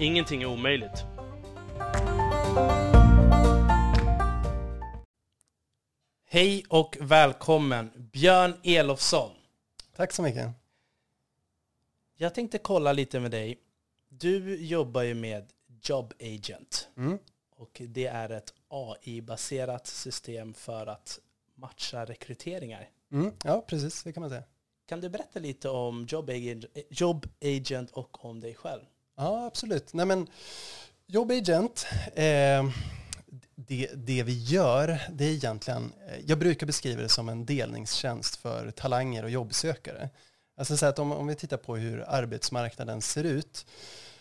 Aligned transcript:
Ingenting 0.00 0.42
är 0.42 0.46
omöjligt. 0.46 1.04
Hej 6.24 6.64
och 6.68 6.96
välkommen 7.00 8.08
Björn 8.12 8.54
Elofsson. 8.62 9.30
Tack 9.96 10.12
så 10.12 10.22
mycket. 10.22 10.50
Jag 12.16 12.34
tänkte 12.34 12.58
kolla 12.58 12.92
lite 12.92 13.20
med 13.20 13.30
dig. 13.30 13.60
Du 14.08 14.64
jobbar 14.64 15.02
ju 15.02 15.14
med 15.14 15.52
Job 15.82 16.12
Agent. 16.20 16.88
Mm. 16.96 17.18
Och 17.56 17.82
det 17.88 18.06
är 18.06 18.30
ett 18.30 18.54
AI-baserat 18.68 19.86
system 19.86 20.54
för 20.54 20.86
att 20.86 21.20
matcha 21.54 22.04
rekryteringar. 22.04 22.88
Mm. 23.12 23.32
Ja, 23.44 23.64
precis. 23.66 24.02
Det 24.02 24.12
kan 24.12 24.20
man 24.20 24.30
säga. 24.30 24.44
Kan 24.86 25.00
du 25.00 25.08
berätta 25.08 25.40
lite 25.40 25.68
om 25.68 26.06
Job 26.08 26.30
Agent, 26.30 26.64
Job 26.90 27.26
Agent 27.40 27.90
och 27.90 28.24
om 28.24 28.40
dig 28.40 28.54
själv? 28.54 28.82
Ja, 29.20 29.46
absolut. 29.46 29.92
Nej, 29.92 30.06
men 30.06 30.26
Job 31.06 31.30
Agent, 31.30 31.86
eh, 32.14 32.70
det, 33.54 33.90
det 33.94 34.22
vi 34.22 34.42
gör, 34.44 35.00
det 35.12 35.24
är 35.24 35.30
egentligen, 35.30 35.92
eh, 36.08 36.20
jag 36.26 36.38
brukar 36.38 36.66
beskriva 36.66 37.02
det 37.02 37.08
som 37.08 37.28
en 37.28 37.46
delningstjänst 37.46 38.36
för 38.36 38.70
talanger 38.70 39.22
och 39.22 39.30
jobbsökare. 39.30 40.10
Alltså 40.56 40.76
så 40.76 40.86
att 40.86 40.98
om, 40.98 41.12
om 41.12 41.26
vi 41.26 41.34
tittar 41.34 41.56
på 41.56 41.76
hur 41.76 42.04
arbetsmarknaden 42.08 43.02
ser 43.02 43.24
ut, 43.24 43.66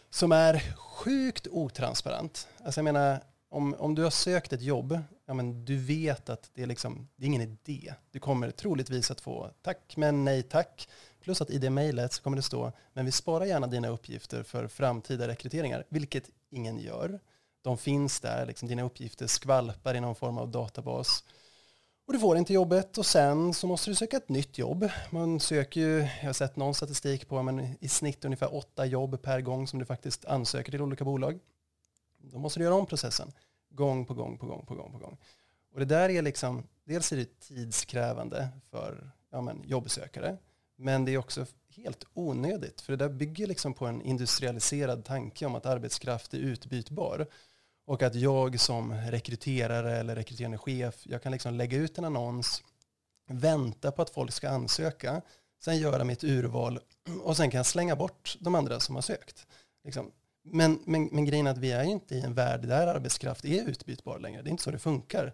som 0.10 0.32
är 0.32 0.74
sjukt 0.78 1.48
otransparent. 1.48 2.48
Alltså 2.64 2.80
jag 2.80 2.84
menar, 2.84 3.24
om, 3.50 3.76
om 3.80 3.96
du 3.96 4.04
har 4.04 4.10
sökt 4.10 4.54
ett 4.54 4.62
jobb, 4.62 5.00
ja 5.26 5.34
men 5.34 5.66
du 5.66 5.78
vet 5.78 6.30
att 6.30 6.50
det 6.54 6.62
är, 6.62 6.68
liksom, 6.68 7.08
det 7.16 7.24
är 7.24 7.28
ingen 7.28 7.42
idé. 7.42 7.94
Du 8.12 8.20
kommer 8.20 8.52
troligtvis 8.52 9.12
att 9.12 9.22
få 9.22 9.52
tack 9.62 9.94
men 9.98 10.26
nej 10.26 10.44
tack. 10.44 10.88
Plus 11.22 11.42
att 11.42 11.50
i 11.50 11.58
det 11.58 11.70
mejlet 11.70 12.14
så 12.14 12.22
kommer 12.22 12.38
det 12.38 12.44
stå, 12.44 12.72
men 12.94 13.06
vi 13.06 13.12
sparar 13.12 13.46
gärna 13.46 13.68
dina 13.68 13.88
uppgifter 13.88 14.44
för 14.44 14.68
framtida 14.68 15.28
rekryteringar, 15.28 15.84
vilket 15.90 16.30
ingen 16.50 16.80
gör. 16.80 17.20
De 17.62 17.78
finns 17.78 18.20
där, 18.20 18.46
liksom, 18.46 18.68
dina 18.68 18.84
uppgifter 18.84 19.28
skvalpar 19.28 19.96
i 19.96 20.00
någon 20.00 20.16
form 20.16 20.38
av 20.38 20.50
databas. 20.50 21.24
Och 22.06 22.14
du 22.14 22.20
får 22.20 22.38
inte 22.38 22.54
jobbet 22.54 22.98
och 22.98 23.06
sen 23.06 23.54
så 23.54 23.68
måste 23.68 23.90
du 23.90 23.96
söka 23.96 24.18
ett 24.18 24.30
nytt 24.30 24.58
jobb. 24.58 24.90
Man 25.10 25.40
söker 25.40 25.82
ju, 25.82 26.00
jag 26.00 26.26
har 26.26 26.34
sett 26.34 26.56
någon 26.56 26.76
statistik 26.76 27.28
på, 27.28 27.44
men 27.44 27.76
i 27.80 27.88
snitt 27.88 28.26
ungefär 28.26 28.56
åtta 28.56 28.86
jobb 28.86 29.22
per 29.22 29.42
gång 29.42 29.68
som 29.68 29.80
du 29.80 29.86
faktiskt 29.86 30.26
ansöker 30.26 30.72
till 30.72 30.82
olika 30.82 31.04
bolag. 31.04 31.40
Då 32.18 32.40
måste 32.40 32.60
du 32.60 32.64
göra 32.64 32.76
om 32.76 32.86
processen 32.86 33.32
gång 33.70 34.06
på 34.06 34.14
gång 34.14 34.38
på 34.38 34.46
gång 34.46 34.66
på 34.66 34.76
gång 34.76 34.92
på 34.92 34.98
gång. 34.98 35.18
Och 35.74 35.80
det 35.80 35.86
där 35.86 36.10
är 36.10 36.22
liksom, 36.22 36.68
dels 36.84 37.12
är 37.12 37.18
det 37.18 37.40
tidskrävande 37.40 38.50
för 38.70 39.12
ja, 39.32 39.42
men, 39.42 39.64
jobbsökare, 39.66 40.38
men 40.80 41.06
det 41.06 41.14
är 41.14 41.18
också 41.18 41.46
helt 41.76 42.06
onödigt, 42.14 42.82
för 42.82 42.94
det 42.94 43.08
där 43.08 43.14
bygger 43.14 43.48
liksom 43.48 43.74
på 43.74 43.86
en 43.86 44.02
industrialiserad 44.02 45.06
tanke 45.06 45.46
om 45.46 45.56
att 45.56 45.66
arbetskraft 45.66 46.34
är 46.34 46.38
utbytbar. 46.38 47.28
Och 47.86 48.04
att 48.04 48.16
jag 48.16 48.60
som 48.60 48.94
rekryterare 48.94 49.98
eller 49.98 50.16
rekryterande 50.16 50.58
chef, 50.58 50.96
jag 51.04 51.24
kan 51.24 51.32
liksom 51.32 51.54
lägga 51.54 51.78
ut 51.78 51.98
en 51.98 52.06
annons, 52.06 52.64
vänta 53.28 53.92
på 53.92 54.02
att 54.02 54.10
folk 54.10 54.32
ska 54.32 54.50
ansöka, 54.50 55.22
sen 55.64 55.78
göra 55.78 56.04
mitt 56.04 56.24
urval 56.24 56.80
och 57.24 57.38
sen 57.38 57.52
kan 57.52 57.58
jag 57.58 57.66
slänga 57.66 57.96
bort 57.96 58.38
de 58.40 58.56
andra 58.56 58.80
som 58.80 58.96
har 58.96 59.02
sökt. 59.02 59.48
Liksom. 59.84 60.12
Men, 60.44 60.80
men, 60.86 61.10
men 61.12 61.26
grejen 61.26 61.48
är 61.48 61.52
att 61.52 61.58
vi 61.58 61.72
är 61.72 61.84
inte 61.84 62.16
i 62.16 62.22
en 62.22 62.34
värld 62.34 62.68
där 62.68 62.88
arbetskraft 62.88 63.46
är 63.46 63.70
utbytbar 63.70 64.20
längre. 64.20 64.42
Det 64.42 64.50
är 64.50 64.52
inte 64.52 64.64
så 64.64 64.72
det 64.72 64.80
funkar. 64.80 65.34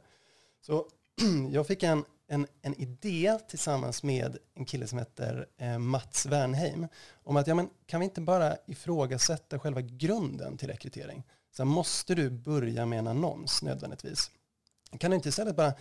Så 0.61 0.87
jag 1.51 1.67
fick 1.67 1.83
en, 1.83 2.05
en, 2.27 2.47
en 2.61 2.81
idé 2.81 3.37
tillsammans 3.47 4.03
med 4.03 4.37
en 4.53 4.65
kille 4.65 4.87
som 4.87 4.99
heter 4.99 5.47
eh, 5.57 5.77
Mats 5.77 6.25
Wernheim 6.25 6.87
om 7.23 7.37
att 7.37 7.47
ja, 7.47 7.55
men, 7.55 7.69
kan 7.85 7.99
vi 7.99 8.03
inte 8.03 8.21
bara 8.21 8.57
ifrågasätta 8.65 9.59
själva 9.59 9.81
grunden 9.81 10.57
till 10.57 10.69
rekrytering? 10.69 11.23
Så 11.51 11.65
måste 11.65 12.15
du 12.15 12.29
börja 12.29 12.85
med 12.85 12.99
en 12.99 13.07
annons 13.07 13.61
nödvändigtvis. 13.61 14.31
Kan 14.99 15.11
du 15.11 15.15
inte 15.15 15.29
istället 15.29 15.55
bara, 15.55 15.73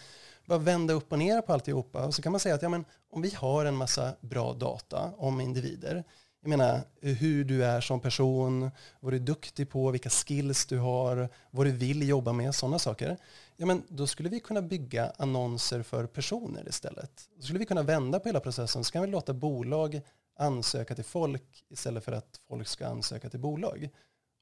bara 0.46 0.58
vända 0.58 0.94
upp 0.94 1.12
och 1.12 1.18
ner 1.18 1.40
på 1.40 1.52
alltihopa 1.52 2.06
och 2.06 2.14
så 2.14 2.22
kan 2.22 2.32
man 2.32 2.40
säga 2.40 2.54
att 2.54 2.62
ja, 2.62 2.68
men, 2.68 2.84
om 3.10 3.22
vi 3.22 3.34
har 3.34 3.64
en 3.64 3.76
massa 3.76 4.14
bra 4.20 4.52
data 4.52 5.12
om 5.16 5.40
individer, 5.40 6.04
jag 6.44 6.48
menar 6.48 6.80
hur 7.00 7.44
du 7.44 7.64
är 7.64 7.80
som 7.80 8.00
person, 8.00 8.70
vad 9.00 9.12
du 9.12 9.16
är 9.16 9.20
duktig 9.20 9.70
på, 9.70 9.90
vilka 9.90 10.10
skills 10.10 10.66
du 10.66 10.78
har, 10.78 11.28
vad 11.50 11.66
du 11.66 11.70
vill 11.70 12.08
jobba 12.08 12.32
med, 12.32 12.54
sådana 12.54 12.78
saker. 12.78 13.16
Ja, 13.56 13.66
men 13.66 13.82
då 13.88 14.06
skulle 14.06 14.28
vi 14.28 14.40
kunna 14.40 14.62
bygga 14.62 15.12
annonser 15.18 15.82
för 15.82 16.06
personer 16.06 16.68
istället. 16.68 17.28
Då 17.36 17.42
skulle 17.42 17.58
vi 17.58 17.66
kunna 17.66 17.82
vända 17.82 18.20
på 18.20 18.28
hela 18.28 18.40
processen, 18.40 18.84
så 18.84 18.92
kan 18.92 19.02
vi 19.02 19.08
låta 19.08 19.34
bolag 19.34 20.00
ansöka 20.36 20.94
till 20.94 21.04
folk 21.04 21.64
istället 21.68 22.04
för 22.04 22.12
att 22.12 22.40
folk 22.48 22.68
ska 22.68 22.86
ansöka 22.86 23.30
till 23.30 23.40
bolag. 23.40 23.88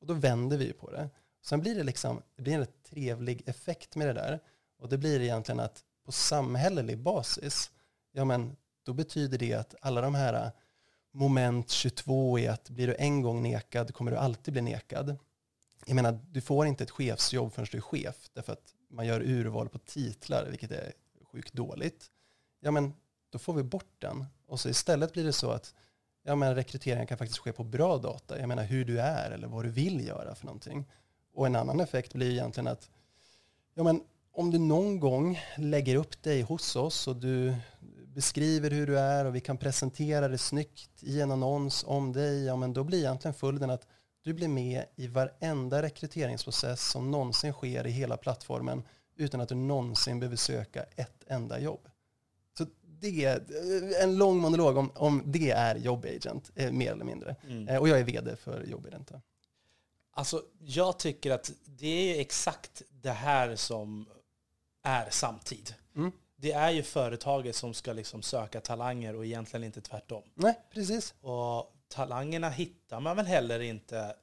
Och 0.01 0.07
då 0.07 0.15
vänder 0.15 0.57
vi 0.57 0.73
på 0.73 0.91
det. 0.91 1.11
Sen 1.43 1.61
blir 1.61 1.75
det, 1.75 1.83
liksom, 1.83 2.23
det 2.37 2.43
blir 2.43 2.55
en 2.55 2.61
rätt 2.61 2.83
trevlig 2.91 3.43
effekt 3.47 3.97
med 3.97 4.07
det 4.07 4.13
där. 4.13 4.41
Och 4.79 4.89
det 4.89 4.99
blir 4.99 5.21
egentligen 5.21 5.61
att 5.61 5.85
på 6.05 6.13
samhällelig 6.13 6.99
basis, 6.99 7.71
ja 8.13 8.25
men 8.25 8.57
då 8.83 8.93
betyder 8.93 9.39
det 9.39 9.55
att 9.55 9.75
alla 9.81 10.01
de 10.01 10.15
här 10.15 10.35
äh, 10.35 10.51
moment 11.13 11.71
22 11.71 12.39
är 12.39 12.51
att 12.51 12.71
blir 12.71 12.87
du 12.87 12.95
en 12.95 13.23
gång 13.23 13.43
nekad 13.43 13.95
kommer 13.95 14.11
du 14.11 14.17
alltid 14.17 14.53
bli 14.53 14.63
nekad. 14.63 15.17
Jag 15.87 15.95
menar, 15.95 16.19
du 16.31 16.41
får 16.41 16.67
inte 16.67 16.85
ett 16.85 16.91
chefsjobb 16.91 17.53
förrän 17.53 17.67
du 17.71 17.79
är 17.79 17.83
chef, 17.83 18.31
därför 18.33 18.53
att 18.53 18.75
man 18.93 19.07
gör 19.07 19.21
urval 19.21 19.69
på 19.69 19.79
titlar, 19.79 20.47
vilket 20.51 20.71
är 20.71 20.93
sjukt 21.33 21.53
dåligt. 21.53 22.11
Ja, 22.61 22.71
men 22.71 22.93
då 23.31 23.39
får 23.39 23.55
vi 23.55 23.63
bort 23.63 23.95
den. 23.99 24.25
Och 24.47 24.61
så 24.61 24.69
istället 24.69 25.13
blir 25.13 25.25
det 25.25 25.33
så 25.33 25.51
att 25.51 25.75
ja, 26.23 26.35
men 26.35 26.55
rekryteringen 26.55 27.07
kan 27.07 27.19
faktiskt 27.19 27.39
ske 27.39 27.53
på 27.53 27.65
bra 27.65 27.99
data. 27.99 28.39
Jag 28.39 28.49
menar 28.49 28.65
hur 28.65 28.85
du 28.85 29.01
är 29.01 29.31
eller 29.31 29.49
vad 29.49 29.65
du 29.65 29.71
vill 29.71 30.07
göra 30.07 30.35
för 30.35 30.47
någonting. 30.47 30.85
Och 31.33 31.47
en 31.47 31.57
annan 31.57 31.81
effekt 31.81 32.15
blir 32.15 32.31
egentligen 32.31 32.67
att 32.67 32.91
ja, 33.75 33.83
men 33.83 34.03
om 34.33 34.51
du 34.51 34.59
någon 34.59 35.01
gång 35.01 35.41
lägger 35.57 35.97
upp 35.97 36.23
dig 36.23 36.43
hos 36.43 36.77
oss 36.77 37.09
och 37.09 37.17
du 37.17 37.55
beskriver 38.07 38.71
hur 38.71 38.87
du 38.87 38.99
är 38.99 39.25
och 39.25 39.35
vi 39.35 39.41
kan 39.41 39.57
presentera 39.57 40.29
det 40.29 40.39
snyggt 40.39 41.03
i 41.03 41.21
en 41.21 41.31
annons 41.31 41.85
om 41.87 42.13
dig, 42.13 42.45
ja, 42.45 42.57
men 42.57 42.73
då 42.73 42.85
blir 42.85 42.99
egentligen 42.99 43.35
följden 43.35 43.71
att 43.71 43.87
du 44.23 44.33
blir 44.33 44.49
med 44.49 44.85
i 44.97 45.07
varenda 45.07 45.83
rekryteringsprocess 45.83 46.91
som 46.91 47.11
någonsin 47.11 47.53
sker 47.53 47.87
i 47.87 47.91
hela 47.91 48.17
plattformen 48.17 48.83
utan 49.17 49.41
att 49.41 49.49
du 49.49 49.55
någonsin 49.55 50.21
behöver 50.21 50.37
söka 50.37 50.83
ett 50.97 51.25
enda 51.27 51.61
jobb. 51.61 51.89
Så 52.59 52.67
det 52.83 53.25
är 53.25 54.03
en 54.03 54.17
lång 54.17 54.39
monolog 54.39 54.77
om, 54.77 54.91
om 54.95 55.23
det 55.27 55.51
är 55.51 55.77
jobbagent, 55.77 56.51
eh, 56.55 56.73
mer 56.73 56.93
eller 56.93 57.05
mindre. 57.05 57.37
Mm. 57.49 57.69
Eh, 57.69 57.77
och 57.77 57.89
jag 57.89 58.01
är 58.01 58.05
vd 58.05 58.37
för 58.37 58.65
jobbagent. 58.65 59.13
Alltså, 60.15 60.43
jag 60.59 60.99
tycker 60.99 61.31
att 61.31 61.53
det 61.65 62.17
är 62.17 62.21
exakt 62.21 62.83
det 62.91 63.11
här 63.11 63.57
som 63.57 64.07
är 64.83 65.11
samtid. 65.11 65.75
Mm 65.97 66.13
det 66.43 66.53
är 66.53 66.71
ju 66.71 66.83
företaget 66.83 67.57
som 67.57 67.75
ska 67.75 67.93
liksom 67.93 68.23
söka 68.23 68.61
talanger 68.61 69.17
och 69.17 69.27
egentligen 69.27 69.65
inte 69.65 69.81
tvärtom. 69.81 70.23
Nej, 70.35 70.61
precis. 70.71 71.15
Och 71.21 71.75
talangerna 71.93 72.51
hittar 72.51 73.01
man 73.01 73.17
väl 73.17 73.27
heller 73.27 73.61
inte 73.61 74.15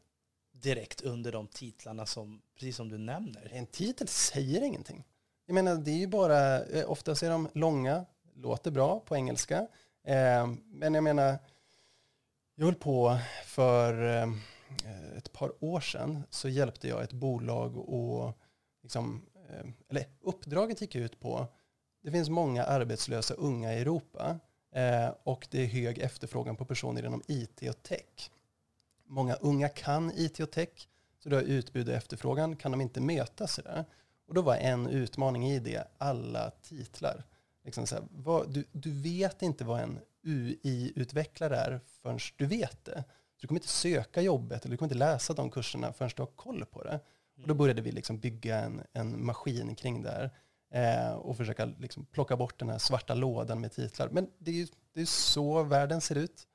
direkt 0.51 1.01
under 1.01 1.31
de 1.31 1.47
titlarna 1.47 2.05
som, 2.05 2.41
precis 2.55 2.75
som 2.75 2.89
du 2.89 2.97
nämner. 2.97 3.51
En 3.53 3.65
titel 3.65 4.07
säger 4.07 4.61
ingenting. 4.61 5.05
Jag 5.45 5.53
menar, 5.53 5.75
det 5.75 5.91
är 5.91 5.97
ju 5.97 6.07
bara, 6.07 6.65
eh, 6.65 6.91
oftast 6.91 7.23
är 7.23 7.29
de 7.29 7.49
långa, 7.53 8.05
låter 8.33 8.71
bra 8.71 8.99
på 8.99 9.15
engelska. 9.15 9.67
Eh, 10.03 10.47
men 10.65 10.93
jag 10.93 11.03
menar, 11.03 11.37
jag 12.55 12.65
höll 12.65 12.75
på 12.75 13.19
för 13.45 14.03
eh, 14.03 14.33
ett 15.17 15.31
par 15.33 15.63
år 15.63 15.79
sedan 15.79 16.23
så 16.29 16.49
hjälpte 16.49 16.87
jag 16.87 17.03
ett 17.03 17.13
bolag 17.13 17.77
och 17.77 18.37
liksom, 18.83 19.25
eh, 19.49 19.65
eller 19.89 20.05
uppdraget 20.21 20.81
gick 20.81 20.95
ut 20.95 21.19
på 21.19 21.47
det 22.01 22.11
finns 22.11 22.29
många 22.29 22.63
arbetslösa 22.63 23.33
unga 23.33 23.73
i 23.73 23.81
Europa 23.81 24.39
Eh, 24.71 25.09
och 25.23 25.47
det 25.51 25.61
är 25.61 25.65
hög 25.65 25.97
efterfrågan 25.97 26.55
på 26.55 26.65
personer 26.65 27.05
inom 27.05 27.21
IT 27.27 27.61
och 27.69 27.83
tech. 27.83 28.31
Många 29.05 29.35
unga 29.35 29.69
kan 29.69 30.11
IT 30.15 30.39
och 30.39 30.51
tech, 30.51 30.87
så 31.23 31.29
då 31.29 31.37
är 31.37 31.43
utbud 31.43 31.89
och 31.89 31.95
efterfrågan, 31.95 32.55
kan 32.55 32.71
de 32.71 32.81
inte 32.81 33.01
mötas 33.01 33.59
i 33.59 33.61
det. 33.61 33.85
Och 34.27 34.33
då 34.33 34.41
var 34.41 34.55
en 34.55 34.87
utmaning 34.87 35.47
i 35.47 35.59
det 35.59 35.87
alla 35.97 36.51
titlar. 36.51 37.23
Liksom 37.63 37.87
så 37.87 37.95
här, 37.95 38.03
vad, 38.11 38.53
du, 38.53 38.65
du 38.71 38.91
vet 38.91 39.41
inte 39.41 39.63
vad 39.63 39.81
en 39.81 39.99
UI-utvecklare 40.23 41.55
är 41.55 41.79
förrän 42.01 42.19
du 42.35 42.45
vet 42.45 42.85
det. 42.85 43.03
du 43.41 43.47
kommer 43.47 43.59
inte 43.59 43.71
söka 43.71 44.21
jobbet 44.21 44.65
eller 44.65 44.71
du 44.71 44.77
kommer 44.77 44.87
inte 44.87 44.99
läsa 44.99 45.33
de 45.33 45.51
kurserna 45.51 45.93
förrän 45.93 46.11
du 46.15 46.21
har 46.21 46.27
koll 46.27 46.65
på 46.65 46.83
det. 46.83 46.99
Och 47.41 47.47
då 47.47 47.53
började 47.53 47.81
vi 47.81 47.91
liksom 47.91 48.19
bygga 48.19 48.59
en, 48.59 48.81
en 48.93 49.25
maskin 49.25 49.75
kring 49.75 50.03
det 50.03 50.09
här 50.09 50.31
eh, 50.71 51.11
och 51.11 51.37
försöka 51.37 51.65
liksom 51.65 52.05
plocka 52.05 52.37
bort 52.37 52.59
den 52.59 52.69
här 52.69 52.77
svarta 52.77 53.13
lådan 53.13 53.61
med 53.61 53.71
titlar. 53.71 54.09
Men 54.09 54.29
det 54.37 54.51
är 54.51 54.55
ju 54.55 54.67
det 54.93 55.01
är 55.01 55.05
så 55.05 55.63
världen 55.63 56.01
ser 56.01 56.15
ut. 56.15 56.47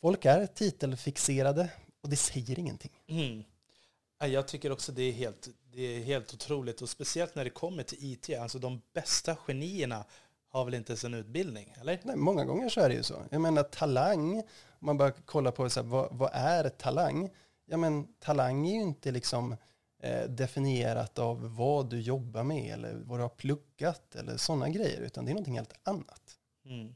Folk 0.00 0.24
är 0.24 0.46
titelfixerade 0.46 1.70
och 2.02 2.08
det 2.08 2.16
säger 2.16 2.58
ingenting. 2.58 2.92
Mm. 3.06 3.44
Jag 4.18 4.48
tycker 4.48 4.72
också 4.72 4.92
det 4.92 5.02
är, 5.02 5.12
helt, 5.12 5.48
det 5.72 5.82
är 5.82 6.02
helt 6.02 6.34
otroligt 6.34 6.82
och 6.82 6.88
speciellt 6.88 7.34
när 7.34 7.44
det 7.44 7.50
kommer 7.50 7.82
till 7.82 7.98
IT. 8.00 8.38
Alltså 8.38 8.58
de 8.58 8.82
bästa 8.92 9.36
genierna 9.36 10.04
har 10.48 10.64
väl 10.64 10.74
inte 10.74 10.92
ens 10.92 11.04
en 11.04 11.14
utbildning, 11.14 11.74
eller? 11.80 12.00
Nej, 12.02 12.16
många 12.16 12.44
gånger 12.44 12.68
så 12.68 12.80
är 12.80 12.88
det 12.88 12.94
ju 12.94 13.02
så. 13.02 13.22
Jag 13.30 13.40
menar 13.40 13.62
talang, 13.62 14.38
om 14.38 14.86
man 14.86 14.96
bara 14.96 15.10
kollar 15.10 15.50
på 15.50 15.70
så 15.70 15.82
här, 15.82 15.88
vad, 15.88 16.08
vad 16.12 16.30
är 16.32 16.68
talang? 16.68 17.30
Ja 17.66 17.76
men 17.76 18.08
talang 18.20 18.66
är 18.66 18.74
ju 18.74 18.82
inte 18.82 19.10
liksom 19.10 19.56
definierat 20.28 21.18
av 21.18 21.56
vad 21.56 21.90
du 21.90 22.00
jobbar 22.00 22.42
med 22.42 22.74
eller 22.74 22.94
vad 22.94 23.18
du 23.18 23.22
har 23.22 23.28
pluggat 23.28 24.14
eller 24.14 24.36
sådana 24.36 24.68
grejer, 24.68 25.00
utan 25.00 25.24
det 25.24 25.30
är 25.30 25.34
någonting 25.34 25.56
helt 25.56 25.74
annat. 25.82 26.38
Mm. 26.64 26.80
mm. 26.80 26.94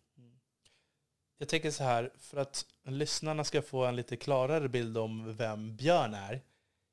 Jag 1.39 1.49
tänker 1.49 1.71
så 1.71 1.85
här, 1.85 2.13
för 2.19 2.37
att 2.37 2.65
lyssnarna 2.85 3.45
ska 3.45 3.63
få 3.63 3.85
en 3.85 3.97
lite 3.97 4.17
klarare 4.17 4.69
bild 4.69 4.99
om 4.99 5.37
vem 5.37 5.77
Björn 5.77 6.15
är, 6.15 6.43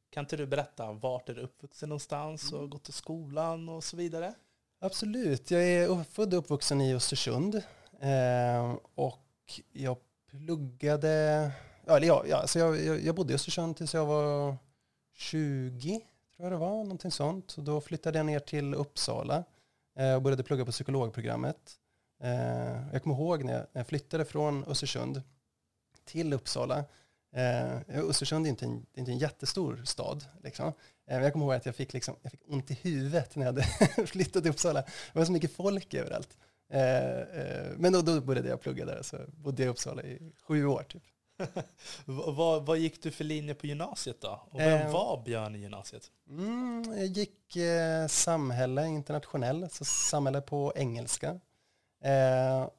kan 0.10 0.24
inte 0.24 0.38
du 0.38 0.46
berätta 0.46 0.92
vart 0.92 1.30
är 1.30 1.34
du 1.34 1.42
uppvuxen 1.42 1.90
någonstans 1.90 2.52
och 2.52 2.58
mm. 2.58 2.70
gått 2.70 2.90
i 2.90 2.92
skolan 2.92 3.70
och 3.70 3.84
så 3.84 3.98
vidare? 3.98 4.34
Absolut. 4.80 5.52
Jag 5.52 5.64
är 5.64 6.04
född 6.04 6.34
och 6.34 6.40
uppvuxen 6.40 6.82
i 6.82 6.96
Östersund. 6.96 7.56
Eh, 8.00 8.76
och 8.96 9.62
jag 9.72 9.98
pluggade, 10.30 11.52
eller 11.88 12.08
ja, 12.08 12.26
alltså 12.32 12.60
jag, 12.60 13.04
jag 13.04 13.16
bodde 13.16 13.34
i 13.34 13.36
Östersund 13.36 13.78
tills 13.78 13.94
jag 13.94 14.06
var 14.06 14.58
20, 15.16 16.02
tror 16.36 16.46
jag 16.46 16.52
det 16.52 16.58
var, 16.58 16.84
någonting 16.84 17.12
sånt. 17.12 17.58
Och 17.58 17.64
då 17.64 17.82
flyttade 17.82 18.20
jag 18.20 18.26
ner 18.26 18.40
till 18.40 18.74
Uppsala 18.74 19.44
eh, 20.00 20.16
och 20.16 20.22
började 20.22 20.44
plugga 20.44 20.66
på 20.66 20.72
psykologprogrammet. 20.72 21.80
Eh, 22.24 22.92
jag 22.94 23.04
kommer 23.04 23.16
ihåg 23.16 23.44
när 23.44 23.68
jag 23.72 23.88
flyttade 23.88 24.26
från 24.26 24.64
Östersund 24.64 25.22
till 26.06 26.34
Uppsala 26.34 26.86
eh, 27.36 27.78
Östersund 27.88 28.46
är 28.46 28.50
inte 28.50 28.66
en, 28.66 28.86
inte 28.94 29.12
en 29.12 29.18
jättestor 29.18 29.82
stad. 29.86 30.26
Liksom. 30.44 30.74
Jag 31.06 31.34
kommer 31.34 31.46
ihåg 31.46 31.54
att 31.54 31.66
jag 31.66 31.76
fick, 31.76 31.94
liksom, 31.94 32.16
jag 32.22 32.32
fick 32.32 32.42
ont 32.48 32.72
i 32.72 32.74
huvudet 32.74 33.36
när 33.36 33.46
jag 33.46 33.54
hade 33.54 33.64
flyttat 34.08 34.44
till 34.44 34.52
Uppsala. 34.52 34.82
Det 34.82 35.20
var 35.20 35.26
så 35.26 35.32
mycket 35.32 35.52
folk 35.52 35.94
överallt. 35.94 36.38
Men 37.78 37.94
då, 37.94 38.02
då 38.02 38.22
började 38.22 38.50
jag 38.50 38.62
plugga 38.62 38.86
där, 38.86 39.02
så 39.02 39.18
bodde 39.28 39.64
jag 39.64 39.68
i 39.68 39.72
Uppsala 39.72 40.04
i 40.04 40.32
sju 40.48 40.66
år. 40.66 40.86
Typ. 40.90 41.04
vad, 42.06 42.66
vad 42.66 42.78
gick 42.78 43.04
du 43.04 43.12
för 43.12 43.24
linje 43.24 43.54
på 43.54 43.68
gymnasiet 43.68 44.22
då? 44.22 44.42
Och 44.52 44.60
vem 44.60 44.82
eh, 44.82 44.94
var 44.94 45.24
Björn 45.26 45.56
i 45.56 45.60
gymnasiet? 45.60 46.12
Mm, 46.30 46.84
jag 46.98 47.06
gick 47.06 47.56
eh, 47.56 48.08
samhälle 48.08 48.88
internationell, 48.88 49.70
så 49.70 49.86
samhälle 49.86 50.42
på 50.42 50.74
engelska. 50.76 51.40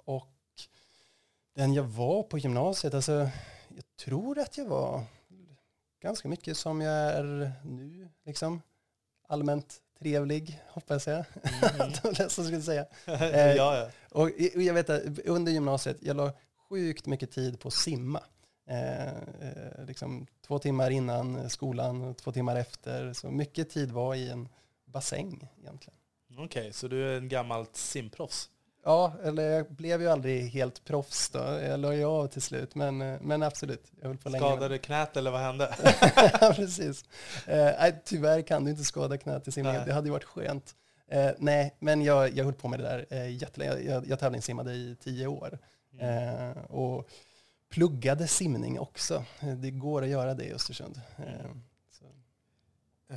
och 0.04 0.32
den 1.54 1.74
jag 1.74 1.84
var 1.84 2.22
på 2.22 2.38
gymnasiet, 2.38 2.94
alltså 2.94 3.12
jag 3.68 3.84
tror 4.04 4.38
att 4.38 4.58
jag 4.58 4.66
var 4.66 5.04
ganska 6.02 6.28
mycket 6.28 6.56
som 6.56 6.80
jag 6.80 6.94
är 6.94 7.52
nu. 7.64 8.08
Liksom. 8.24 8.62
Allmänt 9.28 9.80
trevlig, 9.98 10.62
hoppas 10.68 11.06
jag. 11.06 11.24
Mm. 11.80 11.92
det 12.16 12.30
skulle 12.30 12.62
säga. 12.62 12.86
ja, 13.04 13.54
ja. 13.56 13.82
Eh, 13.82 13.88
och 14.12 14.30
jag 14.40 14.74
vet 14.74 14.90
att 14.90 15.18
under 15.18 15.52
gymnasiet, 15.52 15.96
jag 16.00 16.16
la 16.16 16.32
sjukt 16.68 17.06
mycket 17.06 17.30
tid 17.30 17.60
på 17.60 17.68
att 17.68 17.74
simma. 17.74 18.22
Eh, 18.68 19.08
eh, 19.08 19.84
liksom 19.86 20.26
två 20.46 20.58
timmar 20.58 20.90
innan 20.90 21.50
skolan 21.50 22.02
och 22.02 22.16
två 22.16 22.32
timmar 22.32 22.56
efter. 22.56 23.12
Så 23.12 23.30
mycket 23.30 23.70
tid 23.70 23.90
var 23.90 24.14
i 24.14 24.30
en 24.30 24.48
bassäng 24.84 25.48
egentligen. 25.60 25.98
Okej, 26.32 26.44
okay, 26.44 26.72
så 26.72 26.88
du 26.88 27.12
är 27.12 27.16
en 27.16 27.28
gammalt 27.28 27.76
simproffs? 27.76 28.50
Ja, 28.84 29.12
eller 29.24 29.42
jag 29.42 29.72
blev 29.72 30.02
ju 30.02 30.08
aldrig 30.08 30.50
helt 30.50 30.84
proffs 30.84 31.30
då. 31.30 31.38
Jag 31.38 31.80
la 31.80 31.94
ju 31.94 32.04
av 32.04 32.26
till 32.26 32.42
slut, 32.42 32.74
men, 32.74 32.98
men 32.98 33.42
absolut. 33.42 33.92
Jag 34.00 34.08
höll 34.08 34.16
på 34.16 34.30
Skadade 34.30 34.68
du 34.68 34.78
knät 34.78 35.16
eller 35.16 35.30
vad 35.30 35.40
hände? 35.40 35.74
precis. 36.56 37.04
Eh, 37.46 37.94
tyvärr 38.04 38.42
kan 38.42 38.64
du 38.64 38.70
inte 38.70 38.84
skada 38.84 39.18
knät 39.18 39.48
i 39.48 39.52
simningen. 39.52 39.82
Det 39.86 39.92
hade 39.92 40.06
ju 40.06 40.12
varit 40.12 40.24
skönt. 40.24 40.74
Eh, 41.08 41.30
nej, 41.38 41.76
men 41.78 42.02
jag, 42.02 42.36
jag 42.36 42.44
höll 42.44 42.54
på 42.54 42.68
med 42.68 42.80
det 42.80 42.84
där 42.84 43.06
eh, 43.10 43.36
jättelänge. 43.36 43.72
Jag, 43.72 43.84
jag, 43.84 44.06
jag 44.06 44.18
tävlingssimmade 44.18 44.72
i 44.72 44.96
tio 45.00 45.26
år. 45.26 45.58
Mm. 45.92 46.50
Eh, 46.50 46.64
och 46.64 47.08
pluggade 47.68 48.28
simning 48.28 48.80
också. 48.80 49.24
Det 49.56 49.70
går 49.70 50.02
att 50.02 50.08
göra 50.08 50.34
det 50.34 50.44
i 50.44 50.52
Östersund. 50.52 51.00
Eh, 51.18 51.50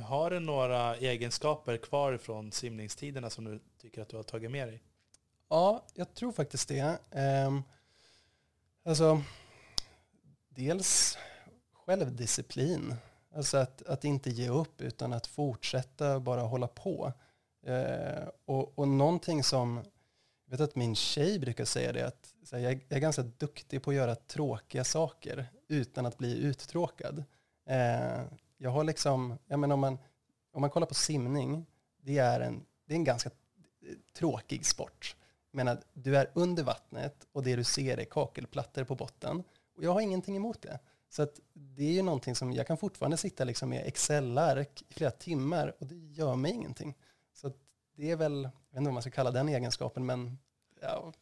har 0.02 0.30
du 0.30 0.40
några 0.40 0.96
egenskaper 0.96 1.76
kvar 1.76 2.16
från 2.16 2.52
simningstiderna 2.52 3.30
som 3.30 3.44
du 3.44 3.60
tycker 3.78 4.02
att 4.02 4.08
du 4.08 4.16
har 4.16 4.22
tagit 4.22 4.50
med 4.50 4.68
dig? 4.68 4.82
Ja, 5.48 5.84
jag 5.94 6.14
tror 6.14 6.32
faktiskt 6.32 6.68
det. 6.68 6.98
Um, 7.46 7.62
alltså, 8.84 9.22
dels 10.48 11.18
självdisciplin. 11.72 12.94
Alltså 13.34 13.56
att, 13.56 13.82
att 13.82 14.04
inte 14.04 14.30
ge 14.30 14.48
upp 14.48 14.80
utan 14.80 15.12
att 15.12 15.26
fortsätta 15.26 16.20
bara 16.20 16.40
hålla 16.40 16.68
på. 16.68 17.12
Uh, 17.68 18.28
och, 18.44 18.78
och 18.78 18.88
någonting 18.88 19.44
som, 19.44 19.84
jag 20.50 20.58
vet 20.58 20.68
att 20.68 20.76
min 20.76 20.94
tjej 20.94 21.38
brukar 21.38 21.64
säga 21.64 21.92
det, 21.92 22.06
att 22.06 22.34
jag, 22.50 22.62
jag, 22.62 22.82
är 22.88 22.98
ganska 22.98 23.22
duktig 23.22 23.82
på 23.82 23.90
att 23.90 23.96
göra 23.96 24.14
tråkiga 24.14 24.84
saker 24.84 25.46
utan 25.68 26.06
att 26.06 26.18
bli 26.18 26.38
uttråkad. 26.38 27.24
Eh, 27.66 28.22
jag 28.58 28.70
har 28.70 28.84
liksom, 28.84 29.38
jag 29.46 29.58
menar 29.58 29.74
om 29.74 29.80
man, 29.80 29.98
om 30.52 30.60
man 30.60 30.70
kollar 30.70 30.86
på 30.86 30.94
simning, 30.94 31.66
det 32.02 32.18
är 32.18 32.40
en, 32.40 32.66
det 32.86 32.94
är 32.94 32.96
en 32.96 33.04
ganska 33.04 33.30
tråkig 34.12 34.66
sport. 34.66 35.16
Men 35.50 35.78
du 35.92 36.16
är 36.16 36.30
under 36.34 36.62
vattnet 36.62 37.26
och 37.32 37.42
det 37.42 37.56
du 37.56 37.64
ser 37.64 37.98
är 37.98 38.04
kakelplattor 38.04 38.84
på 38.84 38.94
botten. 38.94 39.42
Och 39.76 39.84
jag 39.84 39.92
har 39.92 40.00
ingenting 40.00 40.36
emot 40.36 40.62
det. 40.62 40.78
Så 41.08 41.22
att 41.22 41.40
det 41.52 41.84
är 41.84 41.92
ju 41.92 42.02
någonting 42.02 42.34
som 42.34 42.52
jag 42.52 42.66
kan 42.66 42.76
fortfarande 42.76 43.16
sitta 43.16 43.44
liksom 43.44 43.68
med 43.68 43.86
Excel-ark 43.86 44.84
i 44.88 44.94
flera 44.94 45.10
timmar 45.10 45.74
och 45.78 45.86
det 45.86 45.94
gör 45.94 46.36
mig 46.36 46.52
ingenting. 46.52 46.94
Så 47.32 47.52
det 48.00 48.10
är 48.10 48.16
väl, 48.16 48.42
jag 48.42 48.50
vet 48.70 48.78
inte 48.78 48.88
vad 48.88 48.92
man 48.92 49.02
ska 49.02 49.10
kalla 49.10 49.30
den 49.30 49.48
egenskapen, 49.48 50.06
men 50.06 50.38
ja. 50.80 51.12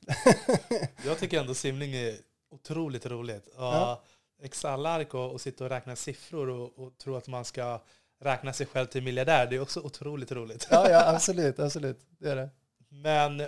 jag 1.04 1.18
tycker 1.18 1.40
ändå 1.40 1.54
simning 1.54 1.94
är 1.94 2.16
otroligt 2.50 3.06
roligt. 3.06 3.48
Ja. 3.56 4.02
Excel-ark 4.42 5.14
och, 5.14 5.32
och 5.32 5.40
sitta 5.40 5.64
och 5.64 5.70
räkna 5.70 5.96
siffror 5.96 6.48
och, 6.48 6.78
och 6.78 6.98
tro 6.98 7.16
att 7.16 7.28
man 7.28 7.44
ska 7.44 7.80
räkna 8.20 8.52
sig 8.52 8.66
själv 8.66 8.86
till 8.86 9.02
miljardär, 9.02 9.46
det 9.46 9.56
är 9.56 9.60
också 9.60 9.80
otroligt 9.80 10.32
roligt. 10.32 10.68
Ja, 10.70 10.90
ja 10.90 11.02
absolut, 11.14 11.58
absolut. 11.58 11.98
Det 12.18 12.30
är 12.30 12.36
det. 12.36 12.50
Men 12.88 13.42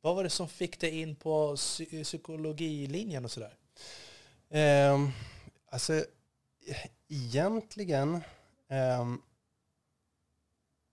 vad 0.00 0.16
var 0.16 0.24
det 0.24 0.30
som 0.30 0.48
fick 0.48 0.80
dig 0.80 1.00
in 1.00 1.16
på 1.16 1.56
psykologilinjen 2.02 3.24
och 3.24 3.30
sådär? 3.30 3.56
Eh, 4.50 5.08
alltså, 5.70 6.04
egentligen, 7.08 8.14
eh, 8.68 9.14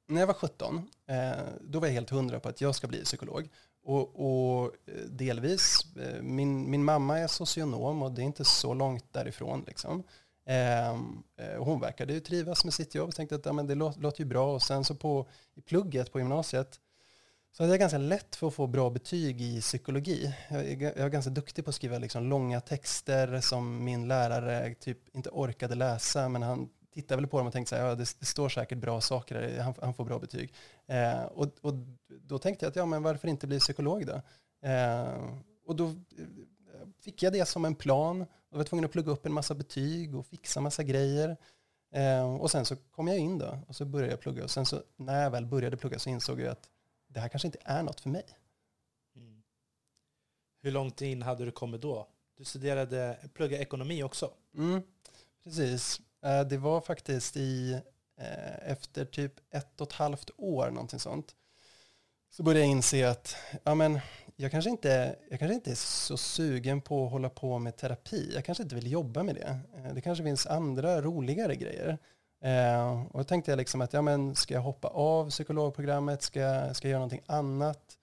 när 0.10 0.20
jag 0.20 0.28
var 0.28 0.34
17, 0.34 0.90
eh, 1.08 1.32
då 1.62 1.80
var 1.80 1.88
jag 1.88 1.94
helt 1.94 2.10
hundra 2.10 2.40
på 2.40 2.50
att 2.50 2.62
jag 2.62 2.76
ska 2.76 2.88
bli 2.88 3.04
psykolog. 3.04 3.50
Och, 3.84 4.16
och 4.16 4.66
eh, 4.66 4.94
delvis, 5.10 5.86
eh, 5.96 6.22
min, 6.22 6.72
min 6.72 6.84
mamma 6.84 7.20
är 7.20 7.28
socionom 7.28 8.04
och 8.04 8.12
det 8.12 8.22
är 8.22 8.26
inte 8.26 8.46
så 8.46 8.74
långt 8.74 9.14
därifrån. 9.14 9.64
Liksom. 9.68 10.04
Ehm, 10.46 11.24
hon 11.58 11.80
verkade 11.80 12.14
ju 12.14 12.20
trivas 12.20 12.66
med 12.66 12.74
sitt 12.74 12.96
jobb 12.96 13.08
och 13.08 13.16
tänkte 13.16 13.36
att 13.36 13.46
ja, 13.46 13.54
men 13.54 13.68
det 13.68 13.76
låter, 13.76 14.02
låter 14.02 14.20
ju 14.20 14.26
bra. 14.26 14.54
Och 14.54 14.62
sen 14.62 14.84
så 14.84 14.96
på, 14.96 15.28
i 15.56 15.62
plugget 15.62 16.12
på 16.12 16.20
gymnasiet 16.20 16.80
så 17.52 17.64
hade 17.64 17.74
jag 17.74 17.80
ganska 17.80 17.98
lätt 17.98 18.36
för 18.36 18.48
att 18.48 18.54
få 18.54 18.68
bra 18.68 18.90
betyg 18.90 19.42
i 19.42 19.62
psykologi. 19.62 20.34
Jag 20.50 20.82
är, 20.82 21.10
ganska 21.10 21.32
duktig 21.32 21.66
på 21.66 21.70
att 21.70 21.76
skriva 21.76 21.98
liksom 21.98 22.30
långa 22.30 22.62
texter 22.62 23.42
som 23.42 23.84
min 23.84 24.08
lärare 24.08 24.76
typ 24.76 25.16
inte 25.16 25.30
orkade 25.30 25.76
läsa, 25.76 26.30
men 26.30 26.44
han 26.44 26.70
tittade 27.02 27.22
väl 27.22 27.30
på 27.30 27.38
dem 27.38 27.48
och 27.48 27.54
tänkte 27.54 27.76
att 27.76 27.90
ja, 27.90 27.96
det, 27.96 28.20
det, 28.20 28.26
står 28.26 28.50
säkert 28.50 28.78
bra 28.78 29.02
saker 29.02 29.36
där, 29.36 29.60
han, 29.60 29.74
han 29.82 29.94
får 29.94 30.06
bra 30.06 30.20
betyg. 30.20 30.54
Eh, 30.88 31.24
och, 31.24 31.48
och, 31.62 31.74
då 32.22 32.40
tänkte 32.40 32.66
jag 32.66 32.70
att 32.70 32.76
ja, 32.76 32.86
men 32.86 33.04
varför 33.04 33.28
inte 33.28 33.48
bli 33.48 33.60
psykolog 33.60 34.06
då? 34.06 34.22
Eh, 34.68 35.34
och 35.66 35.76
då 35.76 35.86
eh, 35.88 35.94
fick 37.02 37.24
jag 37.24 37.34
det 37.34 37.46
som 37.46 37.66
en 37.66 37.76
plan. 37.76 38.26
Jag 38.50 38.58
var 38.58 38.64
tvungen 38.64 38.86
att 38.86 38.92
plugga 38.92 39.12
upp 39.12 39.26
en 39.26 39.34
massa 39.34 39.54
betyg 39.54 40.16
och 40.16 40.26
fixa 40.26 40.62
massa 40.62 40.84
grejer. 40.84 41.38
Eh, 41.92 42.36
och 42.36 42.52
sen 42.52 42.66
så 42.66 42.76
kom 42.76 43.08
jag 43.08 43.18
in 43.18 43.38
då 43.38 43.60
och 43.68 43.76
så 43.76 43.86
började 43.86 44.14
jag 44.14 44.20
plugga. 44.20 44.44
Och 44.44 44.52
sen 44.52 44.66
så 44.66 44.84
när 44.96 45.24
jag 45.24 45.32
väl 45.32 45.46
började 45.46 45.78
plugga 45.78 46.00
så 46.00 46.10
insåg 46.10 46.42
jag 46.42 46.52
att 46.52 46.70
det 47.08 47.20
här 47.20 47.30
kanske 47.30 47.48
inte 47.48 47.60
är 47.64 47.84
något 47.84 48.00
för 48.00 48.10
mig. 48.10 48.26
Mm. 49.16 49.44
Hur 50.62 50.72
långt 50.72 51.02
in 51.02 51.22
hade 51.22 51.46
du 51.46 51.52
kommit 51.52 51.82
då? 51.82 52.08
Du 52.38 52.44
studerade, 52.44 53.18
pluggade 53.34 53.64
ekonomi 53.64 54.04
också. 54.04 54.32
Mm, 54.56 54.82
precis. 55.44 56.02
Eh, 56.26 56.42
det 56.42 56.58
var 56.58 56.82
faktiskt 56.82 57.38
i, 57.38 57.74
eh, 58.20 58.72
efter 58.72 59.06
typ 59.06 59.34
ett 59.52 59.82
och 59.82 59.88
ett 59.88 59.94
halvt 59.94 60.30
år, 60.38 60.70
någonting 60.72 61.00
sånt. 61.00 61.36
så 62.32 62.44
började 62.44 62.60
jag 62.60 62.70
inse 62.70 63.10
att 63.10 63.36
ja, 63.64 63.76
men, 63.76 64.00
jag, 64.36 64.52
kanske 64.52 64.70
inte, 64.70 65.16
jag 65.30 65.40
kanske 65.40 65.56
inte 65.56 65.72
är 65.72 65.76
så 65.76 66.18
sugen 66.18 66.82
på 66.82 67.06
att 67.06 67.12
hålla 67.12 67.30
på 67.30 67.60
med 67.60 67.78
terapi. 67.78 68.32
Jag 68.34 68.46
kanske 68.46 68.64
inte 68.64 68.76
vill 68.76 68.92
jobba 68.92 69.24
med 69.24 69.36
det. 69.36 69.60
Eh, 69.76 69.94
det 69.94 70.02
kanske 70.02 70.24
finns 70.24 70.48
andra 70.48 71.02
roligare 71.02 71.56
grejer. 71.56 71.98
Eh, 72.42 73.02
och 73.12 73.18
då 73.18 73.24
tänkte 73.24 73.52
jag 73.52 73.58
liksom 73.58 73.82
att 73.82 73.94
ja, 73.94 74.02
men, 74.02 74.36
ska 74.36 74.54
jag 74.54 74.62
hoppa 74.62 74.88
av 74.88 75.30
psykologprogrammet? 75.30 76.22
Ska, 76.22 76.74
ska 76.74 76.88
jag 76.88 76.92
göra 76.92 77.00
någonting 77.00 77.24
annat? 77.26 77.98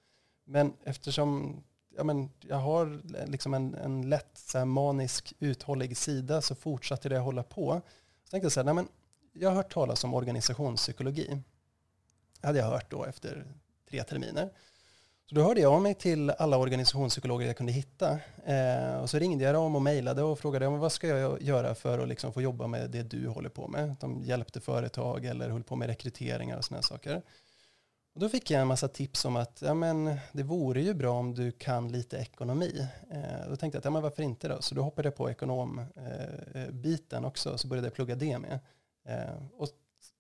Men 0.44 0.72
eftersom 0.84 1.62
ja, 1.96 2.04
men, 2.04 2.30
jag 2.40 2.56
har 2.56 3.00
liksom 3.26 3.54
en, 3.54 3.74
en 3.74 4.08
lätt 4.08 4.30
så 4.34 4.64
manisk 4.64 5.32
uthållig 5.38 5.96
sida 5.96 6.42
så 6.42 6.54
fortsatte 6.54 7.08
det 7.08 7.18
hålla 7.18 7.42
på. 7.42 7.80
Så 8.26 8.30
tänkte 8.30 8.44
jag 8.44 8.52
så 8.52 8.60
här, 8.60 8.64
nej, 8.64 8.74
men, 8.74 8.88
jag 9.32 9.48
har 9.48 9.56
hört 9.56 9.72
talas 9.72 10.04
om 10.04 10.14
organisationspsykologi. 10.14 11.42
Det 12.40 12.46
hade 12.46 12.58
jag 12.58 12.66
hört 12.66 12.90
då 12.90 13.04
efter 13.04 13.46
tre 13.90 14.02
terminer. 14.02 14.50
Så 15.28 15.34
då 15.34 15.42
hörde 15.42 15.60
jag 15.60 15.72
av 15.72 15.82
mig 15.82 15.94
till 15.94 16.30
alla 16.30 16.58
organisationspsykologer 16.58 17.46
jag 17.46 17.56
kunde 17.56 17.72
hitta. 17.72 18.18
Eh, 18.44 18.96
och 18.96 19.10
så 19.10 19.18
ringde 19.18 19.44
jag 19.44 19.54
dem 19.54 19.76
och 19.76 19.82
mejlade 19.82 20.22
och 20.22 20.38
frågade 20.38 20.68
vad 20.68 20.92
ska 20.92 21.08
jag 21.08 21.42
göra 21.42 21.74
för 21.74 21.98
att 21.98 22.08
liksom 22.08 22.32
få 22.32 22.42
jobba 22.42 22.66
med 22.66 22.90
det 22.90 23.02
du 23.02 23.28
håller 23.28 23.48
på 23.48 23.68
med. 23.68 23.96
De 24.00 24.22
hjälpte 24.22 24.60
företag 24.60 25.24
eller 25.24 25.50
höll 25.50 25.62
på 25.62 25.76
med 25.76 25.88
rekryteringar 25.88 26.56
och 26.58 26.64
sådana 26.64 26.82
saker. 26.82 27.22
Och 28.16 28.22
då 28.22 28.28
fick 28.28 28.50
jag 28.50 28.60
en 28.60 28.66
massa 28.66 28.88
tips 28.88 29.24
om 29.24 29.36
att 29.36 29.62
ja, 29.62 29.74
men, 29.74 30.16
det 30.32 30.42
vore 30.42 30.82
ju 30.82 30.94
bra 30.94 31.18
om 31.18 31.34
du 31.34 31.52
kan 31.52 31.92
lite 31.92 32.16
ekonomi. 32.16 32.88
Eh, 33.10 33.48
då 33.48 33.56
tänkte 33.56 33.76
jag 33.76 33.80
att 33.80 33.84
ja, 33.84 33.90
men 33.90 34.02
varför 34.02 34.22
inte 34.22 34.48
då? 34.48 34.62
Så 34.62 34.74
då 34.74 34.82
hoppade 34.82 35.06
jag 35.06 35.16
på 35.16 35.30
ekonombiten 35.30 37.24
eh, 37.24 37.28
också 37.28 37.58
så 37.58 37.68
började 37.68 37.86
jag 37.86 37.94
plugga 37.94 38.14
det 38.14 38.38
med. 38.38 38.58
Eh, 39.04 39.46
och 39.56 39.68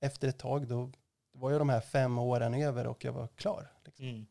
efter 0.00 0.28
ett 0.28 0.38
tag 0.38 0.68
då 0.68 0.90
var 1.32 1.50
ju 1.50 1.58
de 1.58 1.68
här 1.68 1.80
fem 1.80 2.18
åren 2.18 2.54
över 2.54 2.86
och 2.86 3.04
jag 3.04 3.12
var 3.12 3.28
klar. 3.28 3.72
Liksom. 3.84 4.08
Mm. 4.08 4.26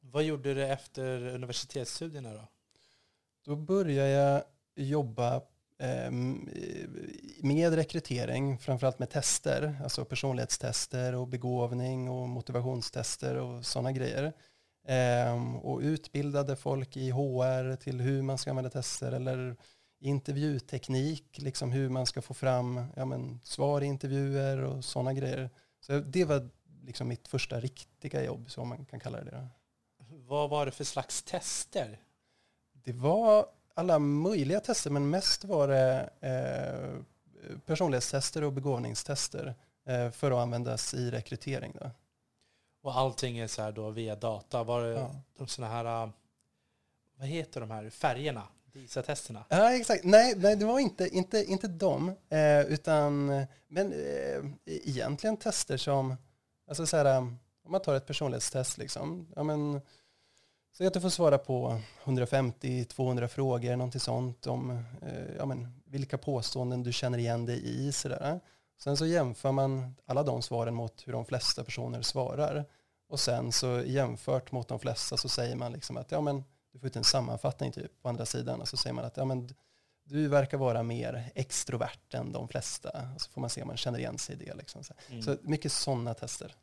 Vad 0.00 0.22
gjorde 0.22 0.54
du 0.54 0.66
efter 0.66 1.26
universitetsstudierna 1.26 2.32
då? 2.32 2.48
Då 3.44 3.56
började 3.56 4.10
jag 4.10 4.42
jobba 4.74 5.36
eh, 5.78 6.10
med 7.42 7.74
rekrytering, 7.74 8.58
framförallt 8.58 8.98
med 8.98 9.10
tester, 9.10 9.76
alltså 9.82 10.04
personlighetstester 10.04 11.14
och 11.14 11.28
begåvning 11.28 12.10
och 12.10 12.28
motivationstester 12.28 13.36
och 13.36 13.66
sådana 13.66 13.92
grejer. 13.92 14.32
Ehm, 14.88 15.56
och 15.56 15.80
utbildade 15.80 16.56
folk 16.56 16.96
i 16.96 17.10
HR 17.10 17.76
till 17.76 18.00
hur 18.00 18.22
man 18.22 18.38
ska 18.38 18.50
använda 18.50 18.70
tester 18.70 19.12
eller 19.12 19.56
intervjuteknik, 20.00 21.38
liksom 21.38 21.72
hur 21.72 21.88
man 21.88 22.06
ska 22.06 22.22
få 22.22 22.34
fram 22.34 22.84
ja, 22.96 23.04
men, 23.04 23.40
svar 23.44 23.82
i 23.82 23.86
intervjuer 23.86 24.58
och 24.58 24.84
sådana 24.84 25.12
grejer. 25.12 25.50
Så 25.80 25.98
det 25.98 26.24
var 26.24 26.48
liksom 26.82 27.08
mitt 27.08 27.28
första 27.28 27.60
riktiga 27.60 28.24
jobb, 28.24 28.50
så 28.50 28.64
man 28.64 28.84
kan 28.86 29.00
kalla 29.00 29.24
det. 29.24 29.30
Då. 29.30 29.48
Vad 30.08 30.50
var 30.50 30.66
det 30.66 30.72
för 30.72 30.84
slags 30.84 31.22
tester? 31.22 32.00
Det 32.72 32.92
var 32.92 33.46
alla 33.74 33.98
möjliga 33.98 34.60
tester, 34.60 34.90
men 34.90 35.10
mest 35.10 35.44
var 35.44 35.68
det 35.68 36.10
eh, 36.20 37.02
personlighetstester 37.66 38.44
och 38.44 38.52
begåvningstester 38.52 39.54
eh, 39.86 40.10
för 40.10 40.30
att 40.30 40.38
användas 40.38 40.94
i 40.94 41.10
rekrytering. 41.10 41.72
Då. 41.80 41.90
Och 42.82 42.96
allting 42.96 43.38
är 43.38 43.46
så 43.46 43.62
här 43.62 43.72
då 43.72 43.90
via 43.90 44.16
data? 44.16 44.64
Var 44.64 44.82
det 44.82 44.90
ja. 44.90 45.14
de 45.38 45.46
sådana 45.46 45.74
här, 45.74 46.12
vad 47.18 47.28
heter 47.28 47.60
de 47.60 47.70
här 47.70 47.90
färgerna? 47.90 48.42
DISA-testerna? 48.72 49.44
Ja, 49.48 49.72
exakt. 49.72 50.04
Nej, 50.04 50.34
nej, 50.36 50.56
det 50.56 50.64
var 50.64 50.78
inte, 50.78 51.08
inte, 51.08 51.44
inte 51.44 51.68
de, 51.68 52.08
eh, 52.28 52.60
utan 52.60 53.26
men 53.68 53.92
eh, 53.92 54.44
egentligen 54.64 55.36
tester 55.36 55.76
som, 55.76 56.16
alltså 56.68 56.86
så 56.86 56.96
här, 56.96 57.18
om 57.18 57.38
man 57.68 57.82
tar 57.82 57.94
ett 57.94 58.06
personlighetstest 58.06 58.78
liksom, 58.78 59.28
ja 59.36 59.42
men 59.42 59.80
Säg 60.76 60.86
att 60.86 60.94
du 60.94 61.00
får 61.00 61.10
svara 61.10 61.38
på 61.38 61.80
150-200 62.04 63.26
frågor, 63.26 63.76
någonting 63.76 64.00
sånt 64.00 64.46
om 64.46 64.70
eh, 65.02 65.36
ja, 65.38 65.46
men, 65.46 65.68
vilka 65.84 66.18
påståenden 66.18 66.82
du 66.82 66.92
känner 66.92 67.18
igen 67.18 67.46
dig 67.46 67.62
i. 67.64 67.92
Sådär. 67.92 68.40
Sen 68.78 68.96
så 68.96 69.06
jämför 69.06 69.52
man 69.52 69.94
alla 70.06 70.22
de 70.22 70.42
svaren 70.42 70.74
mot 70.74 71.02
hur 71.06 71.12
de 71.12 71.24
flesta 71.24 71.64
personer 71.64 72.02
svarar. 72.02 72.64
Och 73.08 73.20
sen 73.20 73.52
så 73.52 73.82
jämfört 73.86 74.52
mot 74.52 74.68
de 74.68 74.78
flesta 74.78 75.16
så 75.16 75.28
säger 75.28 75.56
man 75.56 75.72
liksom 75.72 75.96
att 75.96 76.10
ja, 76.10 76.20
men, 76.20 76.44
du 76.72 76.78
får 76.78 76.86
ut 76.86 76.96
en 76.96 77.04
sammanfattning 77.04 77.72
typ 77.72 78.02
på 78.02 78.08
andra 78.08 78.26
sidan 78.26 78.60
och 78.60 78.68
så 78.68 78.76
säger 78.76 78.94
man 78.94 79.04
att 79.04 79.16
ja, 79.16 79.24
men, 79.24 79.48
du 80.04 80.28
verkar 80.28 80.58
vara 80.58 80.82
mer 80.82 81.30
extrovert 81.34 82.14
än 82.14 82.32
de 82.32 82.48
flesta. 82.48 83.08
Och 83.14 83.20
så 83.20 83.30
får 83.30 83.40
man 83.40 83.50
se 83.50 83.62
om 83.62 83.68
man 83.68 83.76
känner 83.76 83.98
igen 83.98 84.18
sig 84.18 84.34
i 84.34 84.38
det. 84.38 84.54
Liksom. 84.54 84.84
Så, 84.84 84.94
mm. 85.10 85.22
så 85.22 85.36
mycket 85.42 85.72
sådana 85.72 86.14
tester. 86.14 86.54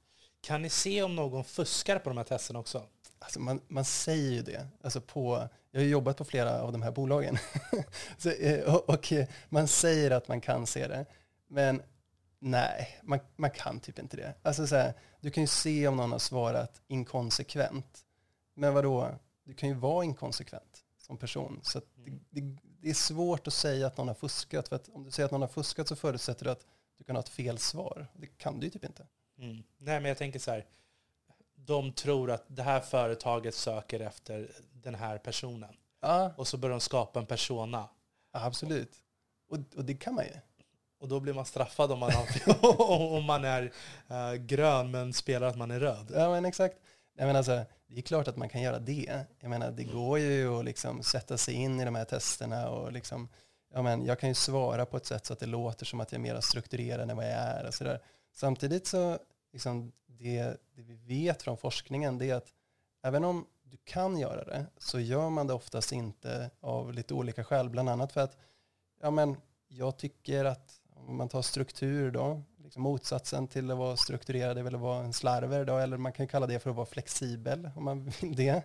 Kan 0.41 0.61
ni 0.61 0.69
se 0.69 1.03
om 1.03 1.15
någon 1.15 1.43
fuskar 1.43 1.99
på 1.99 2.09
de 2.09 2.17
här 2.17 2.25
testerna 2.25 2.59
också? 2.59 2.83
Alltså 3.23 3.39
man, 3.39 3.61
man 3.67 3.85
säger 3.85 4.31
ju 4.31 4.41
det. 4.41 4.67
Alltså 4.83 5.01
på, 5.01 5.49
jag 5.71 5.79
har 5.79 5.85
jobbat 5.85 6.17
på 6.17 6.25
flera 6.25 6.61
av 6.61 6.71
de 6.71 6.81
här 6.81 6.91
bolagen. 6.91 7.37
Så, 8.17 8.29
eh, 8.29 8.75
och, 8.75 8.89
och, 8.89 9.11
eh, 9.11 9.27
man 9.49 9.67
säger 9.67 10.11
att 10.11 10.27
man 10.27 10.41
kan 10.41 10.67
se 10.67 10.87
det. 10.87 11.05
Men 11.47 11.81
nej, 12.39 12.99
man, 13.03 13.19
man 13.35 13.51
kan 13.51 13.79
typ 13.79 13.99
inte 13.99 14.17
det. 14.17 14.33
Alltså 14.41 14.67
så 14.67 14.75
här, 14.75 14.93
du 15.21 15.31
kan 15.31 15.43
ju 15.43 15.47
se 15.47 15.87
om 15.87 15.95
någon 15.95 16.11
har 16.11 16.19
svarat 16.19 16.81
inkonsekvent. 16.87 18.05
Men 18.53 18.73
vadå, 18.73 19.09
du 19.43 19.53
kan 19.53 19.69
ju 19.69 19.75
vara 19.75 20.05
inkonsekvent 20.05 20.83
som 20.97 21.17
person. 21.17 21.59
Så 21.63 21.79
det, 21.79 22.11
det, 22.29 22.57
det, 22.81 22.89
är 22.89 22.93
svårt 22.93 23.47
att 23.47 23.53
säga 23.53 23.87
att 23.87 23.97
någon 23.97 24.07
har 24.07 24.15
fuskat. 24.15 24.67
För 24.67 24.75
att 24.75 24.89
om 24.89 25.03
du 25.03 25.11
säger 25.11 25.25
att 25.25 25.31
någon 25.31 25.41
har 25.41 25.47
fuskat 25.47 25.87
så 25.87 25.95
förutsätter 25.95 26.45
du 26.45 26.51
att 26.51 26.65
du 26.97 27.03
kan 27.03 27.15
ha 27.15 27.23
ett 27.23 27.29
fel 27.29 27.57
svar. 27.57 28.07
Det 28.13 28.27
kan 28.27 28.59
du 28.59 28.65
ju 28.65 28.71
typ 28.71 28.85
inte. 28.85 29.07
Mm. 29.37 29.63
Nej, 29.77 29.99
men 29.99 30.05
jag 30.05 30.17
tänker 30.17 30.39
så 30.39 30.51
här 30.51 30.65
de 31.65 31.91
tror 31.91 32.31
att 32.31 32.45
det 32.47 32.63
här 32.63 32.79
företaget 32.79 33.55
söker 33.55 33.99
efter 33.99 34.51
den 34.73 34.95
här 34.95 35.17
personen. 35.17 35.75
Ja. 36.01 36.33
Och 36.37 36.47
så 36.47 36.57
börjar 36.57 36.73
de 36.73 36.79
skapa 36.79 37.19
en 37.19 37.25
persona. 37.25 37.89
Ja, 38.33 38.45
absolut. 38.45 38.95
Och, 39.49 39.57
och 39.75 39.85
det 39.85 39.93
kan 39.93 40.15
man 40.15 40.25
ju. 40.25 40.31
Och 40.99 41.07
då 41.07 41.19
blir 41.19 41.33
man 41.33 41.45
straffad 41.45 41.91
om 41.91 41.99
man, 41.99 42.11
om 42.89 43.23
man 43.23 43.45
är 43.45 43.63
uh, 44.11 44.33
grön 44.33 44.91
men 44.91 45.13
spelar 45.13 45.47
att 45.47 45.57
man 45.57 45.71
är 45.71 45.79
röd. 45.79 46.11
Ja, 46.13 46.29
men 46.29 46.45
exakt. 46.45 46.77
Jag 47.17 47.25
menar 47.25 47.37
alltså, 47.37 47.65
det 47.87 47.97
är 47.97 48.01
klart 48.01 48.27
att 48.27 48.37
man 48.37 48.49
kan 48.49 48.61
göra 48.61 48.79
det. 48.79 49.25
Jag 49.39 49.49
menar, 49.49 49.71
det 49.71 49.83
går 49.83 50.19
ju 50.19 50.59
att 50.59 50.65
liksom 50.65 51.03
sätta 51.03 51.37
sig 51.37 51.53
in 51.53 51.79
i 51.79 51.85
de 51.85 51.95
här 51.95 52.05
testerna 52.05 52.69
och 52.69 52.91
liksom, 52.91 53.29
ja, 53.73 53.81
men 53.81 54.05
jag 54.05 54.19
kan 54.19 54.29
ju 54.29 54.35
svara 54.35 54.85
på 54.85 54.97
ett 54.97 55.05
sätt 55.05 55.25
så 55.25 55.33
att 55.33 55.39
det 55.39 55.45
låter 55.45 55.85
som 55.85 55.99
att 55.99 56.11
jag 56.11 56.19
är 56.19 56.23
mer 56.23 56.41
strukturerad 56.41 57.09
än 57.09 57.17
vad 57.17 57.25
jag 57.25 57.33
är. 57.33 57.65
Och 57.67 57.73
så 57.73 57.83
där. 57.83 58.01
Samtidigt 58.33 58.87
så, 58.87 59.19
liksom, 59.53 59.91
det, 60.05 60.43
det 60.75 60.81
vi 60.81 60.93
vet 60.93 61.41
från 61.41 61.57
forskningen 61.57 62.17
det 62.17 62.29
är 62.29 62.35
att 62.35 62.53
även 63.03 63.23
om 63.23 63.45
du 63.63 63.77
kan 63.77 64.17
göra 64.17 64.43
det 64.43 64.65
så 64.77 64.99
gör 64.99 65.29
man 65.29 65.47
det 65.47 65.53
oftast 65.53 65.91
inte 65.91 66.51
av 66.59 66.93
lite 66.93 67.13
olika 67.13 67.43
skäl. 67.43 67.69
Bland 67.69 67.89
annat 67.89 68.11
för 68.11 68.21
att 68.21 68.37
ja, 69.01 69.11
men 69.11 69.37
jag 69.67 69.97
tycker 69.97 70.45
att 70.45 70.81
om 70.95 71.17
man 71.17 71.29
tar 71.29 71.41
struktur 71.41 72.11
då, 72.11 72.41
liksom 72.57 72.81
motsatsen 72.81 73.47
till 73.47 73.71
att 73.71 73.77
vara 73.77 73.97
strukturerad 73.97 74.57
är 74.57 74.63
väl 74.63 74.75
att 74.75 74.81
vara 74.81 75.03
en 75.03 75.13
slarver 75.13 75.65
då, 75.65 75.77
eller 75.77 75.97
man 75.97 76.13
kan 76.13 76.27
kalla 76.27 76.47
det 76.47 76.59
för 76.59 76.69
att 76.69 76.75
vara 76.75 76.85
flexibel 76.85 77.69
om 77.75 77.83
man 77.83 78.03
vill 78.03 78.35
det. 78.35 78.63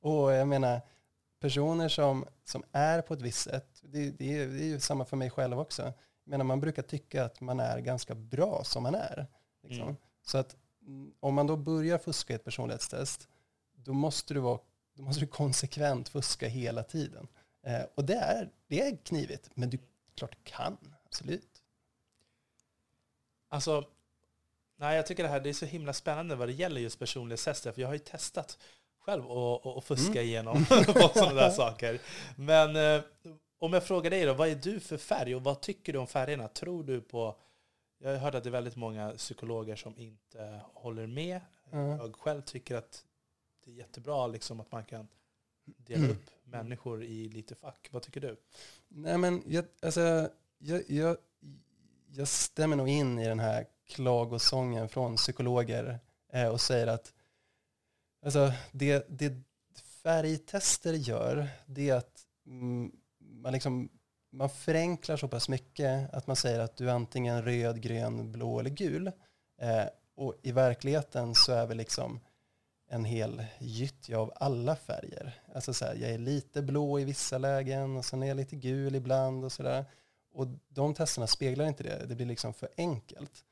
Och 0.00 0.32
jag 0.32 0.48
menar, 0.48 0.80
personer 1.40 1.88
som, 1.88 2.24
som 2.44 2.62
är 2.72 3.02
på 3.02 3.14
ett 3.14 3.22
visst 3.22 3.42
sätt, 3.42 3.80
det, 3.82 4.10
det, 4.10 4.38
är, 4.38 4.46
det 4.46 4.62
är 4.62 4.66
ju 4.66 4.80
samma 4.80 5.04
för 5.04 5.16
mig 5.16 5.30
själv 5.30 5.60
också. 5.60 5.82
Jag 6.24 6.30
menar, 6.30 6.44
man 6.44 6.60
brukar 6.60 6.82
tycka 6.82 7.24
att 7.24 7.40
man 7.40 7.60
är 7.60 7.78
ganska 7.78 8.14
bra 8.14 8.64
som 8.64 8.82
man 8.82 8.94
är. 8.94 9.26
Liksom. 9.62 9.82
Mm. 9.82 9.96
Så 10.28 10.38
att 10.38 10.56
om 11.20 11.34
man 11.34 11.46
då 11.46 11.56
börjar 11.56 11.98
fuska 11.98 12.32
i 12.32 12.36
ett 12.36 12.44
personlighetstest, 12.44 13.28
då 13.74 13.92
måste 13.92 14.34
du, 14.34 14.40
vara, 14.40 14.58
då 14.94 15.02
måste 15.02 15.20
du 15.20 15.26
konsekvent 15.26 16.08
fuska 16.08 16.48
hela 16.48 16.82
tiden. 16.82 17.28
Eh, 17.66 17.82
och 17.94 18.04
det 18.04 18.14
är, 18.14 18.50
det 18.66 18.80
är 18.80 18.96
knivigt, 18.96 19.50
men 19.54 19.70
du 19.70 19.78
klart 20.14 20.36
kan, 20.44 20.76
absolut. 21.04 21.62
Alltså, 23.48 23.84
nej, 24.76 24.96
jag 24.96 25.06
tycker 25.06 25.22
det 25.22 25.28
här 25.28 25.40
det 25.40 25.48
är 25.48 25.54
så 25.54 25.66
himla 25.66 25.92
spännande 25.92 26.36
vad 26.36 26.48
det 26.48 26.52
gäller 26.52 26.80
just 26.80 26.98
personlighetstester, 26.98 27.72
för 27.72 27.80
jag 27.80 27.88
har 27.88 27.94
ju 27.94 27.98
testat 27.98 28.58
själv 29.00 29.30
att 29.30 29.84
fuska 29.84 30.12
mm. 30.12 30.24
igenom 30.24 30.64
på 30.86 31.10
sådana 31.14 31.40
där 31.40 31.50
saker. 31.50 32.00
Men 32.36 32.76
eh, 32.76 33.02
om 33.58 33.72
jag 33.72 33.84
frågar 33.84 34.10
dig 34.10 34.24
då, 34.24 34.34
vad 34.34 34.48
är 34.48 34.54
du 34.54 34.80
för 34.80 34.96
färg 34.96 35.34
och 35.34 35.44
vad 35.44 35.60
tycker 35.60 35.92
du 35.92 35.98
om 35.98 36.06
färgerna? 36.06 36.48
Tror 36.48 36.84
du 36.84 37.00
på 37.00 37.36
jag 37.98 38.10
har 38.10 38.18
hört 38.18 38.34
att 38.34 38.44
det 38.44 38.48
är 38.48 38.52
väldigt 38.52 38.76
många 38.76 39.10
psykologer 39.10 39.76
som 39.76 39.98
inte 39.98 40.60
håller 40.74 41.06
med. 41.06 41.40
Mm. 41.72 41.86
Jag 41.88 42.16
själv 42.16 42.42
tycker 42.42 42.76
att 42.76 43.04
det 43.64 43.70
är 43.70 43.74
jättebra 43.74 44.26
liksom, 44.26 44.60
att 44.60 44.72
man 44.72 44.84
kan 44.84 45.08
dela 45.64 46.04
mm. 46.04 46.10
upp 46.10 46.30
människor 46.44 47.04
i 47.04 47.28
lite 47.28 47.54
fack. 47.54 47.88
Vad 47.90 48.02
tycker 48.02 48.20
du? 48.20 48.36
Nej, 48.88 49.18
men 49.18 49.42
jag, 49.46 49.64
alltså, 49.82 50.30
jag, 50.58 50.90
jag, 50.90 51.16
jag 52.08 52.28
stämmer 52.28 52.76
nog 52.76 52.88
in 52.88 53.18
i 53.18 53.24
den 53.24 53.40
här 53.40 53.66
klagosången 53.86 54.88
från 54.88 55.16
psykologer 55.16 55.98
eh, 56.32 56.48
och 56.48 56.60
säger 56.60 56.86
att 56.86 57.14
alltså, 58.24 58.52
det, 58.72 59.06
det 59.08 59.42
färgtester 60.02 60.92
gör, 60.92 61.48
det 61.66 61.90
är 61.90 61.94
att 61.94 62.26
mm, 62.46 62.92
man 63.18 63.52
liksom 63.52 63.88
man 64.30 64.50
förenklar 64.50 65.16
så 65.16 65.28
pass 65.28 65.48
mycket 65.48 66.14
att 66.14 66.26
man 66.26 66.36
säger 66.36 66.60
att 66.60 66.76
du 66.76 66.90
är 66.90 66.94
antingen 66.94 67.42
röd, 67.42 67.80
grön, 67.80 68.32
blå 68.32 68.60
eller 68.60 68.70
gul. 68.70 69.06
Eh, 69.60 69.84
och 70.16 70.34
i 70.42 70.52
verkligheten 70.52 71.34
så 71.34 71.52
är 71.52 71.66
vi 71.66 71.74
liksom 71.74 72.20
en 72.90 73.04
hel 73.04 73.44
gyttja 73.58 74.18
av 74.18 74.32
alla 74.36 74.76
färger. 74.76 75.34
Alltså 75.54 75.74
så 75.74 75.84
här, 75.84 75.94
jag 75.94 76.10
är 76.10 76.18
lite 76.18 76.62
blå 76.62 77.00
i 77.00 77.04
vissa 77.04 77.38
lägen 77.38 77.96
och 77.96 78.04
sen 78.04 78.22
är 78.22 78.26
jag 78.26 78.36
lite 78.36 78.56
gul 78.56 78.94
ibland 78.94 79.44
och 79.44 79.52
sådär. 79.52 79.84
Och 80.32 80.46
de 80.68 80.94
testerna 80.94 81.26
speglar 81.26 81.66
inte 81.66 81.82
det, 81.82 82.06
det 82.06 82.14
blir 82.14 82.26
liksom 82.26 82.54
för 82.54 82.68
enkelt. 82.76 83.44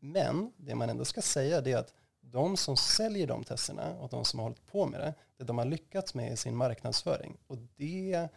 Men 0.00 0.52
det 0.56 0.74
man 0.74 0.90
ändå 0.90 1.04
ska 1.04 1.22
säga 1.22 1.58
är 1.58 1.76
att 1.76 1.94
de 2.20 2.56
som 2.56 2.76
säljer 2.76 3.26
de 3.26 3.44
testerna 3.44 3.94
och 4.00 4.08
de 4.08 4.24
som 4.24 4.38
har 4.38 4.44
hållit 4.44 4.66
på 4.66 4.86
med 4.86 5.00
det, 5.00 5.14
det 5.36 5.44
de 5.44 5.58
har 5.58 5.64
lyckats 5.64 6.14
med 6.14 6.32
i 6.32 6.36
sin 6.36 6.56
marknadsföring. 6.56 7.36
Och 7.46 7.58
det 7.76 8.28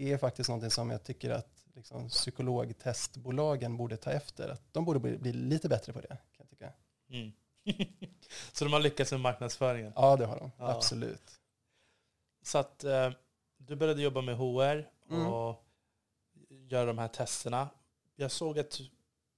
är 0.00 0.18
faktiskt 0.18 0.48
någonting 0.48 0.70
som 0.70 0.90
jag 0.90 1.02
tycker 1.02 1.30
att 1.30 1.64
liksom, 1.74 2.08
psykologtestbolagen 2.08 3.76
borde 3.76 3.96
ta 3.96 4.10
efter. 4.10 4.48
Att 4.48 4.62
de 4.72 4.84
borde 4.84 5.00
bli, 5.00 5.18
bli 5.18 5.32
lite 5.32 5.68
bättre 5.68 5.92
på 5.92 6.00
det, 6.00 6.08
kan 6.08 6.18
jag 6.38 6.48
tycka. 6.48 6.72
Mm. 7.10 7.32
så 8.52 8.64
de 8.64 8.72
har 8.72 8.80
lyckats 8.80 9.12
med 9.12 9.20
marknadsföringen? 9.20 9.92
Ja, 9.96 10.16
det 10.16 10.26
har 10.26 10.36
de. 10.36 10.50
Ja. 10.58 10.70
Absolut. 10.70 11.40
Så 12.42 12.58
att 12.58 12.84
eh, 12.84 13.10
du 13.56 13.76
började 13.76 14.02
jobba 14.02 14.20
med 14.20 14.36
HR 14.36 14.88
mm. 15.10 15.26
och 15.26 15.64
mm. 16.50 16.68
göra 16.68 16.86
de 16.86 16.98
här 16.98 17.08
testerna. 17.08 17.68
Jag 18.16 18.30
såg 18.30 18.58
att 18.58 18.80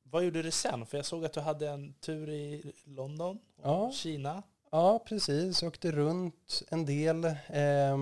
vad 0.02 0.24
gjorde 0.24 0.42
du 0.42 0.50
sen? 0.50 0.86
För 0.86 0.98
jag 0.98 1.06
såg 1.06 1.24
att 1.24 1.32
du 1.32 1.40
hade 1.40 1.68
en 1.68 1.94
tur 1.94 2.30
i 2.30 2.72
London 2.84 3.38
och 3.56 3.68
ja. 3.68 3.92
Kina. 3.92 4.42
Ja, 4.70 4.98
precis. 4.98 5.62
Jag 5.62 5.68
åkte 5.68 5.92
runt 5.92 6.62
en 6.68 6.86
del. 6.86 7.24
Eh, 7.24 7.96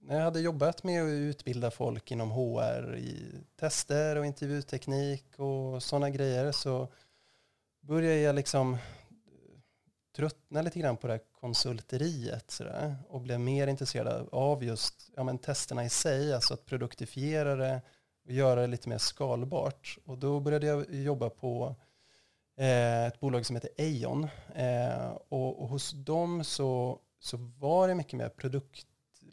när 0.00 0.16
jag 0.16 0.24
hade 0.24 0.40
jobbat 0.40 0.84
med 0.84 1.02
att 1.02 1.08
utbilda 1.08 1.70
folk 1.70 2.10
inom 2.10 2.30
HR 2.30 2.96
i 2.96 3.34
tester 3.56 4.16
och 4.16 4.26
intervjuteknik 4.26 5.38
och 5.38 5.82
sådana 5.82 6.10
grejer 6.10 6.52
så 6.52 6.88
började 7.80 8.20
jag 8.20 8.34
liksom 8.34 8.78
tröttna 10.16 10.62
lite 10.62 10.78
grann 10.78 10.96
på 10.96 11.06
det 11.06 11.12
här 11.12 11.20
konsulteriet 11.40 12.50
sådär, 12.50 12.96
och 13.08 13.20
blev 13.20 13.40
mer 13.40 13.66
intresserad 13.66 14.28
av 14.32 14.64
just 14.64 15.10
ja, 15.16 15.24
men 15.24 15.38
testerna 15.38 15.84
i 15.84 15.88
sig, 15.88 16.34
alltså 16.34 16.54
att 16.54 16.66
produktifiera 16.66 17.56
det 17.56 17.82
och 18.24 18.32
göra 18.32 18.60
det 18.60 18.66
lite 18.66 18.88
mer 18.88 18.98
skalbart. 18.98 19.98
Och 20.04 20.18
då 20.18 20.40
började 20.40 20.66
jag 20.66 20.94
jobba 20.94 21.30
på 21.30 21.74
eh, 22.56 23.06
ett 23.06 23.20
bolag 23.20 23.46
som 23.46 23.56
heter 23.56 23.70
Eion. 23.76 24.28
Eh, 24.54 25.08
och, 25.28 25.62
och, 25.62 25.68
hos 25.68 25.90
dem 25.90 26.44
så, 26.44 26.98
så 27.18 27.36
var 27.36 27.88
det 27.88 27.94
mycket 27.94 28.18
mer 28.18 28.28
produkt, 28.28 28.86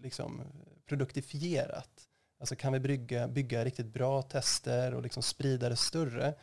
liksom, 0.07 0.41
produktifierat. 0.85 2.07
Alltså 2.39 2.55
kan 2.55 2.73
vi 2.73 2.79
bygga, 2.79 3.27
bygga 3.27 3.65
riktigt 3.65 3.93
bra 3.93 4.21
tester 4.21 4.93
och 4.93 5.01
liksom 5.01 5.23
sprida 5.23 5.69
det 5.69 5.75
större. 5.75 6.33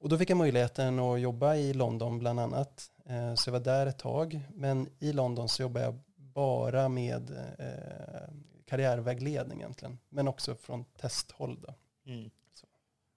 Och 0.00 0.08
då 0.08 0.18
fick 0.18 0.30
jag 0.30 0.36
möjligheten 0.36 0.98
att 0.98 1.20
jobba 1.20 1.54
i 1.54 1.74
London 1.74 2.18
bland 2.18 2.40
annat. 2.40 2.90
Eh, 3.06 3.34
så 3.34 3.48
jag 3.48 3.52
var 3.52 3.60
där 3.60 3.86
ett 3.86 3.98
tag. 3.98 4.40
Men 4.54 4.88
i 4.98 5.12
London 5.12 5.48
så 5.48 5.62
jobbade 5.62 5.84
jag 5.84 6.00
bara 6.16 6.88
med 6.88 7.30
eh, 7.58 8.34
karriärvägledning 8.66 9.58
egentligen. 9.58 9.98
Men 10.08 10.28
också 10.28 10.54
från 10.54 10.84
testhåll. 10.84 11.60
Då. 11.60 11.74
Mm. 12.06 12.30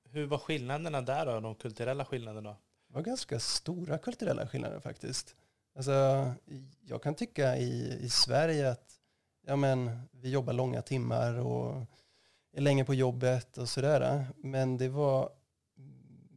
Hur 0.09 0.25
var 0.25 0.37
skillnaderna 0.37 1.01
där 1.01 1.25
då, 1.25 1.39
de 1.39 1.55
kulturella 1.55 2.05
skillnaderna? 2.05 2.55
Det 2.87 2.93
var 2.93 3.01
ganska 3.01 3.39
stora 3.39 3.97
kulturella 3.97 4.47
skillnader 4.47 4.79
faktiskt. 4.79 5.35
Alltså, 5.75 5.91
jag 6.81 7.03
kan 7.03 7.15
tycka 7.15 7.57
i, 7.57 7.99
i 8.01 8.09
Sverige 8.09 8.71
att 8.71 8.96
ja, 9.47 9.55
men, 9.55 9.99
vi 10.11 10.29
jobbar 10.29 10.53
långa 10.53 10.81
timmar 10.81 11.39
och 11.39 11.85
är 12.53 12.61
länge 12.61 12.85
på 12.85 12.93
jobbet 12.93 13.57
och 13.57 13.69
sådär. 13.69 14.25
Men 14.37 14.77
det 14.77 14.89
var 14.89 15.29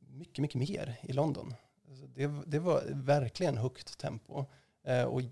mycket, 0.09 0.39
mycket 0.39 0.59
mer 0.59 0.97
i 1.03 1.13
London. 1.13 1.55
Alltså 1.89 2.07
det, 2.07 2.31
det 2.47 2.59
var 2.59 2.83
verkligen 2.89 3.57
högt 3.57 3.99
tempo. 3.99 4.45
Eh, 4.87 5.05
och 5.05 5.23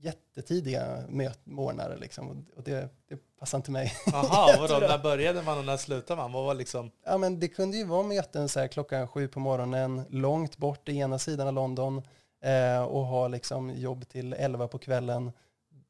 jättetidiga 0.00 1.04
morgnar 1.44 1.96
liksom. 2.00 2.46
Och 2.56 2.62
det, 2.62 2.88
det 3.08 3.18
passar 3.38 3.58
inte 3.58 3.70
mig. 3.70 3.92
Jaha, 4.06 4.56
vadå, 4.60 4.78
när 4.86 4.98
började 4.98 5.42
man 5.42 5.58
och 5.58 5.64
när 5.64 5.76
slutade 5.76 6.20
man? 6.22 6.32
Vad 6.32 6.44
var 6.44 6.54
liksom? 6.54 6.90
Ja, 7.04 7.18
men 7.18 7.40
det 7.40 7.48
kunde 7.48 7.76
ju 7.76 7.84
vara 7.84 8.02
möten 8.02 8.48
så 8.48 8.60
här 8.60 8.68
klockan 8.68 9.08
sju 9.08 9.28
på 9.28 9.40
morgonen, 9.40 10.02
långt 10.10 10.56
bort 10.56 10.88
i 10.88 10.98
ena 10.98 11.18
sidan 11.18 11.48
av 11.48 11.54
London 11.54 12.02
eh, 12.44 12.82
och 12.82 13.06
ha 13.06 13.28
liksom 13.28 13.70
jobb 13.70 14.08
till 14.08 14.32
elva 14.32 14.68
på 14.68 14.78
kvällen. 14.78 15.32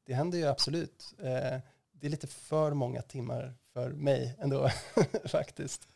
Det 0.05 0.13
händer 0.13 0.37
ju 0.37 0.45
absolut. 0.45 1.13
Eh, 1.19 1.59
det 1.91 2.07
är 2.07 2.09
lite 2.09 2.27
för 2.27 2.73
många 2.73 3.01
timmar 3.01 3.53
för 3.73 3.89
mig 3.89 4.35
ändå 4.39 4.69
faktiskt. 5.25 5.87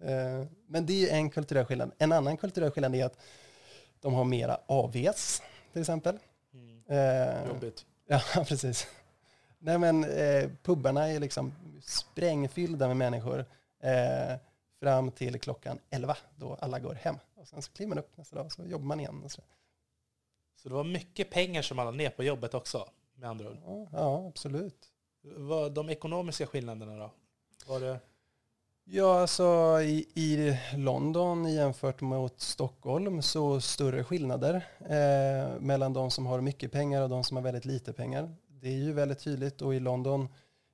Eh, 0.00 0.44
men 0.66 0.86
det 0.86 0.92
är 0.92 0.98
ju 0.98 1.08
en 1.08 1.30
kulturell 1.30 1.64
skillnad. 1.64 1.92
En 1.98 2.12
annan 2.12 2.36
kulturell 2.36 2.70
skillnad 2.70 2.94
är 2.94 3.04
att 3.04 3.18
de 4.00 4.14
har 4.14 4.24
mera 4.24 4.60
AVs 4.66 5.42
till 5.72 5.80
exempel. 5.80 6.18
Mm. 6.52 6.82
Eh, 6.86 7.48
Jobbigt. 7.48 7.86
Ja, 8.06 8.44
precis. 8.48 8.86
Nej 9.58 9.78
men 9.78 10.04
eh, 10.04 10.50
pubbarna 10.62 11.08
är 11.08 11.20
liksom 11.20 11.54
sprängfyllda 11.82 12.88
med 12.88 12.96
människor 12.96 13.44
eh, 13.80 14.36
fram 14.80 15.10
till 15.10 15.40
klockan 15.40 15.78
11 15.90 16.16
då 16.36 16.54
alla 16.60 16.78
går 16.78 16.94
hem. 16.94 17.16
Och 17.34 17.48
sen 17.48 17.62
så 17.62 17.72
kliver 17.72 17.88
man 17.88 17.98
upp 17.98 18.16
nästa 18.16 18.36
dag 18.36 18.46
och 18.46 18.52
så 18.52 18.64
jobbar 18.64 18.84
man 18.86 19.00
igen. 19.00 19.24
Så. 19.28 19.42
så 20.56 20.68
det 20.68 20.74
var 20.74 20.84
mycket 20.84 21.30
pengar 21.30 21.62
som 21.62 21.76
man 21.76 21.86
la 21.86 21.92
ner 21.92 22.10
på 22.10 22.24
jobbet 22.24 22.54
också 22.54 22.88
med 23.20 23.30
andra 23.30 23.48
ord? 23.50 23.56
Ja, 23.66 23.88
ja 23.92 24.28
absolut. 24.28 24.86
Vad, 25.22 25.72
de 25.72 25.90
ekonomiska 25.90 26.46
skillnaderna 26.46 26.96
då? 26.96 27.10
Var 27.66 27.80
det... 27.80 28.00
Ja, 28.84 29.20
alltså 29.20 29.78
i, 29.82 30.06
i, 30.14 30.58
London 30.76 31.52
jämfört 31.52 32.00
mot 32.00 32.40
Stockholm 32.40 33.22
så 33.22 33.60
större 33.60 34.04
skillnader 34.04 34.66
eh, 34.80 35.60
mellan 35.60 35.92
de 35.92 36.10
som 36.10 36.26
har 36.26 36.40
mycket 36.40 36.72
pengar 36.72 37.02
och 37.02 37.08
de 37.08 37.24
som 37.24 37.36
har 37.36 37.44
väldigt 37.44 37.64
lite 37.64 37.92
pengar. 37.92 38.34
Det 38.48 38.68
är 38.68 38.76
ju 38.76 38.92
väldigt 38.92 39.18
tydligt 39.18 39.62
och 39.62 39.74
i 39.74 39.80
London 39.80 40.28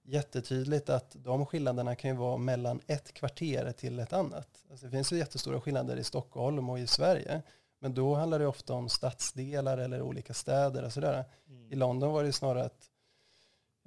jättetydligt 0.04 0.88
att 0.90 1.16
de 1.18 1.46
skillnaderna 1.46 1.94
kan 1.94 2.11
ju 2.11 2.16
vara 2.16 2.37
mellan 2.37 2.80
ett 2.87 3.12
kvarter 3.14 3.72
till 3.72 3.98
ett 3.98 4.12
annat. 4.12 4.48
Alltså 4.70 4.87
det 4.87 4.92
finns 4.92 5.12
ju 5.12 5.16
jättestora 5.16 5.61
skillnader 5.61 5.96
i 5.96 6.04
Stockholm 6.04 6.70
och 6.70 6.78
i 6.78 6.87
Sverige. 6.87 7.42
Men 7.78 7.94
då 7.94 8.14
handlar 8.14 8.38
det 8.38 8.46
ofta 8.46 8.74
om 8.74 8.88
stadsdelar 8.88 9.78
eller 9.78 10.02
olika 10.02 10.34
städer 10.34 10.84
och 10.84 10.92
sådär. 10.92 11.24
Mm. 11.48 11.72
I 11.72 11.74
London 11.74 12.12
var 12.12 12.24
det 12.24 12.32
snarare 12.32 12.64
att 12.64 12.90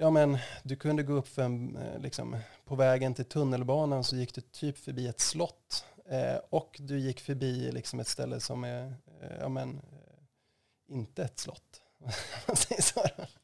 Ja 0.02 0.10
men 0.10 0.38
du 0.64 0.76
kunde 0.76 1.04
gå 1.04 1.14
upp 1.14 1.28
för 1.28 1.42
en, 1.42 1.76
eh, 1.76 2.00
liksom, 2.00 2.38
på 2.66 2.76
vägen 2.76 3.14
till 3.14 3.26
tunnelbanan 3.26 4.04
så 4.04 4.16
gick 4.16 4.34
du 4.34 4.42
typ 4.42 4.78
förbi 4.78 5.08
ett 5.08 5.20
slott. 5.20 5.86
Eh, 6.06 6.38
och 6.50 6.78
du 6.80 7.00
gick 7.00 7.20
förbi 7.20 7.72
liksom 7.72 8.00
ett 8.00 8.08
ställe 8.08 8.40
som 8.40 8.64
är, 8.64 8.94
eh, 9.22 9.38
ja 9.40 9.50
men, 9.50 9.76
eh, 9.78 10.96
inte 10.96 11.24
ett 11.24 11.40
slott. 11.40 11.82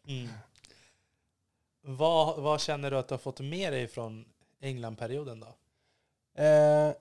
mm. 0.07 0.29
vad, 1.81 2.43
vad 2.43 2.61
känner 2.61 2.91
du 2.91 2.97
att 2.97 3.07
du 3.07 3.13
har 3.13 3.19
fått 3.19 3.39
med 3.39 3.73
dig 3.73 3.87
från 3.87 4.25
Englandperioden 4.59 5.39
då? 5.39 5.55
Eh, 6.43 6.93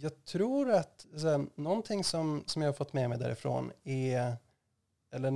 jag 0.00 0.24
tror 0.24 0.70
att 0.70 1.06
så 1.16 1.28
här, 1.28 1.46
någonting 1.54 2.04
som, 2.04 2.44
som 2.46 2.62
jag 2.62 2.68
har 2.68 2.74
fått 2.74 2.92
med 2.92 3.08
mig 3.08 3.18
därifrån 3.18 3.72
är, 3.84 4.36
eller 5.12 5.32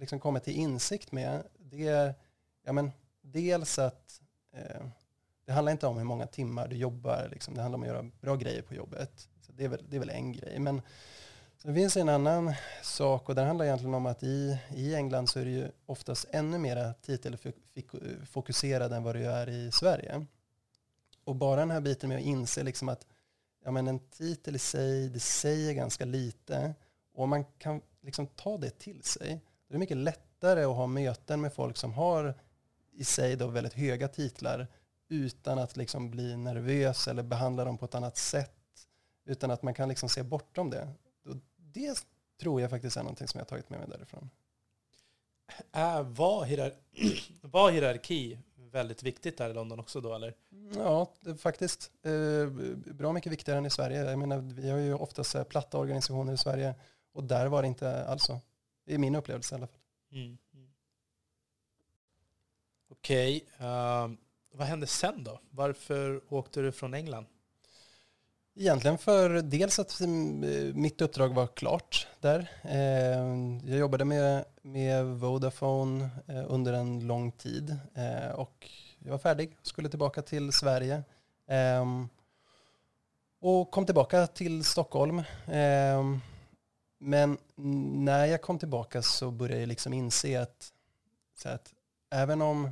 liksom 0.00 0.20
kommit 0.20 0.44
till 0.44 0.56
insikt 0.56 1.12
med, 1.12 1.42
det 1.58 1.88
är, 1.88 2.14
ja 2.64 2.72
men, 2.72 2.90
dels 3.20 3.78
att 3.78 4.20
eh, 4.52 4.86
det 5.44 5.52
handlar 5.52 5.72
inte 5.72 5.86
om 5.86 5.96
hur 5.96 6.04
många 6.04 6.26
timmar 6.26 6.68
du 6.68 6.76
jobbar, 6.76 7.28
liksom. 7.30 7.54
det 7.54 7.62
handlar 7.62 7.76
om 7.76 7.82
att 7.82 7.88
göra 7.88 8.10
bra 8.20 8.36
grejer 8.36 8.62
på 8.62 8.74
jobbet. 8.74 9.28
Så 9.40 9.52
det, 9.52 9.64
är 9.64 9.68
väl, 9.68 9.84
det 9.88 9.96
är 9.96 10.00
väl 10.00 10.10
en 10.10 10.32
grej. 10.32 10.58
Men 10.58 10.82
det 11.62 11.74
finns 11.74 11.96
en 11.96 12.08
annan 12.08 12.54
sak 12.82 13.28
och 13.28 13.34
den 13.34 13.46
handlar 13.46 13.64
egentligen 13.64 13.94
om 13.94 14.06
att 14.06 14.22
i, 14.22 14.58
i 14.74 14.94
England 14.94 15.28
så 15.28 15.40
är 15.40 15.44
det 15.44 15.50
ju 15.50 15.68
oftast 15.86 16.26
ännu 16.30 16.58
mer 16.58 16.94
titelfokuserad 17.02 18.92
eh, 18.92 18.96
än 18.96 19.02
vad 19.04 19.14
det 19.14 19.24
är 19.24 19.48
i 19.48 19.72
Sverige. 19.72 20.26
Och 21.24 21.36
bara 21.36 21.60
den 21.60 21.70
här 21.70 21.80
biten 21.80 22.08
med 22.08 22.18
att 22.18 22.24
inse 22.24 22.62
liksom 22.62 22.88
att 22.88 23.06
ja, 23.64 23.70
men 23.70 23.88
en 23.88 23.98
titel 23.98 24.56
i 24.56 24.58
sig, 24.58 25.08
det 25.08 25.20
säger 25.20 25.72
ganska 25.72 26.04
lite. 26.04 26.74
Och 27.14 27.22
om 27.22 27.30
man 27.30 27.44
kan 27.44 27.80
liksom 28.00 28.26
ta 28.26 28.58
det 28.58 28.70
till 28.70 29.02
sig, 29.02 29.28
då 29.68 29.72
är 29.72 29.72
det 29.72 29.78
mycket 29.78 29.96
lättare 29.96 30.64
att 30.64 30.76
ha 30.76 30.86
möten 30.86 31.40
med 31.40 31.52
folk 31.52 31.76
som 31.76 31.92
har 31.92 32.34
i 32.92 33.04
sig 33.04 33.36
då 33.36 33.46
väldigt 33.46 33.74
höga 33.74 34.08
titlar 34.08 34.66
utan 35.08 35.58
att 35.58 35.76
liksom 35.76 36.10
bli 36.10 36.36
nervös 36.36 37.08
eller 37.08 37.22
behandla 37.22 37.64
dem 37.64 37.78
på 37.78 37.84
ett 37.84 37.94
annat 37.94 38.16
sätt. 38.16 38.52
Utan 39.24 39.50
att 39.50 39.62
man 39.62 39.74
kan 39.74 39.88
liksom 39.88 40.08
se 40.08 40.22
bortom 40.22 40.70
det. 40.70 40.88
Det 41.56 42.04
tror 42.40 42.60
jag 42.60 42.70
faktiskt 42.70 42.96
är 42.96 43.02
någonting 43.02 43.28
som 43.28 43.38
jag 43.38 43.44
har 43.44 43.48
tagit 43.48 43.70
med 43.70 43.78
mig 43.78 43.88
därifrån. 43.88 44.30
Äh, 45.72 46.02
var, 46.02 46.44
hierar 46.44 46.72
var 47.40 47.70
hierarki 47.70 48.38
väldigt 48.72 49.02
viktigt 49.02 49.38
där 49.38 49.50
i 49.50 49.54
London 49.54 49.80
också 49.80 50.00
då 50.00 50.14
eller? 50.14 50.34
Ja, 50.74 51.12
faktiskt. 51.38 51.90
Eh, 52.02 52.46
bra 52.94 53.12
mycket 53.12 53.32
viktigare 53.32 53.58
än 53.58 53.66
i 53.66 53.70
Sverige. 53.70 54.10
Jag 54.10 54.18
menar, 54.18 54.38
vi 54.38 54.70
har 54.70 54.78
ju 54.78 54.94
oftast 54.94 55.48
platta 55.48 55.78
organisationer 55.78 56.32
i 56.32 56.36
Sverige 56.36 56.74
och 57.12 57.24
där 57.24 57.46
var 57.46 57.62
det 57.62 57.68
inte 57.68 58.04
alls 58.06 58.22
så. 58.22 58.40
Det 58.84 58.94
är 58.94 58.98
min 58.98 59.14
upplevelse 59.14 59.54
i 59.54 59.56
alla 59.56 59.66
fall. 59.66 59.80
Mm. 60.12 60.38
Okej, 62.90 63.44
okay. 63.56 63.66
uh, 63.68 64.10
vad 64.52 64.66
hände 64.66 64.86
sen 64.86 65.24
då? 65.24 65.40
Varför 65.50 66.20
åkte 66.28 66.60
du 66.60 66.72
från 66.72 66.94
England? 66.94 67.26
Egentligen 68.60 68.98
för 68.98 69.30
dels 69.42 69.78
att 69.78 70.00
eh, 70.00 70.08
mitt 70.74 71.00
uppdrag 71.00 71.34
var 71.34 71.46
klart 71.46 72.06
där. 72.20 72.50
Eh, 72.62 73.70
jag 73.70 73.78
jobbade 73.78 74.04
med, 74.04 74.44
med 74.62 75.06
Vodafone 75.06 76.10
eh, 76.26 76.44
under 76.48 76.72
en 76.72 77.06
lång 77.06 77.32
tid 77.32 77.76
och 78.34 78.70
jag 78.98 79.10
var 79.10 79.18
färdig, 79.18 79.56
skulle 79.62 79.88
tillbaka 79.88 80.22
till 80.22 80.52
Sverige. 80.52 81.02
Och 83.40 83.70
kom 83.70 83.86
tillbaka 83.86 84.26
till 84.26 84.64
Stockholm. 84.64 85.22
Men 86.98 87.38
när 87.96 88.26
jag 88.26 88.42
kom 88.42 88.58
tillbaka 88.58 89.02
så 89.02 89.30
började 89.30 89.60
jag 89.60 89.68
liksom 89.68 89.92
inse 89.92 90.42
att, 90.42 90.72
så 91.42 91.48
att 91.48 91.74
även 92.10 92.42
om 92.42 92.70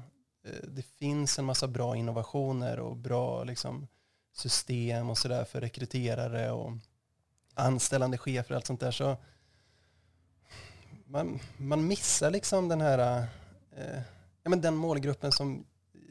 det 0.62 0.82
finns 0.82 1.38
en 1.38 1.44
massa 1.44 1.68
bra 1.68 1.96
innovationer 1.96 2.78
och 2.78 2.96
bra 2.96 3.44
liksom, 3.44 3.86
system 4.38 5.10
och 5.10 5.18
sådär 5.18 5.44
för 5.44 5.60
rekryterare 5.60 6.50
och 6.50 6.72
anställande 7.54 8.18
chefer 8.18 8.50
och 8.50 8.56
allt 8.56 8.66
sånt 8.66 8.80
där 8.80 8.90
så 8.90 9.16
man, 11.06 11.40
man 11.56 11.86
missar 11.86 12.30
liksom 12.30 12.68
den 12.68 12.80
här, 12.80 13.26
eh, 13.76 14.00
ja 14.42 14.50
men 14.50 14.60
den 14.60 14.76
målgruppen 14.76 15.32
som 15.32 15.64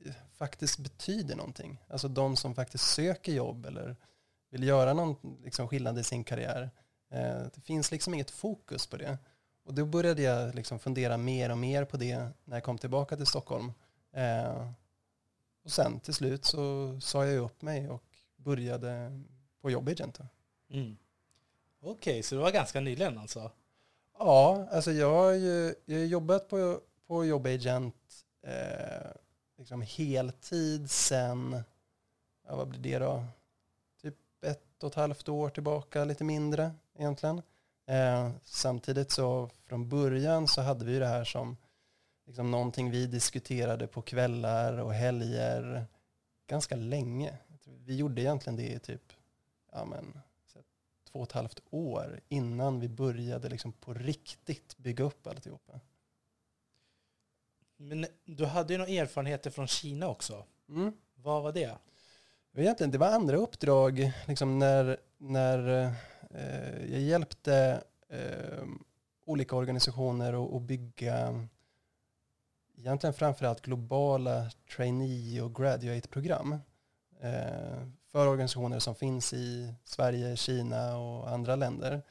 eh, 0.05 0.13
faktiskt 0.37 0.79
betyder 0.79 1.35
någonting. 1.35 1.81
Alltså 1.89 2.07
de 2.07 2.35
som 2.35 2.55
faktiskt 2.55 2.83
söker 2.83 3.31
jobb 3.31 3.65
eller 3.65 3.95
vill 4.49 4.63
göra 4.63 4.93
någon 4.93 5.15
liksom, 5.43 5.67
skillnad 5.67 5.99
i 5.99 6.03
sin 6.03 6.23
karriär. 6.23 6.69
Eh, 7.11 7.43
det 7.55 7.61
finns 7.61 7.91
liksom 7.91 8.13
inget 8.13 8.31
fokus 8.31 8.87
på 8.87 8.97
det. 8.97 9.17
Och 9.65 9.73
då 9.73 9.85
började 9.85 10.21
jag 10.21 10.55
liksom 10.55 10.79
fundera 10.79 11.17
mer 11.17 11.51
och 11.51 11.57
mer 11.57 11.85
på 11.85 11.97
det 11.97 12.29
när 12.43 12.55
jag 12.55 12.63
kom 12.63 12.77
tillbaka 12.77 13.15
till 13.15 13.25
Stockholm. 13.25 13.73
Eh, 14.13 14.71
och 15.63 15.71
sen 15.71 15.99
till 15.99 16.13
slut 16.13 16.45
så 16.45 16.97
sa 17.01 17.25
jag 17.25 17.43
upp 17.43 17.61
mig 17.61 17.89
och 17.89 18.03
började 18.45 19.21
på 19.61 19.71
Jobbagent. 19.71 20.19
Mm. 20.69 20.97
Okej, 21.81 21.91
okay, 21.91 22.23
så 22.23 22.35
det 22.35 22.41
var 22.41 22.51
ganska 22.51 22.79
nyligen 22.79 23.17
alltså? 23.17 23.51
Ja, 24.17 24.67
alltså 24.71 24.91
jag 24.91 25.13
har 25.13 25.31
ju 25.31 25.75
jag 25.85 25.97
har 25.97 26.05
jobbat 26.05 26.49
på, 26.49 26.79
på 27.07 27.25
Jobbagent 27.25 27.95
eh, 28.41 29.11
liksom 29.57 29.81
heltid 29.81 30.91
sen, 30.91 31.63
ja, 32.47 32.55
vad 32.55 32.67
blir 32.67 32.81
det 32.81 33.05
då? 33.05 33.25
Typ 34.01 34.15
ett 34.45 34.83
och 34.83 34.89
ett 34.89 34.95
halvt 34.95 35.29
år 35.29 35.49
tillbaka, 35.49 36.05
lite 36.05 36.23
mindre 36.23 36.71
egentligen. 36.97 37.41
Eh, 37.87 38.31
samtidigt 38.43 39.11
så 39.11 39.49
från 39.67 39.89
början 39.89 40.47
så 40.47 40.61
hade 40.61 40.85
vi 40.85 40.99
det 40.99 41.07
här 41.07 41.23
som 41.23 41.57
liksom 42.25 42.51
någonting 42.51 42.91
vi 42.91 43.05
diskuterade 43.05 43.87
på 43.87 44.01
kvällar 44.01 44.77
och 44.77 44.93
helger 44.93 45.85
ganska 46.47 46.75
länge 46.75 47.37
vi 47.85 47.95
gjorde 47.95 48.21
egentligen 48.21 48.57
det 48.57 48.71
i 48.71 48.79
typ 48.79 49.13
ja, 49.71 49.85
men, 49.85 50.19
två 51.11 51.19
och 51.19 51.27
ett 51.27 51.31
halvt 51.31 51.59
år 51.69 52.19
innan 52.29 52.79
vi 52.79 52.89
började 52.89 53.49
liksom 53.49 53.71
på 53.73 53.93
riktigt 53.93 54.77
bygga 54.77 55.03
upp 55.03 55.27
alltihopa. 55.27 55.79
Men 57.77 58.05
du 58.25 58.45
hade 58.45 58.73
ju 58.73 58.77
några 58.77 58.91
erfarenheter 58.91 59.49
från 59.49 59.67
Kina 59.67 60.07
också. 60.07 60.45
Mm. 60.69 60.93
Vad 61.15 61.43
var 61.43 61.51
det? 61.51 61.77
Egentligen, 62.57 62.91
det 62.91 62.97
var 62.97 63.07
andra 63.07 63.37
uppdrag 63.37 64.11
liksom 64.27 64.59
när, 64.59 64.97
när 65.17 65.93
eh, 66.29 66.91
jag 66.91 67.01
hjälpte 67.01 67.83
eh, 68.09 68.63
olika 69.25 69.55
organisationer 69.55 70.57
att 70.57 70.61
bygga 70.61 71.47
egentligen 72.77 73.13
framförallt 73.13 73.61
globala 73.61 74.51
trainee 74.75 75.41
och 75.41 75.55
graduate-program. 75.55 76.59
Eh, 77.21 77.87
för 78.11 78.27
organisationer 78.27 78.79
som 78.79 78.95
finns 78.95 79.33
i 79.33 79.73
Sverige, 79.83 80.35
Kina 80.35 80.97
och 80.97 81.29
andra 81.29 81.55
länder. 81.55 82.01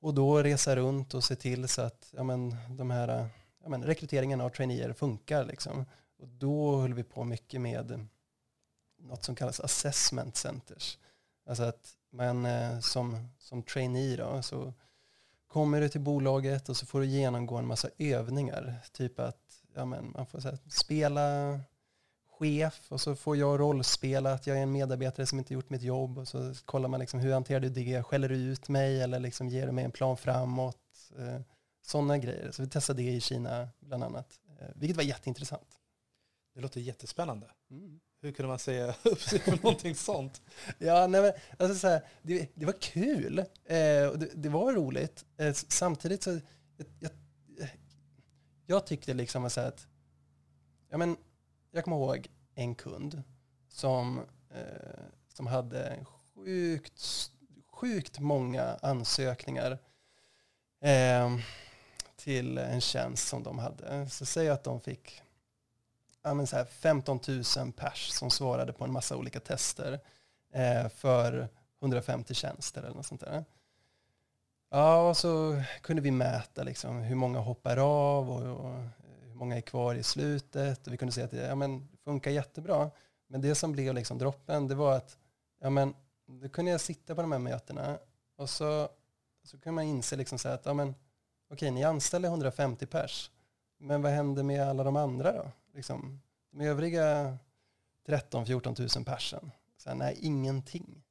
Och 0.00 0.14
då 0.14 0.42
resa 0.42 0.76
runt 0.76 1.14
och 1.14 1.24
se 1.24 1.36
till 1.36 1.68
så 1.68 1.82
att 1.82 2.12
ja, 2.16 2.22
men, 2.22 2.56
de 2.70 2.90
här, 2.90 3.28
ja, 3.62 3.68
men, 3.68 3.84
rekryteringen 3.84 4.40
av 4.40 4.50
traineer 4.50 4.92
funkar. 4.92 5.44
Liksom. 5.44 5.84
Och 6.18 6.28
då 6.28 6.80
höll 6.80 6.94
vi 6.94 7.02
på 7.02 7.24
mycket 7.24 7.60
med 7.60 8.06
något 8.98 9.24
som 9.24 9.34
kallas 9.34 9.60
assessment 9.60 10.36
centers. 10.36 10.98
Alltså 11.46 11.62
att 11.62 11.94
man 12.10 12.46
eh, 12.46 12.80
som, 12.80 13.28
som 13.38 13.62
trainee 13.62 14.16
då, 14.16 14.42
så 14.42 14.72
kommer 15.46 15.80
du 15.80 15.88
till 15.88 16.00
bolaget 16.00 16.68
och 16.68 16.76
så 16.76 16.86
får 16.86 17.00
du 17.00 17.06
genomgå 17.06 17.56
en 17.56 17.66
massa 17.66 17.88
övningar. 17.98 18.74
Typ 18.92 19.20
att 19.20 19.62
ja, 19.74 19.84
men, 19.84 20.10
man 20.10 20.26
får 20.26 20.40
här, 20.40 20.58
spela 20.68 21.60
chef 22.38 22.86
och 22.88 23.00
så 23.00 23.16
får 23.16 23.36
jag 23.36 23.60
rollspela 23.60 24.32
att 24.32 24.46
jag 24.46 24.58
är 24.58 24.62
en 24.62 24.72
medarbetare 24.72 25.26
som 25.26 25.38
inte 25.38 25.54
gjort 25.54 25.70
mitt 25.70 25.82
jobb 25.82 26.18
och 26.18 26.28
så 26.28 26.54
kollar 26.64 26.88
man 26.88 27.00
liksom 27.00 27.20
hur 27.20 27.32
hanterar 27.32 27.60
du 27.60 27.68
det, 27.68 28.02
skäller 28.02 28.28
du 28.28 28.34
ut 28.34 28.68
mig 28.68 29.02
eller 29.02 29.20
liksom 29.20 29.48
ger 29.48 29.66
du 29.66 29.72
mig 29.72 29.84
en 29.84 29.90
plan 29.90 30.16
framåt, 30.16 30.76
eh, 31.18 31.40
sådana 31.86 32.18
grejer. 32.18 32.50
Så 32.50 32.62
vi 32.62 32.68
testade 32.68 33.02
det 33.02 33.10
i 33.10 33.20
Kina 33.20 33.68
bland 33.80 34.04
annat, 34.04 34.40
eh, 34.60 34.68
vilket 34.74 34.96
var 34.96 35.04
jätteintressant. 35.04 35.68
Det 36.54 36.60
låter 36.60 36.80
jättespännande. 36.80 37.46
Mm. 37.70 38.00
Hur 38.20 38.32
kunde 38.32 38.48
man 38.48 38.58
säga 38.58 38.94
upp 39.02 39.20
sig 39.20 39.38
för 39.38 39.56
någonting 39.62 39.94
sånt? 39.94 40.42
Ja, 40.78 41.06
nej 41.06 41.22
men, 41.22 41.32
alltså 41.58 41.78
så 41.78 41.88
här, 41.88 42.02
det, 42.22 42.48
det, 42.54 42.66
var 42.66 42.80
kul 42.80 43.38
eh, 43.38 44.06
och 44.10 44.18
det, 44.18 44.30
det, 44.34 44.48
var 44.48 44.72
roligt. 44.72 45.24
Eh, 45.36 45.52
samtidigt 45.52 46.22
så, 46.22 46.30
jag, 46.76 47.10
jag, 47.58 47.68
jag 48.66 48.86
tyckte 48.86 49.14
liksom 49.14 49.44
att, 49.44 49.86
ja 50.90 50.98
men 50.98 51.16
jag 51.78 51.84
kommer 51.84 51.96
ihåg 51.96 52.28
en 52.54 52.74
kund 52.74 53.22
som, 53.68 54.20
eh, 54.50 55.02
som 55.34 55.46
hade 55.46 56.04
sjukt, 56.34 57.30
sjukt 57.70 58.18
många 58.18 58.78
ansökningar 58.82 59.78
eh, 60.80 61.38
till 62.16 62.58
en 62.58 62.80
tjänst 62.80 63.28
som 63.28 63.42
de 63.42 63.58
hade. 63.58 64.08
Så 64.08 64.26
säg 64.26 64.48
att 64.48 64.64
de 64.64 64.80
fick 64.80 65.22
ja, 66.22 66.34
men 66.34 66.46
så 66.46 66.56
här 66.56 66.64
15 66.64 67.20
000 67.56 67.72
pers 67.72 68.08
som 68.08 68.30
svarade 68.30 68.72
på 68.72 68.84
en 68.84 68.92
massa 68.92 69.16
olika 69.16 69.40
tester 69.40 70.00
eh, 70.52 70.88
för 70.88 71.48
150 71.82 72.34
tjänster 72.34 72.82
eller 72.82 72.96
något 72.96 73.06
sånt 73.06 73.20
där. 73.20 73.44
Ja, 74.70 75.08
och 75.08 75.16
så 75.16 75.62
kunde 75.82 76.02
vi 76.02 76.10
mäta 76.10 76.62
liksom 76.62 76.98
hur 76.98 77.16
många 77.16 77.38
hoppar 77.38 77.76
av 77.76 78.30
och, 78.30 78.66
och 78.66 78.84
många 79.38 79.56
är 79.56 79.60
kvar 79.60 79.94
i 79.94 80.02
slutet 80.02 80.86
och 80.86 80.92
vi 80.92 80.96
kunde 80.96 81.12
se 81.12 81.22
att 81.22 81.30
det 81.30 81.46
ja, 81.46 81.54
men, 81.54 81.88
funkar 82.04 82.30
jättebra. 82.30 82.90
Men 83.26 83.40
det 83.40 83.54
som 83.54 83.72
blev 83.72 83.94
liksom 83.94 84.18
droppen, 84.18 84.68
det 84.68 84.74
var 84.74 84.96
att 84.96 85.18
ja, 85.60 85.70
men, 85.70 85.94
då 86.26 86.48
kunde 86.48 86.70
jag 86.70 86.80
sitta 86.80 87.14
på 87.14 87.20
de 87.20 87.32
här 87.32 87.38
mötena 87.38 87.98
och 88.36 88.50
så, 88.50 88.88
så 89.44 89.58
kunde 89.58 89.74
man 89.74 89.84
inse 89.84 90.16
liksom 90.16 90.38
så 90.38 90.48
att 90.48 90.66
ja, 90.66 90.74
men, 90.74 90.94
okej, 91.50 91.70
ni 91.70 91.84
anställer 91.84 92.28
150 92.28 92.86
pers, 92.86 93.30
men 93.78 94.02
vad 94.02 94.12
händer 94.12 94.42
med 94.42 94.68
alla 94.68 94.84
de 94.84 94.96
andra 94.96 95.32
då? 95.32 95.50
Liksom, 95.74 96.20
de 96.50 96.64
övriga 96.64 97.38
13-14 98.06 98.96
000 98.96 99.04
persen? 99.04 99.50
Så 99.76 99.88
här, 99.88 99.96
nej, 99.96 100.18
ingenting. 100.20 101.02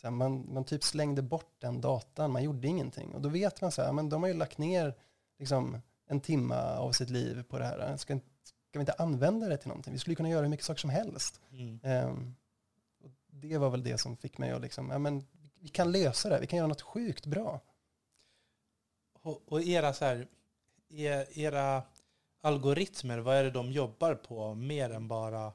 Så 0.00 0.06
här, 0.06 0.10
man, 0.10 0.54
man 0.54 0.64
typ 0.64 0.84
slängde 0.84 1.22
bort 1.22 1.54
den 1.58 1.80
datan, 1.80 2.30
man 2.30 2.42
gjorde 2.42 2.68
ingenting. 2.68 3.14
Och 3.14 3.20
då 3.20 3.28
vet 3.28 3.60
man 3.60 3.72
så 3.72 3.82
här, 3.82 3.92
men 3.92 4.08
de 4.08 4.22
har 4.22 4.28
ju 4.28 4.34
lagt 4.34 4.58
ner 4.58 4.94
liksom, 5.38 5.82
en 6.06 6.20
timme 6.20 6.54
av 6.56 6.92
sitt 6.92 7.10
liv 7.10 7.42
på 7.42 7.58
det 7.58 7.64
här. 7.64 7.96
Ska, 7.96 8.18
ska 8.44 8.78
vi 8.78 8.80
inte 8.80 8.92
använda 8.92 9.48
det 9.48 9.56
till 9.56 9.68
någonting? 9.68 9.92
Vi 9.92 9.98
skulle 9.98 10.16
kunna 10.16 10.28
göra 10.28 10.42
hur 10.42 10.48
mycket 10.48 10.66
saker 10.66 10.80
som 10.80 10.90
helst. 10.90 11.40
Mm. 11.50 11.80
Um, 12.08 12.36
det 13.30 13.58
var 13.58 13.70
väl 13.70 13.84
det 13.84 13.98
som 13.98 14.16
fick 14.16 14.38
mig 14.38 14.50
att 14.50 14.62
liksom, 14.62 14.90
ja 14.90 14.98
men 14.98 15.26
vi 15.60 15.68
kan 15.68 15.92
lösa 15.92 16.28
det, 16.28 16.40
vi 16.40 16.46
kan 16.46 16.56
göra 16.56 16.66
något 16.66 16.82
sjukt 16.82 17.26
bra. 17.26 17.60
Och, 19.22 19.42
och 19.52 19.62
era, 19.62 19.92
så 19.92 20.04
här, 20.04 20.26
era 21.34 21.82
algoritmer, 22.40 23.18
vad 23.18 23.36
är 23.36 23.44
det 23.44 23.50
de 23.50 23.72
jobbar 23.72 24.14
på 24.14 24.54
mer 24.54 24.90
än 24.90 25.08
bara 25.08 25.52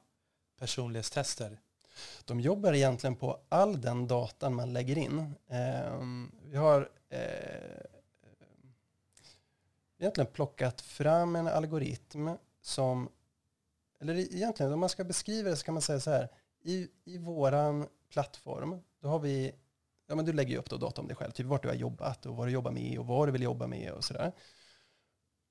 personlighetstester? 0.60 1.60
De 2.26 2.40
jobbar 2.40 2.74
egentligen 2.74 3.16
på 3.16 3.40
all 3.50 3.82
den 3.82 4.08
datan 4.08 4.56
man 4.56 4.74
lägger 4.74 4.98
in. 4.98 5.34
Um, 6.00 6.32
vi 6.46 6.58
har 6.58 6.90
eh, 7.10 7.20
egentligen 10.02 10.32
plockat 10.32 10.82
fram 10.82 11.36
en 11.36 11.48
algoritm 11.48 12.30
som, 12.62 13.10
eller 14.00 14.14
egentligen 14.14 14.74
om 14.74 14.80
man 14.80 14.90
ska 14.90 15.04
beskriva 15.04 15.50
det 15.50 15.56
så 15.56 15.66
kan 15.66 15.74
man 15.74 15.82
säga 15.82 16.00
så 16.00 16.12
här, 16.12 16.30
i, 16.64 16.88
i 17.04 17.18
våran 17.18 17.88
plattform, 18.10 18.82
då 19.02 19.08
har 19.08 19.20
vi, 19.20 19.52
ja 20.08 20.16
men 20.16 20.26
du 20.26 20.34
lägger 20.34 20.52
ju 20.52 20.58
upp 20.58 20.70
då 20.70 20.78
data 20.78 21.02
om 21.02 21.08
dig 21.08 21.16
själv, 21.16 21.32
typ 21.32 21.46
vart 21.46 21.62
du 21.62 21.68
har 21.68 21.76
jobbat 21.76 22.26
och 22.26 22.36
vad 22.36 22.48
du 22.48 22.52
jobbar 22.52 22.72
med 22.72 23.00
och 23.00 23.08
vad 23.08 23.28
du 23.28 23.32
vill 23.32 23.42
jobba 23.42 23.68
med 23.68 23.92
och 23.92 24.04
sådär. 24.04 24.32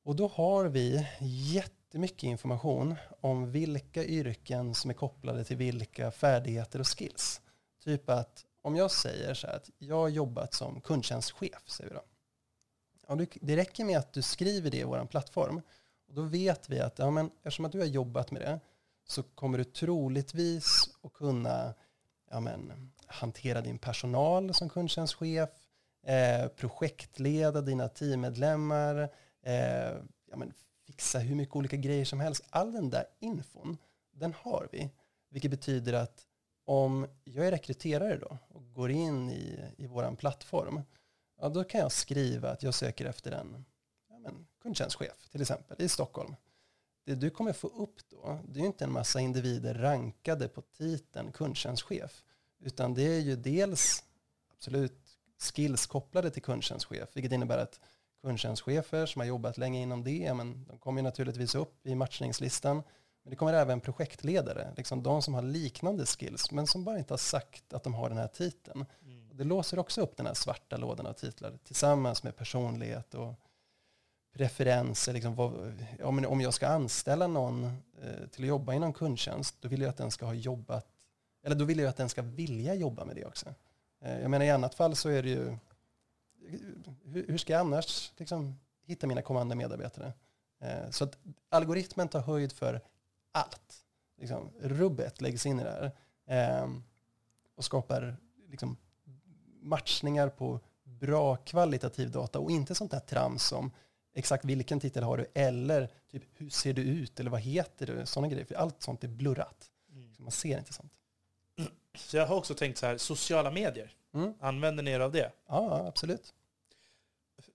Och 0.05 0.17
då 0.17 0.29
har 0.29 0.65
vi 0.65 1.07
jättemycket 1.21 2.23
information 2.23 2.95
om 3.21 3.51
vilka 3.51 4.05
yrken 4.05 4.75
som 4.75 4.91
är 4.91 4.95
kopplade 4.95 5.45
till 5.45 5.57
vilka 5.57 6.11
färdigheter 6.11 6.81
och 6.81 6.99
skills. 6.99 7.41
Typ 7.85 8.11
att 8.11 8.45
om 8.63 8.77
jag 8.77 8.91
säger 8.91 9.35
så 9.35 9.47
här 9.47 9.57
att 9.57 9.71
jag 9.79 9.97
har 9.97 10.09
jobbat 10.09 10.55
som 10.55 10.81
kundtjänstchef, 10.81 11.69
säger 11.69 11.91
vi 11.91 11.97
då. 11.97 12.03
Ja, 13.11 13.27
det 13.41 13.57
räcker 13.57 13.85
med 13.85 13.99
att 13.99 14.13
du 14.13 14.23
skriver 14.23 14.71
det 14.71 14.77
i 14.77 14.85
vår 14.85 15.07
plattform. 15.07 15.61
Och 16.09 16.15
då 16.15 16.23
vet 16.23 16.69
vi 16.69 16.81
att 16.81 16.99
ja, 16.99 17.11
men 17.11 17.31
eftersom 17.37 17.65
att 17.65 17.73
du 17.73 17.79
har 17.79 17.87
jobbat 17.87 18.31
med 18.31 18.43
det 18.43 18.61
så 19.05 19.23
kommer 19.23 19.59
du 19.59 19.65
troligtvis 19.65 20.91
att 21.03 21.13
kunna 21.13 21.75
ja, 22.31 22.41
men, 22.41 22.93
hantera 23.07 23.61
din 23.61 23.79
personal 23.79 24.55
som 24.55 24.69
kundtjänstchef, 24.69 25.51
eh, 26.07 26.49
projektleda 26.49 27.61
dina 27.61 27.89
teammedlemmar, 27.89 29.09
eh, 29.43 29.93
ja, 30.31 30.37
men, 30.37 30.53
fixa 30.87 31.19
hur 31.19 31.35
mycket 31.35 31.57
olika 31.57 31.77
grejer 31.77 32.05
som 32.05 32.21
helst. 32.21 32.45
All 32.51 32.73
den 32.73 32.91
där 32.91 33.05
infon, 33.21 33.77
den 34.13 34.35
har 34.39 34.69
vi. 34.73 34.91
Vilket 35.31 35.51
betyder 35.51 35.93
att 35.93 36.27
om 36.65 37.07
jag 37.25 37.47
är 37.47 37.51
rekryterare 37.51 38.17
då 38.17 38.39
och 38.49 38.73
går 38.73 38.91
in 38.91 39.31
i, 39.31 39.61
i 39.77 39.87
vår 39.87 40.17
plattform, 40.17 40.83
ja, 41.41 41.49
då 41.49 41.65
kan 41.65 41.81
jag 41.81 41.93
skriva 41.93 42.51
att 42.51 42.63
jag 42.63 42.75
söker 42.75 43.05
efter 43.05 43.33
en 43.33 43.65
ja, 44.09 44.19
men, 44.19 44.47
kundtjänstchef 44.63 45.29
till 45.31 45.41
exempel 45.41 45.83
i 45.83 45.89
Stockholm. 45.89 46.35
Det 47.05 47.15
du 47.15 47.31
kommer 47.31 47.53
få 47.53 47.69
upp 47.69 47.97
då, 48.09 48.39
det 48.49 48.59
är 48.59 48.61
ju 48.61 48.67
inte 48.67 48.85
en 48.85 48.93
massa 48.93 49.21
individer 49.21 49.75
rankade 49.75 50.49
på 50.49 50.63
titeln 50.63 51.33
kundtjänstchef, 51.33 52.25
utan 52.61 52.95
det 52.95 53.03
är 53.03 53.21
ju 53.21 53.37
dels 53.37 54.05
absolut 54.55 55.19
skills 55.39 55.87
kopplade 55.87 56.31
till 56.31 56.43
kundtjänstchef, 56.43 57.09
vilket 57.15 57.33
innebär 57.33 57.59
att 57.59 57.81
kundtjänstchefer 58.23 59.07
som 59.07 59.21
har 59.21 59.27
jobbat 59.27 59.59
länge 59.59 59.83
inom 59.83 60.05
det, 60.05 60.35
men 60.35 60.65
de 60.65 60.79
kommer 60.79 61.03
naturligtvis 61.03 61.55
upp 61.55 61.87
i 61.87 61.95
matchningslistan. 61.95 62.83
Men 63.23 63.31
det 63.31 63.37
kommer 63.37 63.53
även 63.53 63.81
projektledare, 63.81 64.75
liksom 64.77 65.03
de 65.03 65.23
som 65.23 65.35
har 65.35 65.43
liknande 65.43 66.07
skills, 66.07 66.51
men 66.51 66.67
som 66.67 66.85
bara 66.85 66.99
inte 66.99 67.13
har 67.13 67.19
sagt 67.19 67.73
att 67.73 67.85
de 67.85 67.95
har 67.95 68.09
den 68.09 68.19
här 68.19 68.29
titeln. 68.29 68.87
Mm. 69.03 69.20
Det 69.41 69.45
låser 69.45 69.79
också 69.79 70.01
upp 70.01 70.17
den 70.17 70.27
här 70.27 70.35
svarta 70.35 70.77
lådan 70.77 71.07
av 71.07 71.13
titlar 71.13 71.59
tillsammans 71.65 72.23
med 72.23 72.37
personlighet 72.37 73.15
och 73.15 73.35
preferenser. 74.33 75.13
Liksom 75.13 75.35
vad, 75.35 75.85
om, 76.03 76.25
om 76.25 76.41
jag 76.41 76.55
ska 76.55 76.69
anställa 76.69 77.27
någon 77.27 77.65
eh, 78.03 78.29
till 78.31 78.45
att 78.45 78.49
jobba 78.49 78.75
inom 78.75 78.93
kundtjänst, 78.93 79.57
då 79.61 79.69
vill 79.69 79.81
jag 79.81 79.89
att 79.89 79.97
den 79.97 80.11
ska 80.11 80.27
ha 80.27 80.35
jobbat, 80.35 80.87
eller 81.43 81.57
då 81.57 81.65
vill 81.65 81.79
jag 81.79 81.89
att 81.89 81.97
den 81.97 82.09
ska 82.09 82.23
vilja 82.23 82.75
jobba 82.75 83.05
med 83.05 83.17
det 83.17 83.25
också. 83.25 83.55
Eh, 84.01 84.21
jag 84.21 84.31
menar 84.31 84.45
i 84.45 84.51
annat 84.51 84.75
fall 84.75 84.97
så 84.97 85.09
är 85.09 85.23
det 85.23 85.29
ju, 85.29 85.57
hur, 87.05 87.27
hur 87.29 87.39
ska 87.39 87.53
jag 87.53 87.61
annars 87.61 88.13
liksom, 88.17 88.59
hitta 88.87 89.07
mina 89.07 89.23
kommande 89.23 89.55
medarbetare? 89.55 90.13
Eh, 90.61 90.91
så 90.91 91.05
att 91.05 91.19
algoritmen 91.49 92.09
tar 92.09 92.21
höjd 92.21 92.53
för 92.53 92.81
allt. 93.33 93.85
Liksom, 94.17 94.51
rubbet 94.61 95.21
läggs 95.21 95.47
in 95.47 95.61
i 95.61 95.65
det 95.65 95.71
här 95.71 95.93
eh, 96.27 96.71
och 97.55 97.65
skapar 97.65 98.17
liksom, 98.49 98.77
matchningar 99.63 100.29
på 100.29 100.61
bra 100.85 101.37
kvalitativ 101.37 102.11
data 102.11 102.39
och 102.39 102.51
inte 102.51 102.75
sånt 102.75 102.91
där 102.91 103.01
trams 103.01 103.45
som 103.45 103.71
exakt 104.15 104.45
vilken 104.45 104.81
titel 104.81 105.03
har 105.03 105.17
du 105.17 105.27
eller 105.35 105.89
typ 106.11 106.23
hur 106.37 106.51
ser 106.51 106.73
du 106.73 106.83
ut 106.83 107.21
eller 107.21 107.31
vad 107.31 107.41
heter 107.41 107.87
du? 107.87 108.07
Sådana 108.07 108.29
grejer. 108.29 108.45
För 108.45 108.55
allt 108.55 108.83
sånt 108.83 109.05
är 109.05 109.09
blurrat. 109.09 109.71
Mm. 109.93 110.15
Så 110.15 110.23
man 110.23 110.31
ser 110.31 110.59
inte 110.59 110.73
sånt. 110.73 110.93
Så 111.95 112.17
jag 112.17 112.27
har 112.27 112.37
också 112.37 112.55
tänkt 112.55 112.79
så 112.79 112.87
här, 112.87 112.99
sociala 112.99 113.51
medier. 113.51 113.95
Mm. 114.15 114.35
Använder 114.41 114.83
ni 114.83 114.91
er 114.91 115.01
av 115.01 115.13
det? 115.13 115.33
Ja, 115.47 115.87
absolut. 115.89 116.35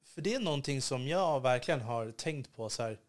För 0.04 0.22
det 0.22 0.34
är 0.34 0.39
någonting 0.39 0.82
som 0.82 1.08
jag 1.08 1.41
verkligen 1.41 1.82
har 1.82 2.12
tänkt 2.12 2.54
på 2.54 2.70
så 2.70 2.84
här. 2.84 3.00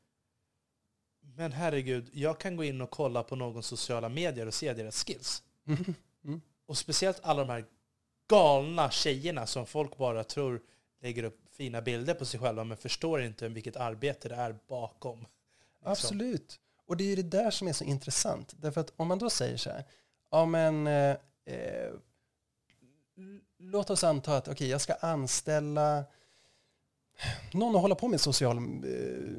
Men 1.21 1.53
herregud, 1.53 2.11
jag 2.13 2.41
kan 2.41 2.57
gå 2.57 2.65
in 2.65 2.81
och 2.81 2.91
kolla 2.91 3.23
på 3.23 3.37
någons 3.37 3.67
sociala 3.67 4.09
medier 4.09 4.47
och 4.47 4.55
se 4.55 4.73
deras 4.73 5.05
skills. 5.05 5.43
Mm. 5.67 5.95
Mm. 6.25 6.41
Och 6.67 6.79
speciellt 6.79 7.21
alla 7.23 7.45
de 7.45 7.51
här 7.51 7.65
galna 8.29 8.91
tjejerna 8.91 9.47
som 9.47 9.67
folk 9.67 9.97
bara 9.97 10.25
tror 10.25 10.63
lägger 11.01 11.23
upp 11.23 11.41
fina 11.51 11.83
bilder 11.83 12.15
på 12.15 12.25
sig 12.25 12.41
själva 12.41 12.65
men 12.65 12.77
förstår 12.77 13.23
inte 13.23 13.49
vilket 13.49 13.77
arbete 13.77 14.29
det 14.29 14.35
är 14.35 14.57
bakom. 14.69 15.19
Liksom. 15.19 15.93
Absolut. 15.93 16.61
Och 16.87 16.97
det 16.97 17.05
är 17.05 17.09
ju 17.09 17.17
det 17.17 17.39
där 17.39 17.51
som 17.51 17.69
är 17.69 17.73
så 17.73 17.85
intressant. 17.85 18.55
Därför 18.57 18.81
att 18.81 18.93
om 18.97 19.09
man 19.09 19.19
då 19.19 19.31
säger 19.31 19.57
så 19.57 19.71
här, 19.71 19.85
ja 20.31 20.47
men 20.47 20.87
eh, 20.87 21.17
eh 21.45 21.93
låt 23.59 23.91
oss 23.91 24.05
anta 24.05 24.37
att 24.37 24.49
okay, 24.49 24.69
jag 24.69 24.81
ska 24.81 24.95
anställa 24.95 26.05
någon 27.53 27.77
att 27.77 27.83
hålla 27.83 27.95
på 27.95 28.09
med 28.09 28.21
social 28.21 28.57
eh, 28.57 28.63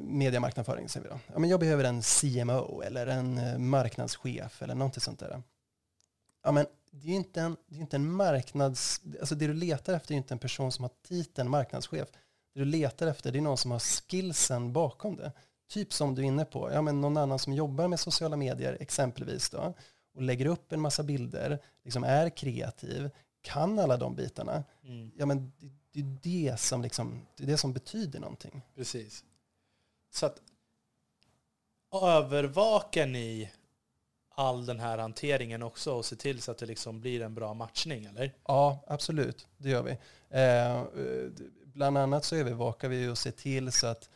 mediemarknadsföring. 0.00 0.88
Säger 0.88 1.04
vi 1.04 1.10
då. 1.10 1.20
Ja, 1.32 1.38
men 1.38 1.50
jag 1.50 1.60
behöver 1.60 1.84
en 1.84 2.02
CMO 2.02 2.82
eller 2.82 3.06
en 3.06 3.38
eh, 3.38 3.58
marknadschef 3.58 4.62
eller 4.62 4.74
någonting 4.74 5.00
sånt 5.00 5.20
där. 5.20 5.42
Ja, 6.42 6.52
men 6.52 6.66
det 6.90 7.08
är 7.08 7.14
inte 7.14 7.40
en, 7.40 7.56
det 7.66 7.76
är 7.76 7.80
inte 7.80 7.96
en 7.96 8.12
marknads... 8.12 9.00
Alltså 9.20 9.34
det 9.34 9.46
du 9.46 9.54
letar 9.54 9.94
efter 9.94 10.14
är 10.14 10.16
inte 10.16 10.34
en 10.34 10.38
person 10.38 10.72
som 10.72 10.82
har 10.82 10.90
titeln 11.08 11.50
marknadschef. 11.50 12.08
Det 12.54 12.60
du 12.60 12.64
letar 12.64 13.06
efter 13.06 13.32
det 13.32 13.38
är 13.38 13.42
någon 13.42 13.58
som 13.58 13.70
har 13.70 13.78
skillsen 13.78 14.72
bakom 14.72 15.16
det. 15.16 15.32
Typ 15.68 15.92
som 15.92 16.14
du 16.14 16.22
är 16.22 16.26
inne 16.26 16.44
på, 16.44 16.72
ja, 16.72 16.82
men 16.82 17.00
någon 17.00 17.16
annan 17.16 17.38
som 17.38 17.52
jobbar 17.52 17.88
med 17.88 18.00
sociala 18.00 18.36
medier 18.36 18.76
exempelvis 18.80 19.50
då, 19.50 19.74
och 20.14 20.22
lägger 20.22 20.46
upp 20.46 20.72
en 20.72 20.80
massa 20.80 21.02
bilder, 21.02 21.58
liksom 21.84 22.04
är 22.04 22.30
kreativ, 22.30 23.10
kan 23.40 23.78
alla 23.78 23.96
de 23.96 24.14
bitarna. 24.14 24.64
Mm. 24.84 25.10
Ja, 25.16 25.26
men 25.26 25.52
det, 25.58 25.70
det, 25.92 26.48
är 26.48 26.52
det 26.52 26.60
som 26.60 26.82
liksom, 26.82 27.26
det 27.36 27.42
är 27.42 27.46
det 27.46 27.58
som 27.58 27.72
betyder 27.72 28.20
någonting. 28.20 28.62
Precis. 28.74 29.24
Så 30.10 30.26
att 30.26 30.42
övervakar 32.02 33.06
ni 33.06 33.50
all 34.38 34.66
den 34.66 34.80
här 34.80 34.98
hanteringen 34.98 35.62
också 35.62 35.92
och 35.92 36.04
se 36.04 36.16
till 36.16 36.42
så 36.42 36.50
att 36.50 36.58
det 36.58 36.66
liksom 36.66 37.00
blir 37.00 37.22
en 37.22 37.34
bra 37.34 37.54
matchning, 37.54 38.04
eller? 38.04 38.32
Ja, 38.46 38.84
absolut. 38.86 39.46
Det 39.56 39.70
gör 39.70 39.82
vi. 39.82 39.98
Eh, 40.30 40.82
bland 41.64 41.98
annat 41.98 42.24
så 42.24 42.36
övervakar 42.36 42.88
vi 42.88 43.08
och 43.08 43.18
ser 43.18 43.30
till 43.30 43.72
så 43.72 43.86
att 43.86 44.08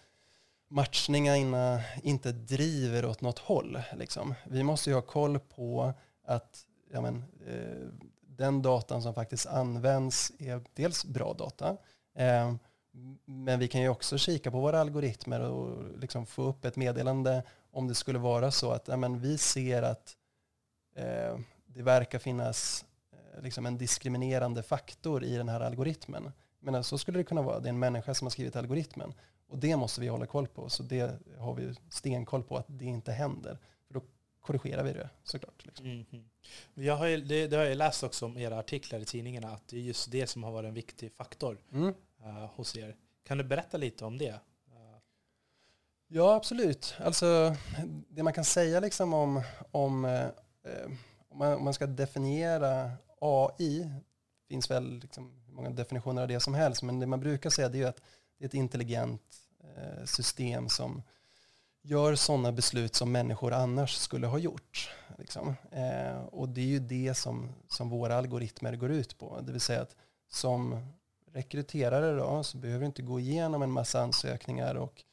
matchningarna 0.68 1.80
inte 2.02 2.32
driver 2.32 3.04
åt 3.04 3.20
något 3.20 3.38
håll. 3.38 3.82
Liksom. 3.96 4.34
Vi 4.44 4.62
måste 4.62 4.90
ju 4.90 4.94
ha 4.94 5.02
koll 5.02 5.38
på 5.38 5.92
att 6.24 6.66
ja, 6.92 7.00
men, 7.00 7.24
eh, 7.46 7.88
den 8.20 8.62
datan 8.62 9.02
som 9.02 9.14
faktiskt 9.14 9.46
används 9.46 10.32
är 10.38 10.62
dels 10.74 11.04
bra 11.04 11.34
data, 11.34 11.76
eh, 12.14 12.54
men 13.24 13.58
vi 13.58 13.68
kan 13.68 13.80
ju 13.80 13.88
också 13.88 14.18
kika 14.18 14.50
på 14.50 14.60
våra 14.60 14.80
algoritmer 14.80 15.40
och 15.40 15.98
liksom 15.98 16.26
få 16.26 16.42
upp 16.42 16.64
ett 16.64 16.76
meddelande 16.76 17.42
om 17.72 17.88
det 17.88 17.94
skulle 17.94 18.18
vara 18.18 18.50
så 18.50 18.70
att 18.70 18.98
men 18.98 19.20
vi 19.20 19.38
ser 19.38 19.82
att 19.82 20.16
eh, 20.96 21.38
det 21.66 21.82
verkar 21.82 22.18
finnas 22.18 22.84
eh, 23.12 23.42
liksom 23.42 23.66
en 23.66 23.78
diskriminerande 23.78 24.62
faktor 24.62 25.24
i 25.24 25.36
den 25.36 25.48
här 25.48 25.60
algoritmen. 25.60 26.32
Men 26.60 26.84
så 26.84 26.98
skulle 26.98 27.18
det 27.18 27.24
kunna 27.24 27.42
vara. 27.42 27.60
Det 27.60 27.66
är 27.66 27.72
en 27.72 27.78
människa 27.78 28.14
som 28.14 28.26
har 28.26 28.30
skrivit 28.30 28.56
algoritmen. 28.56 29.14
Och 29.48 29.58
det 29.58 29.76
måste 29.76 30.00
vi 30.00 30.08
hålla 30.08 30.26
koll 30.26 30.46
på. 30.46 30.68
Så 30.68 30.82
det 30.82 31.18
har 31.38 31.54
vi 31.54 31.74
stenkoll 31.90 32.42
på 32.42 32.56
att 32.56 32.66
det 32.68 32.84
inte 32.84 33.12
händer. 33.12 33.58
För 33.86 33.94
då 33.94 34.02
korrigerar 34.40 34.84
vi 34.84 34.92
det 34.92 35.10
såklart. 35.22 35.66
Liksom. 35.66 35.86
Mm 35.86 36.04
-hmm. 36.10 36.24
jag 36.74 36.96
har 36.96 37.06
ju, 37.06 37.16
det, 37.16 37.46
det, 37.46 37.56
har 37.56 37.64
jag 37.64 37.76
läst 37.76 38.02
också 38.02 38.26
om 38.26 38.38
era 38.38 38.58
artiklar 38.58 39.00
i 39.00 39.04
tidningarna, 39.04 39.48
att 39.48 39.68
det 39.68 39.76
är 39.76 39.80
just 39.80 40.10
det 40.10 40.26
som 40.26 40.42
har 40.42 40.52
varit 40.52 40.68
en 40.68 40.74
viktig 40.74 41.12
faktor 41.12 41.58
mm. 41.72 41.94
uh, 42.20 42.46
hos 42.54 42.76
er. 42.76 42.96
Kan 43.24 43.38
du 43.38 43.44
berätta 43.44 43.76
lite 43.76 44.04
om 44.04 44.18
det? 44.18 44.40
Ja, 46.14 46.34
absolut. 46.34 46.94
Alltså, 46.98 47.56
det 48.08 48.22
man 48.22 48.32
kan 48.32 48.44
säga 48.44 48.80
liksom 48.80 49.14
om, 49.14 49.42
om, 49.70 50.04
eh, 50.04 50.28
om, 51.28 51.38
man, 51.38 51.52
om 51.52 51.64
man 51.64 51.74
ska 51.74 51.86
definiera 51.86 52.90
AI, 53.20 53.78
det 53.78 54.48
finns 54.48 54.70
väl 54.70 54.98
liksom 54.98 55.42
hur 55.46 55.54
många 55.54 55.70
definitioner 55.70 56.22
av 56.22 56.28
det 56.28 56.40
som 56.40 56.54
helst, 56.54 56.82
men 56.82 57.00
det 57.00 57.06
man 57.06 57.20
brukar 57.20 57.50
säga 57.50 57.68
det 57.68 57.82
är 57.82 57.86
att 57.86 58.02
det 58.38 58.44
är 58.44 58.48
ett 58.48 58.54
intelligent 58.54 59.22
eh, 59.76 60.04
system 60.04 60.68
som 60.68 61.02
gör 61.82 62.14
sådana 62.14 62.52
beslut 62.52 62.94
som 62.94 63.12
människor 63.12 63.52
annars 63.52 63.94
skulle 63.94 64.26
ha 64.26 64.38
gjort. 64.38 64.90
Liksom. 65.18 65.54
Eh, 65.70 66.24
och 66.24 66.48
det 66.48 66.60
är 66.60 66.66
ju 66.66 66.78
det 66.78 67.14
som, 67.14 67.48
som 67.68 67.88
våra 67.88 68.16
algoritmer 68.16 68.76
går 68.76 68.90
ut 68.90 69.18
på. 69.18 69.40
Det 69.40 69.52
vill 69.52 69.60
säga 69.60 69.82
att 69.82 69.96
som 70.28 70.86
rekryterare 71.32 72.16
då, 72.16 72.42
så 72.42 72.58
behöver 72.58 72.80
du 72.80 72.86
inte 72.86 73.02
gå 73.02 73.20
igenom 73.20 73.62
en 73.62 73.70
massa 73.70 74.02
ansökningar 74.02 74.74
och 74.74 75.04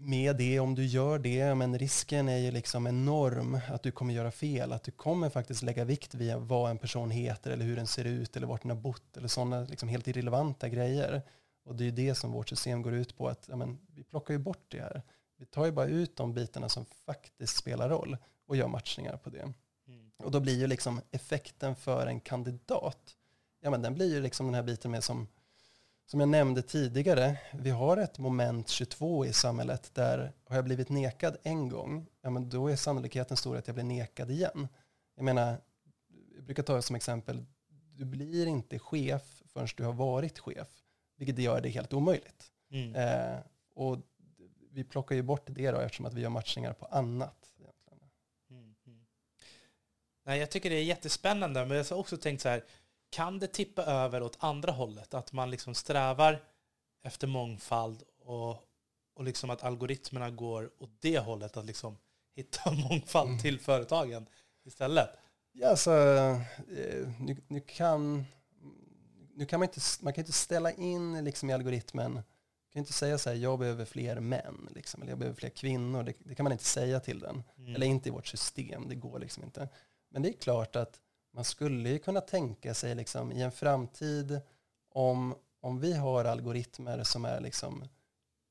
med 0.00 0.36
det, 0.36 0.60
om 0.60 0.74
du 0.74 0.86
gör 0.86 1.18
det, 1.18 1.54
men 1.54 1.78
risken 1.78 2.28
är 2.28 2.36
ju 2.36 2.50
liksom 2.50 2.86
enorm 2.86 3.60
att 3.68 3.82
du 3.82 3.90
kommer 3.90 4.14
göra 4.14 4.30
fel. 4.30 4.72
Att 4.72 4.82
du 4.82 4.90
kommer 4.90 5.30
faktiskt 5.30 5.62
lägga 5.62 5.84
vikt 5.84 6.14
vid 6.14 6.36
vad 6.36 6.70
en 6.70 6.78
person 6.78 7.10
heter 7.10 7.50
eller 7.50 7.64
hur 7.64 7.76
den 7.76 7.86
ser 7.86 8.04
ut 8.04 8.36
eller 8.36 8.46
vart 8.46 8.62
den 8.62 8.70
har 8.70 8.78
bott 8.78 9.16
eller 9.16 9.28
sådana 9.28 9.60
liksom 9.60 9.88
helt 9.88 10.08
irrelevanta 10.08 10.68
grejer. 10.68 11.22
Och 11.64 11.74
det 11.74 11.84
är 11.84 11.92
det 11.92 12.14
som 12.14 12.32
vårt 12.32 12.48
system 12.48 12.82
går 12.82 12.94
ut 12.94 13.16
på 13.16 13.28
att 13.28 13.48
ja, 13.48 13.56
men, 13.56 13.78
vi 13.94 14.02
plockar 14.02 14.34
ju 14.34 14.38
bort 14.38 14.64
det 14.68 14.80
här. 14.80 15.02
Vi 15.36 15.46
tar 15.46 15.64
ju 15.64 15.72
bara 15.72 15.86
ut 15.86 16.16
de 16.16 16.34
bitarna 16.34 16.68
som 16.68 16.84
faktiskt 16.84 17.56
spelar 17.56 17.88
roll 17.88 18.16
och 18.46 18.56
gör 18.56 18.68
matchningar 18.68 19.16
på 19.16 19.30
det. 19.30 19.42
Mm. 19.42 20.10
Och 20.16 20.30
då 20.30 20.40
blir 20.40 20.58
ju 20.58 20.66
liksom 20.66 21.00
effekten 21.10 21.76
för 21.76 22.06
en 22.06 22.20
kandidat, 22.20 23.16
ja 23.60 23.70
men 23.70 23.82
den 23.82 23.94
blir 23.94 24.14
ju 24.14 24.20
liksom 24.20 24.46
den 24.46 24.54
här 24.54 24.62
biten 24.62 24.90
med 24.90 25.04
som 25.04 25.28
som 26.10 26.20
jag 26.20 26.28
nämnde 26.28 26.62
tidigare, 26.62 27.38
vi 27.52 27.70
har 27.70 27.96
ett 27.96 28.18
moment 28.18 28.68
22 28.68 29.26
i 29.26 29.32
samhället 29.32 29.94
där 29.94 30.32
har 30.44 30.56
jag 30.56 30.64
blivit 30.64 30.88
nekad 30.88 31.36
en 31.42 31.68
gång, 31.68 32.06
ja 32.22 32.30
men 32.30 32.48
då 32.48 32.68
är 32.68 32.76
sannolikheten 32.76 33.36
stor 33.36 33.56
att 33.56 33.66
jag 33.66 33.74
blir 33.74 33.84
nekad 33.84 34.30
igen. 34.30 34.68
Jag 35.16 35.24
menar, 35.24 35.56
jag 36.34 36.44
brukar 36.44 36.62
ta 36.62 36.76
det 36.76 36.82
som 36.82 36.96
exempel, 36.96 37.44
du 37.96 38.04
blir 38.04 38.46
inte 38.46 38.78
chef 38.78 39.42
förrän 39.46 39.68
du 39.76 39.84
har 39.84 39.92
varit 39.92 40.38
chef, 40.38 40.68
vilket 41.16 41.38
gör 41.38 41.60
det 41.60 41.68
helt 41.68 41.92
omöjligt. 41.92 42.52
Mm. 42.70 42.94
Eh, 42.94 43.38
och 43.74 43.98
vi 44.70 44.84
plockar 44.84 45.14
ju 45.14 45.22
bort 45.22 45.46
det 45.46 45.70
då 45.70 45.78
eftersom 45.78 46.06
att 46.06 46.14
vi 46.14 46.20
gör 46.20 46.30
matchningar 46.30 46.72
på 46.72 46.86
annat. 46.86 47.40
Nej, 50.24 50.38
jag 50.38 50.50
tycker 50.50 50.70
det 50.70 50.76
är 50.76 50.84
jättespännande, 50.84 51.66
men 51.66 51.76
jag 51.76 51.84
har 51.84 51.96
också 51.96 52.16
tänkt 52.16 52.40
så 52.40 52.48
här, 52.48 52.64
kan 53.10 53.38
det 53.38 53.46
tippa 53.46 53.82
över 53.82 54.22
åt 54.22 54.36
andra 54.40 54.72
hållet? 54.72 55.14
Att 55.14 55.32
man 55.32 55.50
liksom 55.50 55.74
strävar 55.74 56.42
efter 57.02 57.26
mångfald 57.26 58.02
och, 58.24 58.50
och 59.14 59.24
liksom 59.24 59.50
att 59.50 59.64
algoritmerna 59.64 60.30
går 60.30 60.70
åt 60.78 60.90
det 61.00 61.18
hållet, 61.18 61.56
att 61.56 61.64
liksom 61.66 61.98
hitta 62.34 62.70
mångfald 62.90 63.28
Mm. 63.28 63.40
till 63.40 63.60
företagen 63.60 64.26
istället. 64.64 65.08
Ja, 65.52 65.68
alltså, 65.68 65.90
eh, 65.92 67.08
nu, 67.20 67.36
nu, 67.48 67.60
kan, 67.60 68.24
nu 69.34 69.46
kan 69.46 69.60
man 69.60 69.68
inte, 69.68 69.80
man 70.00 70.12
kan 70.12 70.22
inte 70.22 70.32
ställa 70.32 70.72
in 70.72 71.24
liksom 71.24 71.50
i 71.50 71.52
algoritmen, 71.52 72.12
man 72.12 72.22
kan 72.72 72.80
inte 72.80 72.92
säga 72.92 73.18
så 73.18 73.30
här, 73.30 73.36
jag 73.36 73.58
behöver 73.58 73.84
fler 73.84 74.20
män, 74.20 74.68
liksom, 74.74 75.02
eller 75.02 75.12
jag 75.12 75.18
behöver 75.18 75.36
fler 75.36 75.50
kvinnor, 75.50 76.02
det, 76.02 76.14
det 76.18 76.34
kan 76.34 76.44
man 76.44 76.52
inte 76.52 76.64
säga 76.64 77.00
till 77.00 77.20
den. 77.20 77.42
Mm. 77.58 77.74
Eller 77.74 77.86
inte 77.86 78.08
i 78.08 78.12
vårt 78.12 78.26
system, 78.26 78.88
det 78.88 78.94
går 78.94 79.18
liksom 79.18 79.44
inte. 79.44 79.68
Men 80.08 80.22
det 80.22 80.28
är 80.28 80.32
klart 80.32 80.76
att 80.76 81.00
man 81.30 81.44
skulle 81.44 81.88
ju 81.88 81.98
kunna 81.98 82.20
tänka 82.20 82.74
sig 82.74 82.94
liksom, 82.94 83.32
i 83.32 83.42
en 83.42 83.52
framtid 83.52 84.40
om, 84.88 85.34
om 85.60 85.80
vi 85.80 85.92
har 85.92 86.24
algoritmer 86.24 87.04
som 87.04 87.24
är 87.24 87.40
liksom 87.40 87.84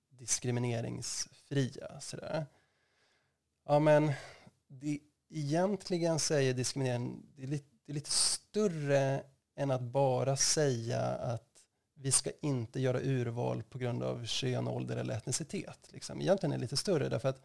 diskrimineringsfria. 0.09 1.99
Sådär. 1.99 2.45
Ja 3.65 3.79
men 3.79 4.11
det, 4.67 4.99
egentligen 5.29 6.19
säger 6.19 6.53
diskriminering, 6.53 7.25
det 7.35 7.43
är, 7.43 7.47
lite, 7.47 7.69
det 7.85 7.91
är 7.91 7.93
lite 7.93 8.11
större 8.11 9.23
än 9.55 9.71
att 9.71 9.81
bara 9.81 10.37
säga 10.37 11.01
att 11.01 11.49
vi 11.93 12.11
ska 12.11 12.31
inte 12.41 12.79
göra 12.79 12.99
urval 13.01 13.63
på 13.63 13.77
grund 13.77 14.03
av 14.03 14.25
kön, 14.25 14.67
ålder 14.67 14.97
eller 14.97 15.13
etnicitet. 15.13 15.79
Liksom. 15.91 16.21
Egentligen 16.21 16.53
är 16.53 16.57
det 16.57 16.61
lite 16.61 16.77
större 16.77 17.09
därför 17.09 17.29
att 17.29 17.41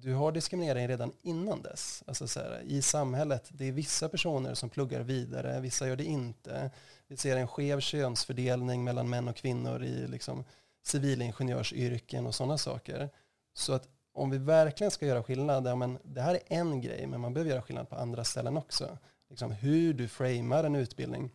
du 0.00 0.14
har 0.14 0.32
diskriminering 0.32 0.88
redan 0.88 1.12
innan 1.22 1.62
dess. 1.62 2.02
Alltså 2.06 2.28
så 2.28 2.40
här, 2.40 2.62
I 2.66 2.82
samhället, 2.82 3.48
det 3.52 3.64
är 3.68 3.72
vissa 3.72 4.08
personer 4.08 4.54
som 4.54 4.70
pluggar 4.70 5.00
vidare, 5.00 5.60
vissa 5.60 5.88
gör 5.88 5.96
det 5.96 6.04
inte. 6.04 6.70
Vi 7.08 7.16
ser 7.16 7.36
en 7.36 7.48
skev 7.48 7.80
könsfördelning 7.80 8.84
mellan 8.84 9.10
män 9.10 9.28
och 9.28 9.36
kvinnor 9.36 9.84
i 9.84 10.06
liksom, 10.08 10.44
civilingenjörsyrken 10.82 12.26
och 12.26 12.34
sådana 12.34 12.58
saker. 12.58 13.10
Så 13.54 13.72
att 13.72 13.88
om 14.12 14.30
vi 14.30 14.38
verkligen 14.38 14.90
ska 14.90 15.06
göra 15.06 15.22
skillnad, 15.22 15.66
ja, 15.66 15.74
men 15.76 15.98
det 16.02 16.20
här 16.20 16.34
är 16.34 16.40
en 16.46 16.80
grej, 16.80 17.06
men 17.06 17.20
man 17.20 17.34
behöver 17.34 17.50
göra 17.50 17.62
skillnad 17.62 17.88
på 17.88 17.96
andra 17.96 18.24
ställen 18.24 18.56
också. 18.56 18.98
Liksom 19.30 19.52
hur 19.52 19.94
du 19.94 20.08
framar 20.08 20.64
en 20.64 20.74
utbildning 20.76 21.30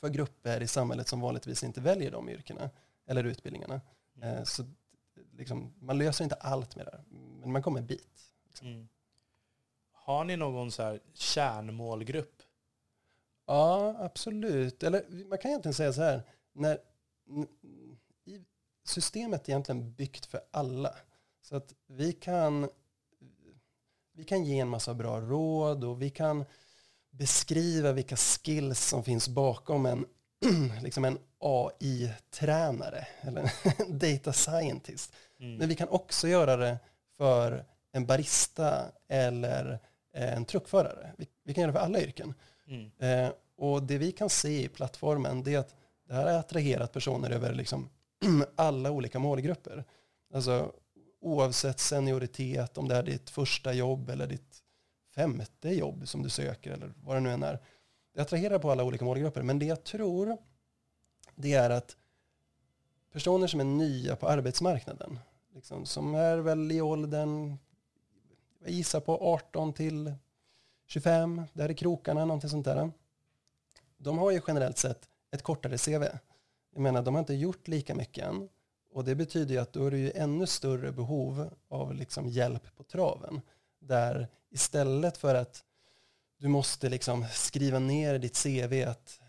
för 0.00 0.08
grupper 0.08 0.60
i 0.62 0.66
samhället 0.66 1.08
som 1.08 1.20
vanligtvis 1.20 1.64
inte 1.64 1.80
väljer 1.80 2.10
de 2.10 2.28
yrkena 2.28 2.70
eller 3.06 3.24
utbildningarna. 3.24 3.80
Eh, 4.22 4.42
Så 4.44 4.64
liksom, 5.38 5.74
man 5.80 5.98
löser 5.98 6.24
inte 6.24 6.36
allt 6.36 6.76
med 6.76 6.86
det 6.86 7.04
men 7.46 7.52
man 7.52 7.62
kommer 7.62 7.80
en 7.80 7.86
bit. 7.86 8.32
Mm. 8.62 8.88
Har 9.92 10.24
ni 10.24 10.36
någon 10.36 10.72
så 10.72 10.82
här 10.82 11.00
kärnmålgrupp? 11.14 12.42
Ja, 13.46 13.96
absolut. 13.98 14.82
Eller 14.82 15.24
man 15.28 15.38
kan 15.38 15.50
egentligen 15.50 15.74
säga 15.74 15.92
så 15.92 16.02
här, 16.02 16.22
när, 16.52 16.78
systemet 18.84 19.48
är 19.48 19.50
egentligen 19.50 19.92
byggt 19.92 20.26
för 20.26 20.40
alla. 20.50 20.94
Så 21.42 21.56
att 21.56 21.74
vi 21.86 22.12
kan, 22.12 22.68
vi 24.12 24.24
kan 24.24 24.44
ge 24.44 24.58
en 24.58 24.68
massa 24.68 24.94
bra 24.94 25.20
råd 25.20 25.84
och 25.84 26.02
vi 26.02 26.10
kan 26.10 26.44
beskriva 27.10 27.92
vilka 27.92 28.16
skills 28.16 28.88
som 28.88 29.04
finns 29.04 29.28
bakom 29.28 29.86
en, 29.86 30.06
liksom 30.82 31.04
en 31.04 31.18
AI-tränare 31.46 33.06
eller 33.20 33.52
data 33.88 34.32
scientist. 34.32 35.12
Mm. 35.40 35.56
Men 35.56 35.68
vi 35.68 35.74
kan 35.74 35.88
också 35.88 36.28
göra 36.28 36.56
det 36.56 36.78
för 37.16 37.64
en 37.92 38.06
barista 38.06 38.84
eller 39.08 39.78
en 40.12 40.44
truckförare. 40.44 41.12
Vi, 41.16 41.26
vi 41.44 41.54
kan 41.54 41.62
göra 41.62 41.72
det 41.72 41.78
för 41.78 41.84
alla 41.84 42.00
yrken. 42.00 42.34
Mm. 42.68 42.90
Eh, 42.98 43.32
och 43.56 43.82
det 43.82 43.98
vi 43.98 44.12
kan 44.12 44.30
se 44.30 44.64
i 44.64 44.68
plattformen 44.68 45.42
det 45.42 45.54
är 45.54 45.58
att 45.58 45.74
det 46.08 46.14
här 46.14 46.26
har 46.26 46.38
attraherat 46.38 46.92
personer 46.92 47.30
över 47.30 47.54
liksom 47.54 47.88
alla 48.56 48.90
olika 48.90 49.18
målgrupper. 49.18 49.84
Alltså 50.34 50.72
oavsett 51.20 51.80
senioritet, 51.80 52.78
om 52.78 52.88
det 52.88 52.96
är 52.96 53.02
ditt 53.02 53.30
första 53.30 53.72
jobb 53.72 54.10
eller 54.10 54.26
ditt 54.26 54.62
femte 55.14 55.74
jobb 55.74 56.08
som 56.08 56.22
du 56.22 56.28
söker 56.28 56.70
eller 56.70 56.92
vad 56.96 57.16
det 57.16 57.20
nu 57.20 57.30
än 57.30 57.42
är. 57.42 57.58
Det 58.14 58.22
attraherar 58.22 58.58
på 58.58 58.70
alla 58.70 58.84
olika 58.84 59.04
målgrupper. 59.04 59.42
Men 59.42 59.58
det 59.58 59.66
jag 59.66 59.84
tror 59.84 60.36
det 61.36 61.52
är 61.52 61.70
att 61.70 61.96
personer 63.12 63.46
som 63.46 63.60
är 63.60 63.64
nya 63.64 64.16
på 64.16 64.28
arbetsmarknaden, 64.28 65.18
liksom, 65.54 65.86
som 65.86 66.14
är 66.14 66.38
väl 66.38 66.72
i 66.72 66.80
åldern, 66.80 67.58
jag 68.62 68.70
gissar 68.70 69.00
på 69.00 69.18
18 69.20 69.72
till 69.72 70.14
25, 70.86 71.42
där 71.52 71.70
i 71.70 71.74
krokarna, 71.74 72.24
någonting 72.24 72.50
sånt 72.50 72.64
där. 72.64 72.90
De 73.96 74.18
har 74.18 74.30
ju 74.30 74.40
generellt 74.46 74.78
sett 74.78 75.08
ett 75.30 75.42
kortare 75.42 75.78
CV. 75.78 76.04
Jag 76.72 76.82
menar, 76.82 77.02
de 77.02 77.14
har 77.14 77.20
inte 77.20 77.34
gjort 77.34 77.68
lika 77.68 77.94
mycket 77.94 78.24
än. 78.24 78.48
Och 78.92 79.04
det 79.04 79.14
betyder 79.14 79.54
ju 79.54 79.60
att 79.60 79.72
då 79.72 79.86
är 79.86 79.90
det 79.90 79.98
ju 79.98 80.12
ännu 80.14 80.46
större 80.46 80.92
behov 80.92 81.50
av 81.68 81.94
liksom 81.94 82.28
hjälp 82.28 82.76
på 82.76 82.82
traven. 82.82 83.40
Där 83.78 84.28
istället 84.50 85.16
för 85.16 85.34
att 85.34 85.64
du 86.38 86.48
måste 86.48 86.88
liksom 86.88 87.26
skriva 87.32 87.78
ner 87.78 88.18
ditt 88.18 88.42
CV 88.42 88.88
att 88.88 89.20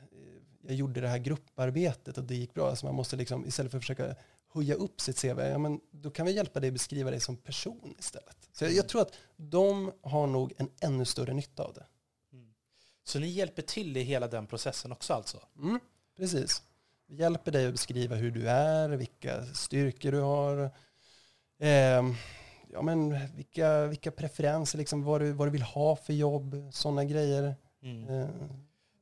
jag 0.68 0.76
gjorde 0.76 1.02
det 1.02 1.08
här 1.08 1.18
grupparbetet 1.18 2.18
och 2.18 2.24
det 2.24 2.36
gick 2.36 2.54
bra. 2.54 2.70
Alltså 2.70 2.86
man 2.86 2.96
måste 2.96 3.16
liksom, 3.16 3.46
istället 3.46 3.72
för 3.72 3.78
att 3.78 3.84
försöka 3.84 4.16
höja 4.54 4.76
upp 4.76 5.02
sitt 5.02 5.22
CV, 5.22 5.40
ja, 5.40 5.58
men 5.58 5.80
då 5.92 6.10
kan 6.10 6.26
vi 6.26 6.32
hjälpa 6.32 6.60
dig 6.60 6.72
beskriva 6.72 7.12
dig 7.12 7.20
som 7.20 7.38
person 7.38 7.96
istället. 8.00 8.50
Så 8.54 8.64
jag, 8.64 8.74
jag 8.74 8.90
tror 8.90 9.02
att 9.02 9.14
de 9.36 9.92
har 10.02 10.28
nog 10.28 10.54
en 10.58 10.70
ännu 10.82 11.06
större 11.06 11.34
nytta 11.34 11.64
av 11.64 11.74
det. 11.74 11.86
Så 13.04 13.20
ni 13.20 13.28
hjälper 13.28 13.62
till 13.62 13.98
i 13.98 14.02
hela 14.02 14.28
den 14.28 14.48
processen 14.48 14.92
också 14.92 15.14
alltså? 15.14 15.40
Mm, 15.58 15.80
precis. 16.18 16.64
Vi 17.08 17.16
hjälper 17.16 17.52
dig 17.52 17.66
att 17.66 17.74
beskriva 17.74 18.16
hur 18.16 18.32
du 18.32 18.50
är, 18.50 18.90
vilka 18.90 19.46
styrkor 19.46 20.12
du 20.12 20.20
har, 20.20 20.72
eh, 21.60 22.04
ja, 22.72 22.82
men 22.82 23.28
vilka, 23.36 23.86
vilka 23.86 24.12
preferenser, 24.12 24.78
liksom, 24.78 25.04
vad, 25.04 25.22
du, 25.22 25.32
vad 25.32 25.48
du 25.48 25.52
vill 25.52 25.62
ha 25.62 25.96
för 25.96 26.14
jobb, 26.14 26.70
sådana 26.72 27.06
grejer. 27.06 27.56
Mm. 27.82 28.10
Eh, 28.10 28.30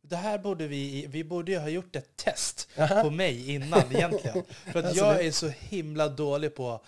Det 0.08 0.16
här 0.16 0.38
borde 0.38 0.68
vi, 0.68 1.08
vi 1.08 1.24
borde 1.24 1.52
ju 1.52 1.58
ha 1.58 1.70
gjort 1.70 1.96
ett 1.96 2.16
test 2.16 2.70
på 3.02 3.10
mig 3.10 3.52
innan 3.52 3.96
egentligen. 3.96 4.44
För 4.72 4.80
att 4.80 4.86
Alltså, 4.86 5.06
jag 5.06 5.26
är 5.26 5.32
så 5.32 5.48
himla 5.48 6.08
dålig 6.10 6.56
på 6.56 6.82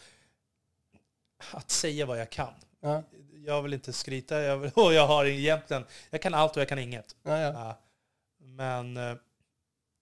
att 1.51 1.71
säga 1.71 2.05
vad 2.05 2.19
jag 2.19 2.29
kan. 2.29 2.53
ja, 2.79 3.03
Jag 3.45 3.61
vill 3.61 3.73
inte 3.73 3.93
skryta, 3.93 4.41
jag, 4.41 4.57
vill, 4.57 4.71
och 4.75 4.93
jag 4.93 5.07
har 5.07 5.25
egentligen, 5.25 5.85
jag 6.09 6.21
kan 6.21 6.33
allt 6.33 6.55
och 6.55 6.61
jag 6.61 6.69
kan 6.69 6.79
inget. 6.79 7.15
ja, 7.23 7.37
ja. 7.37 7.77
Men 8.39 8.97
eh, 8.97 9.15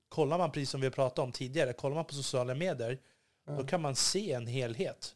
kollar 0.10 0.38
man, 0.38 0.52
precis 0.52 0.70
som 0.70 0.82
vi 0.82 0.90
pratade 0.90 1.26
om 1.26 1.32
tidigare, 1.32 1.74
kollar 1.74 1.96
man 1.96 2.06
på 2.06 2.14
sociala 2.14 2.56
medier, 2.56 2.98
då 3.58 3.64
kan 3.68 3.82
man 3.82 3.96
se 3.96 4.32
en 4.34 4.48
helhet. 4.48 5.16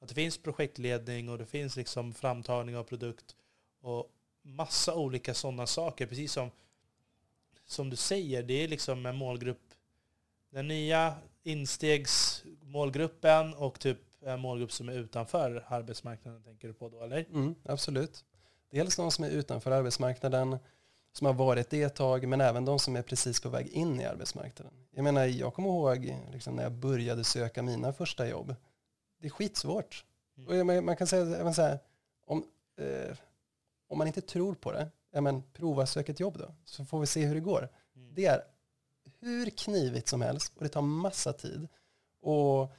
Att 0.00 0.08
det 0.08 0.14
finns 0.14 0.38
projektledning 0.38 1.28
och 1.28 1.38
det 1.38 1.46
finns 1.46 1.76
liksom 1.76 2.14
framtagning 2.14 2.76
av 2.76 2.84
produkt 2.84 3.36
och 3.82 4.06
massa 4.42 4.94
olika 4.94 5.34
sådana 5.34 5.66
saker. 5.66 6.06
Precis 6.06 6.32
som, 6.32 6.50
som 7.72 7.90
du 7.90 7.96
säger, 7.96 8.42
det 8.42 8.64
är 8.64 8.68
liksom 8.68 9.06
en 9.06 9.16
målgrupp. 9.16 9.62
Den 10.50 10.68
nya 10.68 11.14
instegsmålgruppen 11.42 13.54
och 13.54 13.80
typ 13.80 13.98
en 14.24 14.40
målgrupp 14.40 14.72
som 14.72 14.88
är 14.88 14.92
utanför 14.92 15.64
arbetsmarknaden 15.68 16.42
tänker 16.42 16.68
du 16.68 16.74
på 16.74 16.88
då, 16.88 17.02
eller? 17.02 17.26
Mm, 17.32 17.54
absolut. 17.64 18.24
Dels 18.70 18.96
de 18.96 19.10
som 19.10 19.24
är 19.24 19.30
utanför 19.30 19.70
arbetsmarknaden, 19.70 20.58
som 21.12 21.26
har 21.26 21.34
varit 21.34 21.70
det 21.70 21.82
ett 21.82 21.94
tag, 21.94 22.28
men 22.28 22.40
även 22.40 22.64
de 22.64 22.78
som 22.78 22.96
är 22.96 23.02
precis 23.02 23.40
på 23.40 23.48
väg 23.48 23.68
in 23.68 24.00
i 24.00 24.04
arbetsmarknaden. 24.04 24.72
Jag 24.90 25.04
menar, 25.04 25.26
jag 25.26 25.54
kommer 25.54 25.68
ihåg 25.68 26.14
liksom, 26.32 26.56
när 26.56 26.62
jag 26.62 26.72
började 26.72 27.24
söka 27.24 27.62
mina 27.62 27.92
första 27.92 28.28
jobb. 28.28 28.54
Det 29.20 29.26
är 29.26 29.30
skitsvårt. 29.30 30.04
Mm. 30.36 30.60
Och 30.60 30.66
men- 30.66 30.84
man 30.84 30.96
kan 30.96 31.06
säga 31.06 31.36
även 31.36 31.54
så 31.54 31.62
här, 31.62 31.78
om, 32.26 32.44
eh, 32.76 33.16
om 33.88 33.98
man 33.98 34.06
inte 34.06 34.20
tror 34.20 34.54
på 34.54 34.72
det, 34.72 34.88
ja, 35.12 35.20
men 35.20 35.42
prova 35.52 35.86
sök 35.86 36.08
ett 36.08 36.20
jobb 36.20 36.38
då, 36.38 36.54
så 36.64 36.84
får 36.84 37.00
vi 37.00 37.06
se 37.06 37.24
hur 37.26 37.34
det 37.34 37.40
går. 37.40 37.68
Mm. 37.96 38.14
Det 38.14 38.26
är 38.26 38.42
hur 39.20 39.50
knivigt 39.50 40.08
som 40.08 40.22
helst 40.22 40.56
och 40.56 40.62
det 40.62 40.68
tar 40.68 40.82
massa 40.82 41.32
tid. 41.32 41.68
Och 42.20 42.70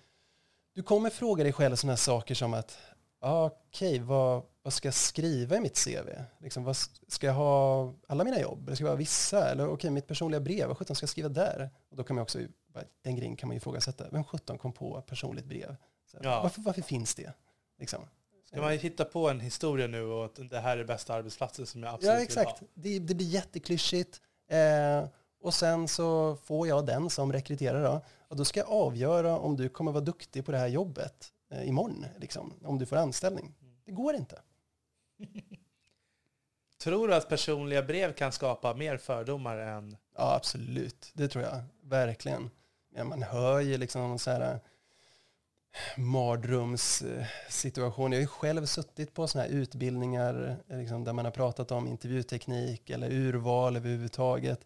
du 0.74 0.84
kommer 0.84 1.10
fråga 1.10 1.44
dig 1.44 1.54
själv 1.54 1.76
sådana 1.76 1.98
saker 1.98 2.36
som 2.36 2.54
att 2.54 2.78
okej, 3.20 4.00
vad, 4.00 4.44
vad 4.62 4.74
ska 4.74 4.88
jag 4.88 4.94
skriva 4.94 5.58
i 5.58 5.60
mitt 5.60 5.86
CV? 5.86 6.10
Liksom, 6.40 6.64
vad, 6.64 6.76
ska 7.08 7.28
jag 7.28 7.34
ha 7.34 7.94
alla 8.08 8.24
mina 8.24 8.40
jobb? 8.40 8.68
Eller 8.68 8.76
ska 8.76 8.84
jag 8.86 8.92
ha 8.92 8.96
vissa? 8.96 9.50
Eller 9.52 9.68
okej, 9.70 9.90
mitt 9.90 10.08
personliga 10.08 10.40
brev, 10.42 10.68
vad 10.68 10.78
sjutton 10.78 10.96
ska 10.96 11.04
jag 11.04 11.10
skriva 11.10 11.30
där? 11.30 11.70
Och 11.90 11.98
då 11.98 12.04
kan 12.04 12.16
man 12.16 12.24
också, 12.24 12.40
den 13.02 13.16
grejen 13.16 13.36
kan 13.36 13.48
man 13.48 13.56
ju 13.56 13.58
ifrågasätta. 13.58 14.10
Vem 14.12 14.24
sjutton 14.24 14.58
kom 14.58 14.74
på 14.74 15.02
personligt 15.02 15.46
brev? 15.46 15.76
Så, 16.12 16.18
Ja. 16.22 16.42
varför, 16.44 16.62
varför 16.62 16.82
finns 16.82 17.16
det? 17.16 17.34
Liksom. 17.80 18.00
Ska 18.54 18.62
man 18.62 18.72
hitta 18.72 19.06
på 19.06 19.30
en 19.30 19.40
historia 19.40 19.88
nu 19.88 20.04
och 20.04 20.26
att 20.26 20.50
det 20.50 20.60
här 20.60 20.78
är 20.78 20.84
bästa 20.84 21.14
arbetsplatsen 21.14 21.66
som 21.66 21.84
jag 21.84 21.94
absolut 21.94 22.10
Ja, 22.12 22.16
vill 22.16 22.24
exakt. 22.24 22.60
ha? 22.60 22.68
Det, 22.74 23.00
det 23.00 23.16
blir 23.16 23.28
jätteklyschigt. 23.28 24.22
Eh, 24.48 25.06
och 25.42 25.54
sen 25.54 25.88
så 25.88 26.36
får 26.36 26.68
jag 26.68 26.86
den 26.86 27.10
som 27.10 27.34
rekryterar 27.34 27.84
då. 27.84 28.02
Och 28.28 28.36
då 28.36 28.46
ska 28.46 28.60
jag 28.60 28.70
avgöra 28.70 29.38
om 29.40 29.58
du 29.58 29.70
kommer 29.70 29.92
vara 29.92 30.04
duktig 30.04 30.46
på 30.46 30.52
det 30.52 30.58
här 30.58 30.68
jobbet 30.68 31.34
eh, 31.52 31.68
imorgon, 31.68 32.06
liksom, 32.18 32.54
om 32.64 32.80
du 32.80 32.86
får 32.86 32.96
anställning. 32.96 33.54
Det 33.86 33.92
går 33.92 34.16
inte. 34.16 34.42
Tror 36.84 37.08
du 37.08 37.16
att 37.16 37.30
personliga 37.30 37.84
brev 37.84 38.14
kan 38.14 38.32
skapa 38.32 38.74
mer 38.74 38.98
fördomar 38.98 39.58
än... 39.58 39.98
Ja, 40.18 40.36
absolut. 40.36 41.12
Det 41.14 41.28
tror 41.28 41.44
jag. 41.44 41.64
Verkligen. 41.84 42.50
Ja, 42.96 43.04
man 43.04 43.24
hör 43.24 43.60
ju 43.60 43.78
liksom 43.78 44.20
så 44.20 44.32
här 44.32 44.60
mardrömssituation. 45.98 48.12
Jag 48.12 48.18
har 48.18 48.22
ju 48.22 48.28
själv 48.28 48.66
suttit 48.66 49.14
på 49.14 49.28
sådana 49.28 49.50
här 49.50 49.56
utbildningar 49.56 50.58
liksom, 50.68 51.04
där 51.04 51.14
man 51.14 51.26
har 51.26 51.32
pratat 51.32 51.72
om 51.72 51.88
intervjuteknik 51.88 52.90
eller 52.90 53.12
urval 53.12 53.76
överhuvudtaget. 53.76 54.66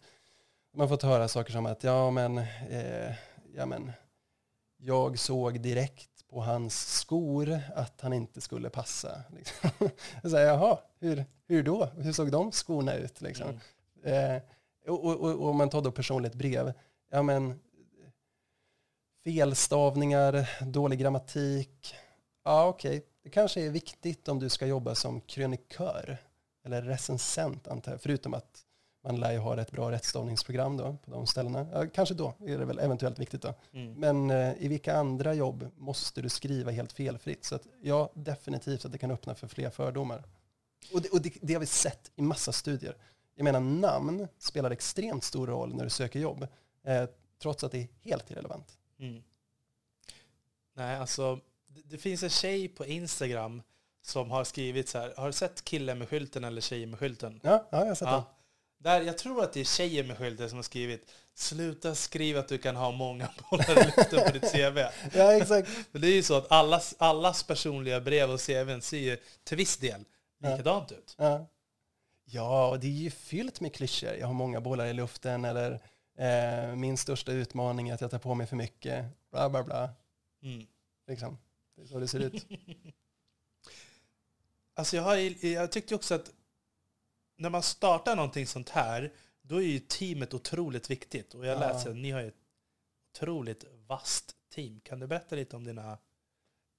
Man 0.73 0.81
har 0.81 0.87
fått 0.87 1.03
höra 1.03 1.27
saker 1.27 1.51
som 1.51 1.65
att 1.65 1.83
ja 1.83 2.11
men, 2.11 2.37
eh, 2.37 3.13
ja, 3.55 3.65
men 3.65 3.91
jag 4.77 5.19
såg 5.19 5.61
direkt 5.61 6.09
på 6.29 6.41
hans 6.41 6.99
skor 6.99 7.59
att 7.75 8.01
han 8.01 8.13
inte 8.13 8.41
skulle 8.41 8.69
passa. 8.69 9.23
Liksom. 9.35 9.69
Jag 10.21 10.31
säger, 10.31 10.47
jaha, 10.47 10.79
hur, 10.99 11.25
hur 11.47 11.63
då? 11.63 11.85
Hur 11.85 12.11
såg 12.11 12.31
de 12.31 12.51
skorna 12.51 12.93
ut? 12.93 13.21
Liksom? 13.21 13.59
Mm. 14.03 14.35
Eh, 14.35 14.41
och, 14.87 15.05
och, 15.05 15.19
och, 15.19 15.49
om 15.49 15.57
man 15.57 15.69
tar 15.69 15.81
då 15.81 15.91
personligt 15.91 16.33
brev, 16.33 16.73
ja 17.11 17.21
men 17.21 17.59
felstavningar, 19.27 20.49
dålig 20.65 20.99
grammatik. 20.99 21.95
Ja, 22.43 22.67
okej, 22.67 22.97
okay. 22.97 23.09
det 23.23 23.29
kanske 23.29 23.61
är 23.61 23.69
viktigt 23.69 24.27
om 24.27 24.39
du 24.39 24.49
ska 24.49 24.65
jobba 24.65 24.95
som 24.95 25.21
krönikör 25.21 26.17
eller 26.65 26.81
recensent, 26.81 27.67
antar 27.67 27.91
jag. 27.91 28.01
Förutom 28.01 28.33
att 28.33 28.63
man 29.03 29.19
lär 29.19 29.31
ju 29.31 29.37
ha 29.37 29.61
ett 29.61 29.71
bra 29.71 29.91
rättstavningsprogram 29.91 30.77
då 30.77 30.97
på 31.05 31.11
de 31.11 31.27
ställena. 31.27 31.67
Ja, 31.73 31.85
kanske 31.93 32.15
då 32.15 32.33
är 32.45 32.57
det 32.57 32.65
väl 32.65 32.79
eventuellt 32.79 33.19
viktigt 33.19 33.41
då. 33.41 33.53
Mm. 33.73 33.93
Men 33.93 34.29
eh, 34.29 34.63
i 34.63 34.67
vilka 34.67 34.95
andra 34.95 35.33
jobb 35.33 35.71
måste 35.77 36.21
du 36.21 36.29
skriva 36.29 36.71
helt 36.71 36.91
felfritt? 36.91 37.45
Så 37.45 37.55
att, 37.55 37.67
ja, 37.81 38.11
definitivt 38.13 38.85
att 38.85 38.91
det 38.91 38.97
kan 38.97 39.11
öppna 39.11 39.35
för 39.35 39.47
fler 39.47 39.69
fördomar. 39.69 40.23
Och 40.93 41.01
det, 41.01 41.09
och 41.09 41.21
det, 41.21 41.33
det 41.41 41.53
har 41.53 41.59
vi 41.59 41.65
sett 41.65 42.11
i 42.15 42.21
massa 42.21 42.51
studier. 42.51 42.95
Jag 43.35 43.43
menar, 43.43 43.59
namn 43.59 44.27
spelar 44.37 44.71
extremt 44.71 45.23
stor 45.23 45.47
roll 45.47 45.75
när 45.75 45.83
du 45.83 45.89
söker 45.89 46.19
jobb, 46.19 46.47
eh, 46.83 47.05
trots 47.41 47.63
att 47.63 47.71
det 47.71 47.79
är 47.79 47.87
helt 48.03 48.31
irrelevant. 48.31 48.76
Mm. 48.99 49.23
Nej, 50.75 50.97
alltså 50.97 51.39
det, 51.67 51.97
finns 51.97 52.23
en 52.23 52.29
tjej 52.29 52.67
på 52.67 52.85
Instagram 52.85 53.61
som 54.01 54.31
har 54.31 54.43
skrivit 54.43 54.89
så 54.89 54.97
här, 54.97 55.13
har 55.17 55.27
du 55.27 55.33
sett 55.33 55.63
killen 55.63 55.97
med 55.97 56.09
skylten 56.09 56.43
eller 56.43 56.61
tjejen 56.61 56.89
med 56.89 56.99
skylten? 56.99 57.39
Ja, 57.43 57.67
ja 57.71 57.79
jag 57.79 57.87
har 57.87 57.95
sett 57.95 58.07
ja. 58.07 58.13
den. 58.13 58.23
Där, 58.79 59.01
jag 59.01 59.17
tror 59.17 59.43
att 59.43 59.53
det 59.53 59.59
är 59.59 59.63
tjejen 59.63 60.07
med 60.07 60.17
skylten 60.17 60.49
som 60.49 60.57
har 60.57 60.63
skrivit 60.63 61.11
Sluta 61.37 61.95
skriva 61.95 62.39
att 62.39 62.47
du 62.47 62.57
kan 62.57 62.75
ha 62.75 62.91
många 62.91 63.29
bollar 63.51 63.81
i 63.81 63.85
luften 63.85 64.25
på 64.25 64.31
ditt 64.31 64.51
CV. 64.51 64.77
ja, 65.13 65.33
exakt. 65.33 65.69
För 65.91 65.99
det 65.99 66.07
är 66.07 66.15
ju 66.15 66.23
så 66.23 66.37
att 66.37 66.51
allas, 66.51 66.95
allas 66.97 67.43
personliga 67.43 68.01
brev 68.01 68.31
och 68.31 68.41
CVn 68.41 68.81
ser 68.81 68.97
ju 68.97 69.17
till 69.43 69.57
viss 69.57 69.77
del 69.77 70.05
likadant 70.43 70.91
ja. 70.91 70.97
ut. 70.97 71.15
Ja. 71.17 71.47
ja, 72.25 72.67
och 72.67 72.79
det 72.79 72.87
är 72.87 72.91
ju 72.91 73.09
fyllt 73.09 73.59
med 73.59 73.73
klyschor. 73.73 74.13
Jag 74.19 74.27
har 74.27 74.33
många 74.33 74.61
bollar 74.61 74.85
i 74.85 74.93
luften 74.93 75.45
eller 75.45 75.79
eh, 76.17 76.75
min 76.75 76.97
största 76.97 77.31
utmaning 77.31 77.89
är 77.89 77.93
att 77.93 78.01
jag 78.01 78.11
tar 78.11 78.19
på 78.19 78.35
mig 78.35 78.47
för 78.47 78.55
mycket. 78.55 79.05
Bla, 79.31 79.49
bla, 79.49 79.63
bla. 79.63 79.89
Mm. 80.41 80.67
Liksom. 81.07 81.37
Det 81.75 81.81
är 81.81 81.85
så 81.85 81.99
det 81.99 82.07
ser 82.07 82.19
ut. 82.19 82.47
alltså 84.73 84.95
jag, 84.95 85.03
har, 85.03 85.45
jag 85.45 85.71
tyckte 85.71 85.95
också 85.95 86.15
att 86.15 86.31
när 87.37 87.49
man 87.49 87.63
startar 87.63 88.15
någonting 88.15 88.47
sånt 88.47 88.69
här, 88.69 89.13
då 89.41 89.61
är 89.61 89.65
ju 89.65 89.79
teamet 89.79 90.33
otroligt 90.33 90.89
viktigt. 90.89 91.33
Och 91.33 91.45
jag 91.45 91.55
ja. 91.55 91.59
läser 91.59 91.89
att 91.89 91.95
ni 91.95 92.11
har 92.11 92.21
ett 92.21 92.35
otroligt 93.11 93.65
vasst 93.87 94.35
team. 94.49 94.79
Kan 94.79 94.99
du 94.99 95.07
berätta 95.07 95.35
lite 95.35 95.55
om 95.55 95.63
dina 95.63 95.97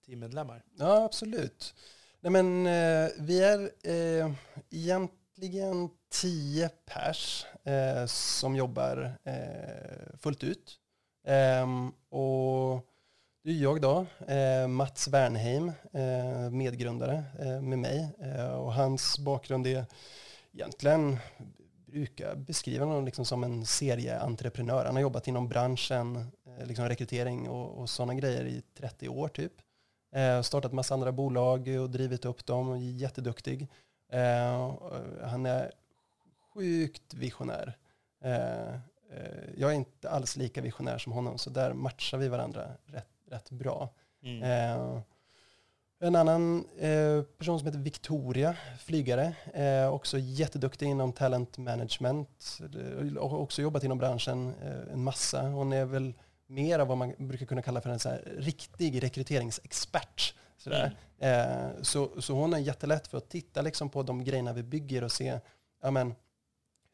teammedlemmar? 0.07 0.65
Ja, 0.79 1.05
absolut. 1.05 1.75
Nej, 2.21 2.33
men, 2.33 2.67
eh, 2.67 3.11
vi 3.19 3.43
är 3.43 3.71
eh, 3.83 4.33
egentligen 4.71 5.18
tio 6.11 6.69
pers 6.85 7.47
eh, 7.65 8.07
som 8.07 8.57
jobbar 8.57 9.13
eh, 9.25 10.19
fullt 10.19 10.45
ut. 10.45 10.79
Ehm, 11.27 11.89
och 12.11 12.85
det 13.45 13.51
är 13.51 13.63
jag 13.63 13.81
då, 13.81 14.07
eh, 14.27 14.69
Mats 14.69 15.09
Wernheim, 15.09 15.73
eh, 15.93 16.51
medgrundare 16.51 17.25
eh, 17.39 17.61
med 17.61 17.79
mig. 17.79 18.11
Eh, 18.21 18.51
och 18.51 18.75
hans 18.75 19.19
bakgrund 19.19 19.67
är 19.67 19.85
egentligen 20.53 21.19
brukar 21.87 22.35
beskriva 22.35 22.85
honom 22.85 23.05
liksom 23.05 23.25
som 23.25 23.45
en 23.45 23.67
serieentreprenör. 23.67 24.85
Han 24.85 24.95
har 24.95 25.03
jobbat 25.03 25.29
inom 25.29 25.49
branschen, 25.49 26.17
eh, 26.17 26.67
liksom 26.67 26.89
rekrytering 26.89 27.49
och, 27.49 27.81
och 27.81 27.91
sådana 27.91 28.15
grejer 28.15 28.45
i 28.45 28.63
30 28.79 29.09
år 29.09 29.29
typ. 29.29 29.53
Eh, 30.15 30.43
startat 30.43 30.73
massa 30.73 30.95
andra 30.95 31.13
bolag 31.13 31.69
och 31.69 31.91
drivit 31.91 32.25
upp 32.25 32.47
dem. 32.47 32.69
och 32.69 32.77
är 32.77 32.81
Jätteduktig. 32.81 33.69
Eh, 34.09 34.75
han 35.23 35.47
är 35.47 35.73
sjukt 36.55 37.15
visionär. 37.15 37.77
Eh, 38.25 38.75
eh, 39.11 39.51
jag 39.57 39.71
är 39.71 39.75
inte 39.75 40.11
alls 40.11 40.37
lika 40.37 40.61
visionär 40.61 40.99
som 40.99 41.13
honom, 41.13 41.39
så 41.39 41.51
där 41.51 41.73
matchar 41.73 42.19
vi 42.19 42.29
varandra 42.29 42.69
rätt, 42.87 43.09
rätt 43.31 43.51
bra. 43.51 43.89
Mm. 44.23 44.43
Eh, 44.43 45.01
en 46.01 46.17
annan 46.17 46.65
eh, 46.79 47.23
person 47.23 47.59
som 47.59 47.67
heter 47.67 47.79
Victoria, 47.79 48.57
flygare, 48.79 49.35
eh, 49.55 49.89
också 49.89 50.19
jätteduktig 50.19 50.87
inom 50.87 51.13
talent 51.13 51.59
management, 51.59 52.59
eh, 52.61 53.17
och 53.17 53.43
också 53.43 53.63
jobbat 53.63 53.85
inom 53.85 53.99
branschen 53.99 54.55
eh, 54.63 54.93
en 54.93 55.03
massa. 55.03 55.43
Hon 55.43 55.73
är 55.73 55.85
väl 55.85 56.15
mer 56.47 56.79
av 56.79 56.89
vad 56.89 56.99
man 56.99 57.15
brukar 57.19 57.47
kunna 57.47 57.63
kalla 57.63 57.81
för 57.81 57.91
en 57.91 57.99
så 57.99 58.13
riktig 58.37 59.03
rekryteringsexpert. 59.03 60.35
Sådär. 60.59 60.97
Mm. 61.19 61.51
Eh, 61.51 61.83
så, 61.83 62.21
så 62.21 62.35
hon 62.35 62.55
är 62.55 62.59
jättelätt 62.59 63.09
för 63.09 63.19
att 63.19 63.29
titta 63.29 63.63
liksom 63.63 63.89
på 63.89 64.03
de 64.03 64.25
grejerna 64.25 64.53
vi 64.53 64.63
bygger 64.63 65.05
och 65.05 65.13
se, 65.13 65.41
ja, 65.83 65.91
men, 65.91 66.15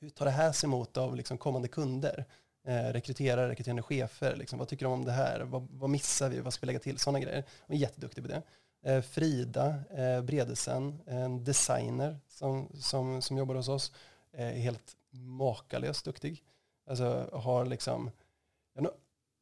hur 0.00 0.10
tar 0.10 0.24
det 0.24 0.30
här 0.30 0.52
sig 0.52 0.66
emot 0.66 0.96
av 0.96 1.16
liksom 1.16 1.38
kommande 1.38 1.68
kunder? 1.68 2.24
Eh, 2.66 2.92
rekryterare, 2.92 3.48
rekryterande 3.48 3.82
chefer, 3.82 4.36
liksom, 4.36 4.58
vad 4.58 4.68
tycker 4.68 4.84
de 4.84 4.92
om 4.92 5.04
det 5.04 5.12
här? 5.12 5.40
Vad, 5.40 5.68
vad 5.70 5.90
missar 5.90 6.28
vi? 6.28 6.40
Vad 6.40 6.52
ska 6.52 6.60
vi 6.60 6.66
lägga 6.66 6.78
till? 6.78 6.98
Sådana 6.98 7.20
grejer. 7.20 7.44
Hon 7.66 7.76
är 7.76 7.80
jätteduktig 7.80 8.24
på 8.24 8.28
det. 8.28 8.42
Eh, 8.84 9.02
Frida 9.02 9.80
eh, 9.90 10.22
Bredesen, 10.22 11.00
en 11.06 11.44
designer 11.44 12.18
som, 12.28 12.68
som, 12.80 13.22
som 13.22 13.38
jobbar 13.38 13.54
hos 13.54 13.68
oss, 13.68 13.92
är 14.32 14.50
helt 14.52 14.96
makalöst 15.10 16.04
duktig. 16.04 16.42
Alltså 16.86 17.30
har 17.32 17.64
liksom, 17.64 18.10
jag 18.74 18.82
har 18.82 18.92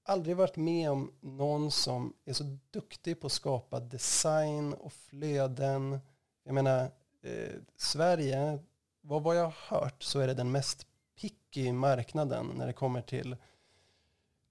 aldrig 0.04 0.36
varit 0.36 0.56
med 0.56 0.90
om 0.90 1.12
någon 1.20 1.70
som 1.70 2.12
är 2.24 2.32
så 2.32 2.58
duktig 2.70 3.20
på 3.20 3.26
att 3.26 3.32
skapa 3.32 3.80
design 3.80 4.74
och 4.74 4.92
flöden. 4.92 6.00
Jag 6.44 6.54
menar, 6.54 6.90
eh, 7.22 7.52
Sverige, 7.76 8.58
vad, 9.00 9.22
vad 9.22 9.36
jag 9.36 9.44
har 9.44 9.78
hört 9.80 10.02
så 10.02 10.20
är 10.20 10.26
det 10.26 10.34
den 10.34 10.52
mest 10.52 10.86
picky 11.20 11.72
marknaden 11.72 12.46
när 12.56 12.66
det 12.66 12.72
kommer 12.72 13.02
till 13.02 13.36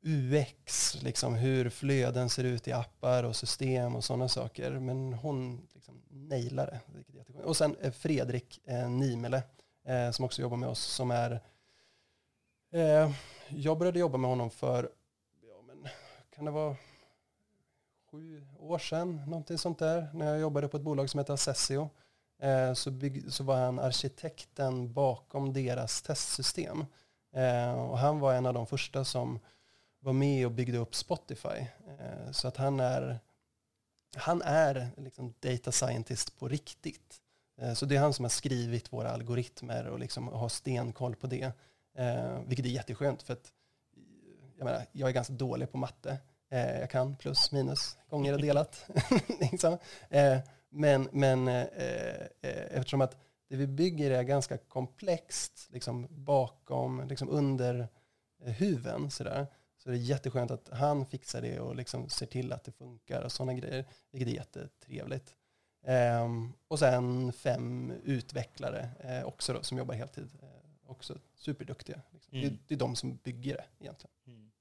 UX, 0.04 0.98
liksom 1.02 1.36
hur 1.36 1.70
flöden 1.70 2.30
ser 2.30 2.44
ut 2.44 2.68
i 2.68 2.72
appar 2.72 3.24
och 3.24 3.36
system 3.36 3.96
och 3.96 4.04
sådana 4.04 4.28
saker. 4.28 4.72
Men 4.72 5.14
hon 5.14 5.68
liksom 5.74 6.02
nailar 6.10 6.68
det. 6.68 7.44
Och 7.44 7.58
sen 7.58 7.76
eh, 7.82 7.92
Fredrik 7.92 8.62
eh, 8.66 8.90
Nimele 8.90 9.44
eh, 9.86 10.12
som 10.12 10.26
också 10.26 10.42
jobbar 10.42 10.58
med 10.58 10.70
oss 10.70 10.80
som 10.80 11.12
är 11.12 11.42
eh, 12.72 13.12
jag 13.50 13.78
började 13.78 14.00
jobba 14.00 14.18
med 14.18 14.30
honom 14.30 14.50
för, 14.50 14.90
kan 16.42 16.46
det 16.46 16.52
vara 16.52 16.76
sju 18.12 18.46
år 18.60 18.78
sedan, 18.78 19.22
någonting 19.28 19.58
sånt 19.58 19.80
där, 19.80 20.10
när 20.14 20.26
jag 20.26 20.40
jobbade 20.40 20.68
på 20.68 20.78
ett 20.78 20.84
bolag 20.84 21.10
som 21.10 21.18
heter 21.18 21.34
Assessio. 21.34 21.90
Eh, 22.40 22.74
så, 22.74 22.92
bygg, 22.92 23.34
så 23.34 23.44
var 23.44 23.58
han 23.58 23.80
arkitekten 23.80 24.94
bakom 24.94 25.54
deras 25.54 26.02
testsystem. 26.02 26.86
Eh, 27.34 27.72
och 27.72 27.98
han 27.98 28.20
var 28.20 28.34
en 28.34 28.46
av 28.46 28.54
de 28.54 28.68
första 28.68 29.06
som 29.06 29.40
var 30.00 30.14
med 30.14 30.46
och 30.46 30.52
byggde 30.52 30.78
upp 30.78 30.96
Spotify. 30.96 31.68
Eh, 32.00 32.32
så 32.32 32.48
att 32.48 32.58
han 32.58 32.80
är, 32.80 33.20
han 34.16 34.42
är 34.42 34.90
liksom 34.98 35.34
data 35.40 35.72
scientist 35.72 36.40
på 36.40 36.48
riktigt. 36.48 37.22
Eh, 37.58 37.74
så 37.74 37.86
det 37.86 37.96
är 37.96 38.00
han 38.00 38.14
som 38.14 38.26
har 38.26 38.30
skrivit 38.30 38.94
våra 38.94 39.12
algoritmer 39.12 39.88
och 39.88 40.00
liksom 40.00 40.28
har 40.28 40.50
stenkoll 40.50 41.16
på 41.16 41.28
det. 41.28 41.52
Eh, 41.96 42.40
vilket 42.46 42.66
är 42.66 42.70
jätteskönt 42.70 43.24
för 43.24 43.34
att 43.34 43.54
jag, 44.62 44.66
menar, 44.66 44.86
jag 44.92 45.10
är 45.10 45.14
ganska 45.14 45.34
dålig 45.34 45.72
på 45.72 45.78
matte. 45.78 46.18
Jag 46.54 46.90
kan 46.90 47.16
plus, 47.16 47.52
minus, 47.52 47.98
gånger 48.10 48.34
och 48.34 48.42
delat. 48.42 48.90
liksom. 49.52 49.78
Men, 50.70 51.10
men 51.12 51.48
eftersom 52.72 53.02
att 53.02 53.18
det 53.48 53.56
vi 53.56 53.68
bygger 53.68 54.12
är 54.12 54.24
ganska 54.24 54.58
komplext 54.58 55.68
liksom 55.72 56.08
bakom, 56.10 57.08
liksom 57.08 57.30
under 57.30 57.88
huven, 58.46 59.12
sådär, 59.12 59.48
så 59.84 59.90
det 59.90 59.96
är 59.96 60.00
jätteskönt 60.00 60.52
att 60.52 60.70
han 60.72 61.06
fixar 61.06 61.42
det 61.42 61.60
och 61.60 61.76
liksom 61.76 62.10
ser 62.10 62.26
till 62.26 62.54
att 62.54 62.64
det 62.64 62.72
funkar 62.72 63.22
och 63.22 63.32
sådana 63.32 63.54
grejer, 63.54 63.86
vilket 64.12 64.30
är 64.30 64.36
jättetrevligt. 64.36 65.36
Um, 66.24 66.54
och 66.68 66.80
sen 66.80 67.34
fem 67.34 67.94
utvecklare 68.04 68.90
eh, 69.00 69.24
också 69.24 69.54
då, 69.54 69.64
som 69.64 69.78
jobbar 69.78 69.96
heltid. 69.96 70.30
Eh, 70.42 70.92
också 70.92 71.18
superduktiga. 71.36 72.02
Liksom. 72.12 72.38
Mm. 72.38 72.50
Det, 72.50 72.58
det, 72.68 72.74
är 72.74 72.80
de 72.80 72.96
som 72.96 73.16
bygger 73.16 73.56
det 73.56 73.66
egentligen. 73.80 74.14
Mm. 74.28 74.52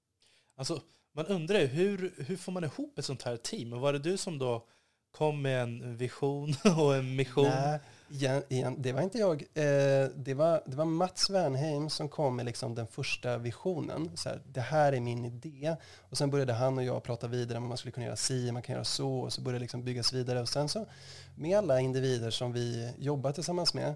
Alltså, 0.55 0.83
man 1.13 1.27
undrar 1.27 1.59
ju, 1.59 1.67
hur, 1.67 2.15
hur 2.27 2.37
får 2.37 2.53
man 2.53 2.65
ihop 2.65 2.99
ett 2.99 3.05
sånt 3.05 3.23
här 3.23 3.37
team? 3.37 3.73
Och 3.73 3.81
var 3.81 3.93
det 3.93 3.99
du 3.99 4.17
som 4.17 4.39
då 4.39 4.67
kom 5.11 5.43
med 5.43 5.63
en 5.63 5.97
vision 5.97 6.55
och 6.79 6.97
en 6.97 7.17
mission. 7.17 7.45
Nej, 7.45 7.81
igen, 8.11 8.43
igen, 8.49 8.75
det 8.79 8.93
var 8.93 9.03
inte 9.03 9.19
jag. 9.19 9.43
Eh, 9.43 10.09
det, 10.17 10.35
var, 10.35 10.63
det 10.67 10.77
var 10.77 10.85
Mats 10.85 11.31
Wernheim 11.31 11.91
som 11.91 12.09
kom 12.09 12.37
med 12.37 12.47
liksom 12.47 12.75
den 12.75 12.87
första 12.87 13.39
visionen. 13.39 14.17
Så 14.17 14.29
här, 14.29 14.43
det 14.47 14.61
här 14.61 14.93
är 14.93 15.01
min 15.01 15.25
idé. 15.25 15.77
Och 15.99 16.19
sen 16.19 16.31
började 16.31 16.53
han 16.53 16.79
och 16.79 16.85
jag 16.85 17.03
prata 17.03 17.29
vidare 17.29 17.59
om 17.59 17.69
man 17.69 17.77
skulle 17.77 17.93
kunna 17.93 18.07
göra 18.07 18.17
si, 18.17 18.53
man 18.53 18.63
kan 18.63 18.73
göra 18.73 18.85
så. 18.85 19.19
Och 19.19 19.33
så 19.33 19.41
började 19.41 19.59
det 19.59 19.63
liksom 19.63 19.85
byggas 19.85 20.13
vidare. 20.13 20.41
Och 20.41 20.49
sen 20.49 20.69
så 20.69 20.87
med 21.35 21.59
alla 21.59 21.81
individer 21.81 22.31
som 22.31 22.53
vi 22.53 22.93
jobbar 22.99 23.33
tillsammans 23.33 23.75
med, 23.75 23.95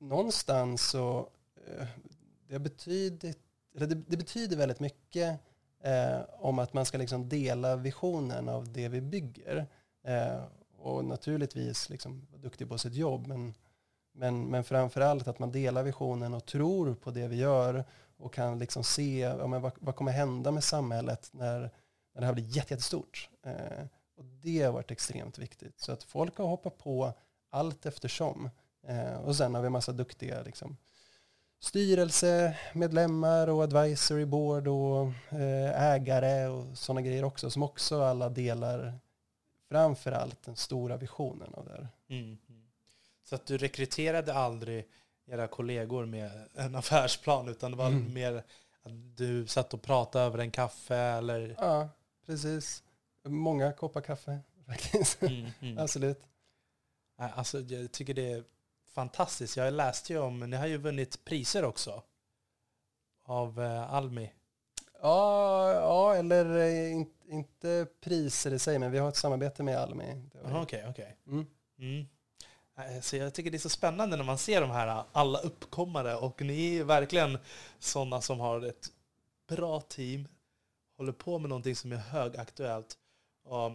någonstans 0.00 0.90
så 0.90 1.28
eh, 1.66 1.86
det, 2.48 2.58
betyder, 2.58 3.34
det, 3.72 3.86
det 3.86 4.16
betyder 4.16 4.56
väldigt 4.56 4.80
mycket 4.80 5.40
eh, 5.84 6.20
om 6.38 6.58
att 6.58 6.72
man 6.72 6.84
ska 6.84 6.98
liksom 6.98 7.28
dela 7.28 7.76
visionen 7.76 8.48
av 8.48 8.72
det 8.72 8.88
vi 8.88 9.00
bygger. 9.00 9.66
Eh, 10.04 10.42
och 10.78 11.04
naturligtvis 11.04 11.90
liksom 11.90 12.26
vara 12.30 12.42
duktig 12.42 12.68
på 12.68 12.78
sitt 12.78 12.94
jobb, 12.94 13.26
men, 13.26 13.54
men, 14.12 14.44
men 14.44 14.64
framförallt 14.64 15.28
att 15.28 15.38
man 15.38 15.52
delar 15.52 15.82
visionen 15.82 16.34
och 16.34 16.46
tror 16.46 16.94
på 16.94 17.10
det 17.10 17.28
vi 17.28 17.36
gör 17.36 17.84
och 18.16 18.34
kan 18.34 18.58
liksom 18.58 18.84
se 18.84 19.18
ja, 19.18 19.46
men 19.46 19.62
vad, 19.62 19.72
vad 19.80 19.96
kommer 19.96 20.12
hända 20.12 20.50
med 20.50 20.64
samhället 20.64 21.28
när, 21.32 21.60
när 22.14 22.20
det 22.20 22.26
här 22.26 22.34
blir 22.34 22.56
jättestort. 22.56 23.28
Eh, 23.42 23.86
och 24.16 24.24
det 24.24 24.62
har 24.62 24.72
varit 24.72 24.90
extremt 24.90 25.38
viktigt. 25.38 25.80
Så 25.80 25.92
att 25.92 26.02
folk 26.02 26.36
har 26.36 26.46
hoppat 26.46 26.78
på 26.78 27.12
allt 27.50 27.86
eftersom. 27.86 28.50
Eh, 28.86 29.14
och 29.14 29.36
sen 29.36 29.54
har 29.54 29.62
vi 29.62 29.66
en 29.66 29.72
massa 29.72 29.92
duktiga 29.92 30.42
liksom, 30.42 30.76
styrelsemedlemmar 31.64 33.48
och 33.48 33.62
advisory 33.62 34.24
board 34.24 34.68
och 34.68 35.06
eh, 35.38 35.82
ägare 35.82 36.48
och 36.48 36.78
sådana 36.78 37.00
grejer 37.00 37.24
också 37.24 37.50
som 37.50 37.62
också 37.62 38.02
alla 38.02 38.28
delar 38.28 38.98
framför 39.68 40.12
allt 40.12 40.42
den 40.42 40.56
stora 40.56 40.96
visionen 40.96 41.54
av 41.54 41.64
det 41.64 41.72
här. 41.72 41.88
Mm. 42.08 42.38
Så 43.24 43.34
att 43.34 43.46
du 43.46 43.58
rekryterade 43.58 44.34
aldrig 44.34 44.88
era 45.26 45.46
kollegor 45.46 46.06
med 46.06 46.30
en 46.54 46.74
affärsplan 46.76 47.48
utan 47.48 47.70
det 47.70 47.76
var 47.76 47.86
mm. 47.86 48.14
mer 48.14 48.34
att 48.82 49.16
du 49.16 49.46
satt 49.46 49.74
och 49.74 49.82
pratade 49.82 50.24
över 50.24 50.38
en 50.38 50.50
kaffe 50.50 50.96
eller? 50.96 51.56
Ja, 51.58 51.88
precis. 52.26 52.82
Många 53.24 53.72
koppar 53.72 54.00
kaffe 54.00 54.38
faktiskt. 54.66 55.22
Mm. 55.22 55.78
Absolut. 55.78 56.22
Alltså, 57.16 57.60
jag 57.60 57.92
tycker 57.92 58.14
det 58.14 58.32
är 58.32 58.44
fantastiskt. 58.94 59.56
Jag 59.56 59.72
läste 59.72 60.12
ju 60.12 60.18
om, 60.18 60.40
ni 60.40 60.56
har 60.56 60.66
ju 60.66 60.76
vunnit 60.76 61.24
priser 61.24 61.64
också 61.64 62.02
av 63.24 63.62
eh, 63.62 63.94
Almi. 63.94 64.32
Ja, 65.02 65.72
ja 65.72 66.14
eller 66.14 66.58
eh, 66.58 66.92
in, 66.92 67.10
inte 67.28 67.86
priser 68.00 68.52
i 68.52 68.58
sig, 68.58 68.78
men 68.78 68.92
vi 68.92 68.98
har 68.98 69.08
ett 69.08 69.16
samarbete 69.16 69.62
med 69.62 69.78
Almi. 69.78 70.22
Okej, 70.44 70.62
okej. 70.62 70.88
Okay, 70.90 71.12
mm. 71.26 71.46
mm. 71.78 72.06
Eh, 72.78 73.00
så 73.00 73.16
jag 73.16 73.34
tycker 73.34 73.50
det 73.50 73.56
är 73.56 73.58
så 73.58 73.68
spännande 73.68 74.16
när 74.16 74.24
man 74.24 74.38
ser 74.38 74.60
de 74.60 74.70
här 74.70 75.04
alla 75.12 75.38
uppkommare 75.38 76.16
och 76.16 76.42
ni 76.42 76.76
är 76.76 76.84
verkligen 76.84 77.38
sådana 77.78 78.20
som 78.20 78.40
har 78.40 78.60
ett 78.66 78.88
bra 79.48 79.80
team, 79.80 80.28
håller 80.96 81.12
på 81.12 81.38
med 81.38 81.48
någonting 81.48 81.76
som 81.76 81.92
är 81.92 81.96
högaktuellt. 81.96 82.98
Och 83.44 83.72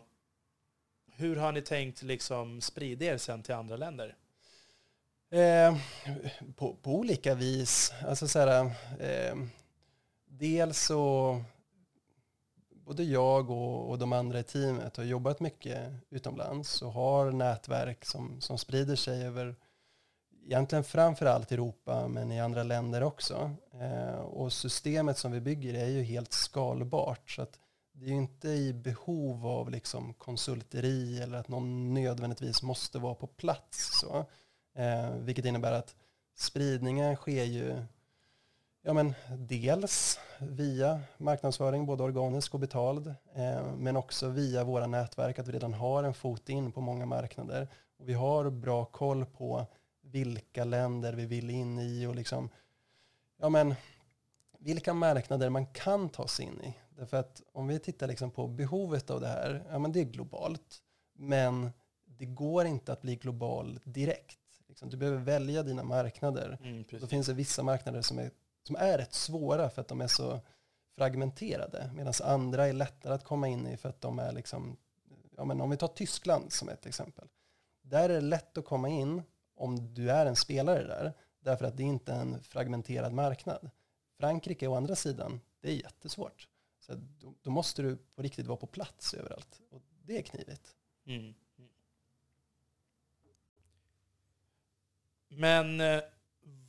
hur 1.11 1.36
har 1.36 1.51
ni 1.51 1.61
tänkt 1.61 2.01
liksom 2.01 2.61
sprida 2.61 3.05
er 3.05 3.17
sen 3.17 3.43
till 3.43 3.55
andra 3.55 3.76
länder? 3.76 4.15
Eh, 5.32 5.78
på, 6.56 6.76
på, 6.76 6.92
olika 6.92 7.36
vis. 7.36 7.94
Alltså 8.08 8.28
så 8.28 8.40
här, 8.40 8.66
eh, 9.00 9.36
dels 10.28 10.86
så 10.86 11.44
både 12.70 13.04
jag 13.04 13.50
och, 13.50 13.90
och 13.90 14.00
de 14.00 14.14
andra 14.14 14.40
i 14.40 14.44
teamet 14.44 14.98
har 14.98 15.04
jobbat 15.04 15.40
mycket 15.40 15.92
utomlands 16.10 16.82
och 16.82 16.94
har 16.94 17.32
nätverk 17.32 18.06
som, 18.06 18.42
som 18.42 18.58
sprider 18.58 18.96
sig 18.96 19.26
över 19.26 19.56
egentligen 20.46 20.84
framför 20.84 21.26
allt 21.26 21.52
Europa 21.52 22.08
men 22.08 22.32
i 22.32 22.40
andra 22.40 22.64
länder 22.64 23.04
också. 23.04 23.52
Eh, 23.82 24.20
och 24.20 24.54
systemet 24.54 25.18
som 25.18 25.32
vi 25.32 25.42
bygger 25.42 25.74
är 25.74 25.88
ju 25.88 26.04
helt 26.04 26.34
skalbart 26.34 27.32
så 27.32 27.42
att 27.42 27.60
det 27.92 28.06
är 28.06 28.10
ju 28.10 28.16
inte 28.16 28.50
i 28.50 28.74
behov 28.74 29.48
av 29.48 29.70
liksom 29.70 30.14
konsulteri 30.14 31.22
eller 31.22 31.38
att 31.38 31.48
någon 31.48 31.94
nödvändigtvis 31.94 32.64
måste 32.64 33.00
vara 33.00 33.16
på 33.16 33.28
plats. 33.28 34.00
Så. 34.02 34.26
Eh, 34.74 35.11
vilket 35.11 35.45
innebär 35.45 35.72
att 35.72 35.95
spridningen 36.36 37.15
sker 37.15 37.43
ju 37.43 37.82
ja, 38.82 38.93
men 38.93 39.13
dels 39.38 40.20
via 40.39 40.99
marknadsföring, 41.17 41.86
både 41.86 42.03
organisk 42.03 42.53
och 42.53 42.59
betald, 42.59 43.07
eh, 43.34 43.74
men 43.78 43.97
också 43.97 44.30
via 44.30 44.63
våra 44.63 44.88
nätverk, 44.88 45.39
att 45.39 45.47
vi 45.47 45.51
redan 45.51 45.74
har 45.74 46.03
en 46.03 46.13
fot 46.13 46.49
in 46.49 46.72
på 46.72 46.82
många 46.82 47.05
marknader. 47.05 47.67
Och 47.97 48.09
vi 48.09 48.13
har 48.13 48.49
bra 48.49 48.86
koll 48.86 49.26
på 49.26 49.65
vilka 50.01 50.63
länder 50.63 51.13
vi 51.13 51.26
vill 51.26 51.49
in 51.49 51.80
i 51.80 52.05
och 52.05 52.15
liksom, 52.15 52.49
ja, 53.39 53.49
men, 53.49 53.76
vilka 54.59 54.93
marknader 54.93 55.49
man 55.49 55.65
kan 55.65 56.09
ta 56.09 56.28
sig 56.28 56.45
in 56.45 56.61
i. 56.63 56.76
Därför 56.89 57.17
att 57.17 57.41
om 57.51 57.67
vi 57.67 57.80
tittar 57.80 58.07
liksom 58.07 58.32
på 58.32 58.47
behovet 58.47 59.09
av 59.09 59.22
det 59.22 59.28
här, 59.28 59.63
ja 59.70 59.80
men 59.80 59.91
det 59.91 59.99
är 59.99 60.03
globalt. 60.03 60.82
Men 61.13 61.72
det 62.05 62.26
går 62.26 62.65
inte 62.65 62.93
att 62.93 63.01
bli 63.01 63.15
global 63.15 63.80
direkt. 63.84 64.39
Liksom, 64.80 64.90
du 64.90 64.98
behöver 64.98 65.18
välja 65.18 65.64
dina 65.64 65.84
marknader. 65.84 66.58
Mm, 66.64 66.86
Då 67.00 67.08
finns 67.08 67.28
det 67.28 67.34
vissa 67.34 67.64
marknader 67.64 68.02
som 68.02 68.20
är, 68.20 68.32
som 68.64 68.76
är 68.76 68.98
rätt 68.98 69.14
svåra 69.14 69.70
för 69.70 69.82
att 69.82 69.88
de 69.88 70.02
är 70.02 70.08
så 70.08 70.40
fragmenterade. 70.96 71.92
Medan 71.96 72.14
andra 72.24 72.68
är 72.68 72.74
lättare 72.74 73.14
att 73.14 73.24
komma 73.24 73.48
in 73.48 73.68
i 73.68 73.78
för 73.78 73.90
att 73.90 74.02
de 74.02 74.20
är 74.20 74.32
liksom, 74.32 74.78
ja 75.38 75.46
men 75.46 75.62
om 75.62 75.70
vi 75.70 75.78
tar 75.78 75.88
Tyskland 75.88 76.52
som 76.52 76.70
ett 76.70 76.86
exempel. 76.86 77.28
Där 77.82 78.10
är 78.10 78.14
det 78.14 78.22
lätt 78.22 78.58
att 78.58 78.66
komma 78.66 78.90
in 78.90 79.22
om 79.56 79.94
du 79.94 80.12
är 80.12 80.26
en 80.26 80.36
spelare 80.36 80.84
där. 80.88 81.14
Därför 81.40 81.66
att 81.66 81.78
det 81.78 81.84
är 81.84 81.88
inte 81.88 82.14
är 82.14 82.22
en 82.22 82.44
fragmenterad 82.44 83.14
marknad. 83.14 83.70
Frankrike 84.18 84.68
å 84.68 84.76
andra 84.76 84.96
sidan, 84.96 85.42
det 85.62 85.70
är 85.70 85.76
jättesvårt. 85.76 86.48
Så 86.80 86.94
då, 86.94 87.34
då, 87.42 87.52
måste 87.52 87.82
du 87.82 87.98
på 88.16 88.22
riktigt 88.22 88.48
vara 88.48 88.58
på 88.58 88.68
plats 88.68 89.14
överallt. 89.14 89.62
Och 89.72 89.82
det 90.04 90.18
är 90.18 90.22
knivigt. 90.22 90.76
Mm. 91.06 91.34
Men 95.30 95.82
eh, 95.82 96.02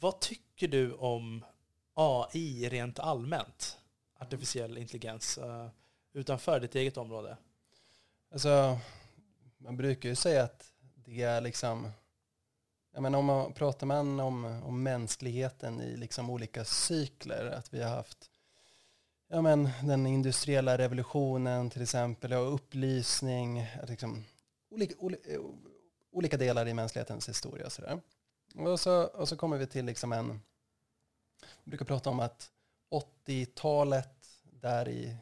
vad 0.00 0.20
tycker 0.20 0.68
du 0.68 0.92
om 0.92 1.44
AI 1.94 2.68
rent 2.68 2.98
allmänt? 2.98 3.78
Artificiell 4.18 4.78
intelligens 4.78 5.38
eh, 5.38 5.68
utanför 6.12 6.60
ditt 6.60 6.74
eget 6.74 6.96
område? 6.96 7.36
Alltså, 8.32 8.78
man 9.58 9.76
brukar 9.76 10.08
ju 10.08 10.14
säga 10.14 10.42
att 10.42 10.72
det 10.94 11.22
är 11.22 11.40
liksom 11.40 11.92
jag 12.92 13.02
menar, 13.02 13.18
om 13.18 13.24
man 13.24 13.52
pratar 13.52 13.86
man 13.86 14.20
om, 14.20 14.44
om 14.44 14.82
mänskligheten 14.82 15.80
i 15.80 15.96
liksom 15.96 16.30
olika 16.30 16.64
cykler, 16.64 17.46
att 17.46 17.74
vi 17.74 17.82
har 17.82 17.90
haft 17.90 18.30
ja, 19.28 19.42
men, 19.42 19.68
den 19.82 20.06
industriella 20.06 20.78
revolutionen 20.78 21.70
till 21.70 21.82
exempel, 21.82 22.32
och 22.32 22.54
upplysning, 22.54 23.66
liksom, 23.88 24.24
olika, 24.70 24.94
olika, 24.98 25.22
olika 26.12 26.36
delar 26.36 26.68
i 26.68 26.74
mänsklighetens 26.74 27.28
historia. 27.28 27.66
Och, 27.66 27.72
sådär. 27.72 28.00
Och, 28.54 28.80
så, 28.80 29.04
och 29.04 29.28
så 29.28 29.36
kommer 29.36 29.56
vi 29.56 29.66
till 29.66 29.84
liksom 29.86 30.12
en, 30.12 30.40
vi 31.64 31.70
brukar 31.70 31.84
prata 31.84 32.10
om 32.10 32.20
att 32.20 32.50
80-talet 33.26 34.28
där 34.60 34.88
i 34.88 35.16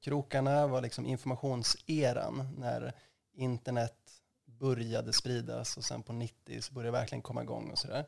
krokarna 0.00 0.66
var 0.66 0.80
liksom 0.80 1.06
informationseran 1.06 2.48
när 2.58 2.92
internet 3.32 4.22
började 4.44 5.12
spridas 5.12 5.76
och 5.76 5.84
sen 5.84 6.02
på 6.02 6.12
90 6.12 6.60
så 6.62 6.72
började 6.72 6.88
det 6.88 7.00
verkligen 7.00 7.22
komma 7.22 7.42
igång 7.42 7.70
och 7.70 7.78
sådär. 7.78 8.04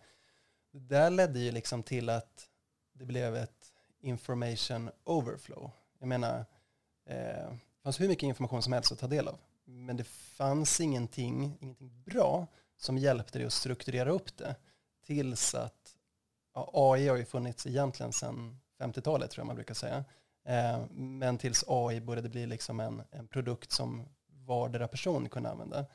Det 0.70 0.78
där 0.78 1.10
ledde 1.10 1.38
ju 1.38 1.52
liksom 1.52 1.82
till 1.82 2.08
att 2.08 2.48
det 2.92 3.04
blev 3.04 3.36
ett 3.36 3.72
information 4.00 4.90
overflow. 5.04 5.70
Jag 5.98 6.08
menar, 6.08 6.44
eh, 7.06 7.50
det 7.50 7.82
fanns 7.82 8.00
hur 8.00 8.08
mycket 8.08 8.22
information 8.22 8.62
som 8.62 8.72
helst 8.72 8.92
att 8.92 8.98
ta 8.98 9.06
del 9.06 9.28
av. 9.28 9.38
Men 9.64 9.96
det 9.96 10.04
fanns 10.04 10.80
ingenting, 10.80 11.58
ingenting 11.60 12.02
bra 12.04 12.46
som 12.84 12.98
hjälpte 12.98 13.38
dig 13.38 13.46
att 13.46 13.52
strukturera 13.52 14.10
upp 14.10 14.36
det 14.36 14.56
tills 15.06 15.54
att 15.54 15.96
ja, 16.54 16.70
AI 16.74 17.08
har 17.08 17.16
ju 17.16 17.24
funnits 17.24 17.66
egentligen 17.66 18.12
sedan 18.12 18.60
50-talet 18.78 19.30
tror 19.30 19.40
jag 19.40 19.46
man 19.46 19.56
brukar 19.56 19.74
säga. 19.74 20.04
Eh, 20.44 20.86
men 20.90 21.38
tills 21.38 21.64
AI 21.68 22.00
började 22.00 22.28
bli 22.28 22.46
liksom 22.46 22.80
en, 22.80 23.02
en 23.10 23.26
produkt 23.26 23.72
som 23.72 24.08
vardera 24.26 24.88
person 24.88 25.28
kunde 25.28 25.50
använda. 25.50 25.86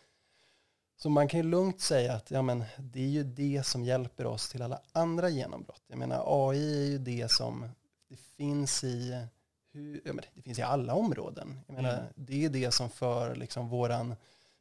Så 0.98 1.10
man 1.10 1.28
kan 1.28 1.40
ju 1.40 1.44
lugnt 1.44 1.82
säga 1.82 2.14
att 2.14 2.32
ja, 2.32 2.42
men 2.42 2.64
det 2.78 3.00
är 3.00 3.10
ju 3.10 3.24
det 3.24 3.66
som 3.66 3.84
hjälper 3.84 4.26
oss 4.26 4.50
till 4.50 4.62
alla 4.62 4.82
andra 4.92 5.30
genombrott. 5.30 5.84
Jag 5.88 6.00
menar 6.00 6.50
AI 6.50 6.86
är 6.86 6.92
ju 6.92 6.98
det 6.98 7.32
som 7.32 7.70
det 8.10 8.20
finns 8.20 8.84
i, 8.84 9.26
hur, 9.72 10.02
ja, 10.06 10.14
men 10.14 10.24
det 10.34 10.42
finns 10.42 10.60
i 10.60 10.62
alla 10.62 10.94
områden. 10.94 11.60
Jag 11.68 11.76
menar, 11.76 11.94
mm. 11.94 12.06
Det 12.16 12.46
är 12.46 12.50
det 12.50 12.72
som 12.72 12.90
för 12.90 13.36
liksom 13.36 13.70
våran 13.70 14.16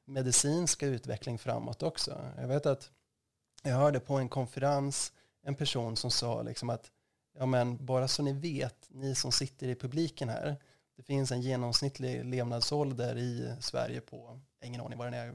medicinska 0.07 0.87
utveckling 0.87 1.39
framåt 1.39 1.83
också. 1.83 2.33
Jag 2.37 2.49
vet 2.49 2.67
att 2.67 2.91
jag 3.63 3.77
hörde 3.77 4.01
på 4.01 4.15
en 4.15 4.29
konferens 4.29 5.13
en 5.43 5.55
person 5.55 5.97
som 5.97 6.11
sa 6.11 6.43
liksom 6.43 6.71
att 6.71 6.91
ja, 7.39 7.47
men 7.47 7.87
bara 7.87 8.09
så 8.09 8.23
ni 8.23 8.33
vet, 8.33 8.87
ni 8.89 9.15
som 9.15 9.33
sitter 9.33 9.69
i 9.69 9.75
publiken 9.75 10.29
här, 10.29 10.57
det 10.97 11.03
finns 11.03 11.33
en 11.33 11.41
genomsnittlig 11.41 12.25
levnadsålder 12.25 13.17
i 13.19 13.57
Sverige 13.61 14.01
på, 14.01 14.41
ingen 14.65 14.81
aning 14.81 14.99
vad 14.99 15.07
den 15.07 15.15
är, 15.15 15.35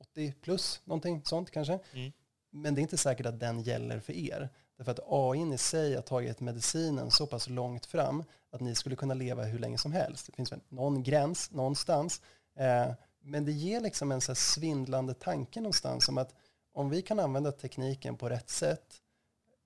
80 0.00 0.34
plus, 0.42 0.80
någonting 0.84 1.22
sånt 1.24 1.50
kanske. 1.50 1.78
Mm. 1.92 2.12
Men 2.50 2.74
det 2.74 2.80
är 2.80 2.82
inte 2.82 2.96
säkert 2.96 3.26
att 3.26 3.40
den 3.40 3.60
gäller 3.60 4.00
för 4.00 4.12
er. 4.12 4.48
Därför 4.76 4.92
att 4.92 5.00
AI 5.06 5.54
i 5.54 5.58
sig 5.58 5.94
har 5.94 6.02
tagit 6.02 6.40
medicinen 6.40 7.10
så 7.10 7.26
pass 7.26 7.48
långt 7.48 7.86
fram 7.86 8.24
att 8.50 8.60
ni 8.60 8.74
skulle 8.74 8.96
kunna 8.96 9.14
leva 9.14 9.44
hur 9.44 9.58
länge 9.58 9.78
som 9.78 9.92
helst. 9.92 10.26
Det 10.26 10.32
finns 10.32 10.52
väl 10.52 10.60
någon 10.68 11.02
gräns 11.02 11.50
någonstans. 11.50 12.22
Eh, 12.56 12.92
men 13.28 13.44
det 13.44 13.52
ger 13.52 13.80
liksom 13.80 14.12
en 14.12 14.20
så 14.20 14.34
svindlande 14.34 15.14
tanke 15.14 15.60
någonstans 15.60 16.08
om 16.08 16.18
att 16.18 16.34
om 16.72 16.90
vi 16.90 17.02
kan 17.02 17.18
använda 17.18 17.52
tekniken 17.52 18.16
på 18.16 18.28
rätt 18.28 18.50
sätt, 18.50 19.02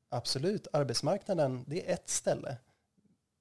absolut, 0.09 0.67
arbetsmarknaden, 0.73 1.65
det 1.67 1.89
är 1.89 1.95
ett 1.95 2.09
ställe. 2.09 2.57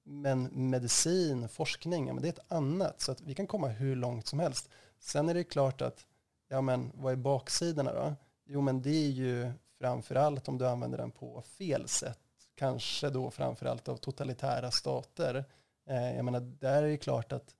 Men 0.04 0.70
medicin, 0.70 1.48
forskning, 1.48 2.06
ja, 2.06 2.14
men 2.14 2.22
det 2.22 2.28
är 2.28 2.32
ett 2.32 2.52
annat. 2.52 3.00
Så 3.00 3.12
att 3.12 3.20
vi 3.20 3.34
kan 3.34 3.46
komma 3.46 3.68
hur 3.68 3.96
långt 3.96 4.26
som 4.26 4.38
helst. 4.40 4.68
Sen 4.98 5.28
är 5.28 5.34
det 5.34 5.44
klart 5.44 5.80
att, 5.80 6.06
ja 6.48 6.60
men 6.60 6.92
vad 6.94 7.12
är 7.12 7.16
baksidorna 7.16 7.92
då? 7.92 8.14
Jo 8.44 8.60
men 8.60 8.82
det 8.82 9.06
är 9.06 9.10
ju 9.10 9.52
framförallt 9.78 10.48
om 10.48 10.58
du 10.58 10.68
använder 10.68 10.98
den 10.98 11.10
på 11.10 11.42
fel 11.42 11.88
sätt. 11.88 12.18
Kanske 12.54 13.10
då 13.10 13.30
framförallt 13.30 13.88
av 13.88 13.96
totalitära 13.96 14.70
stater. 14.70 15.44
Eh, 15.86 16.16
jag 16.16 16.24
menar, 16.24 16.40
där 16.40 16.82
är 16.82 16.88
det 16.88 16.96
klart 16.96 17.32
att 17.32 17.54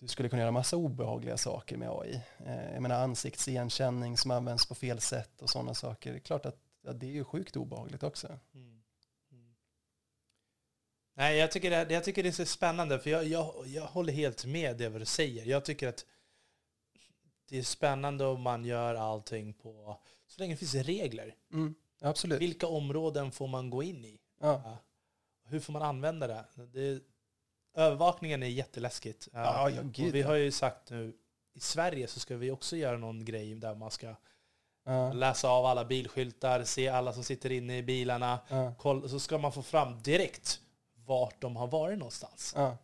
du 0.00 0.08
skulle 0.08 0.28
kunna 0.28 0.42
göra 0.42 0.52
massa 0.52 0.76
obehagliga 0.76 1.36
saker 1.36 1.76
med 1.76 1.90
AI. 1.90 2.22
Eh, 2.46 2.72
jag 2.72 2.82
menar 2.82 3.02
ansiktsigenkänning 3.02 4.16
som 4.16 4.30
används 4.30 4.66
på 4.66 4.74
fel 4.74 5.00
sätt 5.00 5.42
och 5.42 5.50
sådana 5.50 5.74
saker. 5.74 6.12
Det 6.12 6.18
är 6.18 6.20
klart 6.20 6.46
att 6.46 6.56
ja, 6.82 6.92
det 6.92 7.06
är 7.06 7.10
ju 7.10 7.24
sjukt 7.24 7.56
obehagligt 7.56 8.02
också. 8.02 8.38
Mm. 8.54 8.82
Mm. 9.32 9.54
Nej, 11.14 11.38
jag 11.38 11.52
tycker, 11.52 11.70
det, 11.70 11.94
jag 11.94 12.04
tycker 12.04 12.22
det 12.22 12.28
är 12.28 12.32
så 12.32 12.46
spännande, 12.46 12.98
för 12.98 13.10
jag, 13.10 13.24
jag, 13.24 13.66
jag 13.66 13.86
håller 13.86 14.12
helt 14.12 14.44
med 14.44 14.76
det 14.76 14.88
vad 14.88 15.00
du 15.00 15.04
säger. 15.04 15.46
Jag 15.46 15.64
tycker 15.64 15.88
att 15.88 16.06
det 17.48 17.58
är 17.58 17.62
spännande 17.62 18.26
om 18.26 18.42
man 18.42 18.64
gör 18.64 18.94
allting 18.94 19.54
på, 19.54 20.00
så 20.26 20.40
länge 20.40 20.54
det 20.54 20.58
finns 20.58 20.74
regler. 20.74 21.34
Mm, 21.52 21.74
absolut. 22.00 22.40
Vilka 22.40 22.66
områden 22.66 23.32
får 23.32 23.48
man 23.48 23.70
gå 23.70 23.82
in 23.82 24.04
i? 24.04 24.20
Ja. 24.40 24.78
Hur 25.44 25.60
får 25.60 25.72
man 25.72 25.82
använda 25.82 26.26
det? 26.26 26.44
det 26.72 27.02
övervakningen 27.74 28.42
är 28.42 28.46
jätteläskigt. 28.46 29.28
Ja, 29.32 29.70
ja, 29.70 29.80
Och 29.80 29.92
gud, 29.92 30.12
vi 30.12 30.20
ja. 30.20 30.26
har 30.26 30.34
ju 30.34 30.50
sagt 30.52 30.90
nu, 30.90 31.12
i 31.54 31.60
Sverige 31.60 32.06
så 32.06 32.20
ska 32.20 32.36
vi 32.36 32.50
också 32.50 32.76
göra 32.76 32.98
någon 32.98 33.24
grej 33.24 33.54
där 33.54 33.74
man 33.74 33.90
ska 33.90 34.14
Ja, 34.84 35.12
läsa 35.12 35.48
av 35.48 35.66
alla 35.66 35.84
bilskyltar, 35.84 36.64
se 36.64 36.88
alla 36.88 37.12
som 37.12 37.24
sitter 37.24 37.52
inne 37.52 37.78
i 37.78 37.82
bilarna. 37.82 38.38
ja, 38.48 38.74
Koll, 38.78 39.08
så 39.10 39.20
ska 39.20 39.38
man 39.38 39.52
få 39.52 39.62
fram 39.62 40.02
direkt 40.02 40.60
vart 40.94 41.40
de 41.40 41.56
har 41.56 41.66
varit 41.66 41.98
någonstans. 41.98 42.52
ja. 42.56 42.76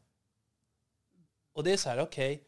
Och 1.53 1.65
det 1.65 1.73
är 1.73 1.77
så 1.77 1.89
här, 1.89 2.01
okej. 2.01 2.43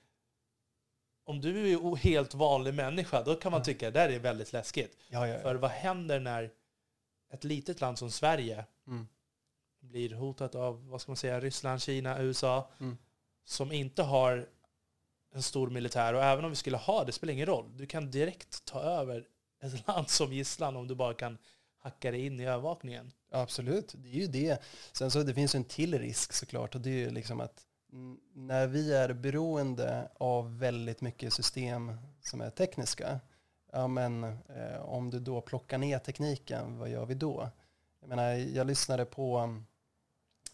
om 1.24 1.40
du 1.40 1.72
är 1.72 1.96
helt 1.96 2.34
vanlig 2.34 2.74
människa, 2.74 3.22
då 3.22 3.34
kan 3.34 3.52
man 3.52 3.60
Ja. 3.60 3.64
tycka 3.64 3.88
att 3.88 3.94
det 3.94 4.00
där 4.00 4.08
är 4.08 4.18
väldigt 4.18 4.52
läskigt. 4.52 4.96
ja, 5.08 5.28
ja, 5.28 5.38
För 5.40 5.54
ja. 5.54 5.60
vad 5.60 5.70
händer 5.70 6.20
när 6.20 6.50
ett 7.32 7.44
litet 7.44 7.80
land 7.80 7.98
som 7.98 8.10
Sverige 8.10 8.64
Mm, 8.86 9.08
blir 9.80 10.14
hotat 10.14 10.54
av, 10.54 10.88
vad 10.88 11.00
ska 11.00 11.10
man 11.10 11.16
säga, 11.16 11.40
Ryssland, 11.40 11.82
Kina, 11.82 12.22
USA, 12.22 12.70
Mm. 12.80 12.98
som 13.44 13.72
inte 13.72 14.02
har 14.02 14.48
en 15.34 15.42
stor 15.42 15.70
militär. 15.70 16.14
Och 16.14 16.24
även 16.24 16.44
om 16.44 16.50
vi 16.50 16.56
skulle 16.56 16.76
ha 16.76 17.04
det, 17.04 17.12
spelar 17.12 17.32
ingen 17.32 17.46
roll. 17.46 17.76
Du 17.76 17.86
kan 17.86 18.10
direkt 18.10 18.64
ta 18.64 18.80
över 18.80 19.26
ett 19.62 19.86
land 19.88 20.08
som 20.08 20.32
gisslan 20.32 20.76
om 20.76 20.88
du 20.88 20.94
bara 20.94 21.14
kan 21.14 21.38
hacka 21.78 22.10
dig 22.10 22.26
in 22.26 22.40
i 22.40 22.44
övervakningen. 22.46 23.12
Absolut, 23.30 23.94
det 23.96 24.08
är 24.08 24.14
ju 24.20 24.26
det. 24.26 24.62
Sen 24.92 25.10
så 25.10 25.22
det 25.22 25.34
finns 25.34 25.54
en 25.54 25.64
till 25.64 25.98
risk 25.98 26.32
såklart 26.32 26.74
och 26.74 26.80
det 26.80 26.90
är 26.90 26.94
ju 26.94 27.10
liksom 27.10 27.40
att 27.40 27.64
när 28.34 28.66
vi 28.66 28.94
är 28.94 29.12
beroende 29.12 30.10
av 30.18 30.58
väldigt 30.58 31.00
mycket 31.00 31.32
system 31.32 31.96
som 32.20 32.40
är 32.40 32.50
tekniska, 32.50 33.20
ja 33.72 33.88
men 33.88 34.24
eh, 34.24 34.80
om 34.80 35.10
du 35.10 35.20
då 35.20 35.40
plockar 35.40 35.78
ner 35.78 35.98
tekniken, 35.98 36.78
vad 36.78 36.88
gör 36.88 37.06
vi 37.06 37.14
då? 37.14 37.50
Jag 38.08 38.16
menar, 38.16 38.32
jag 38.32 38.66
lyssnade 38.66 39.04
på 39.04 39.38
um, 39.38 39.66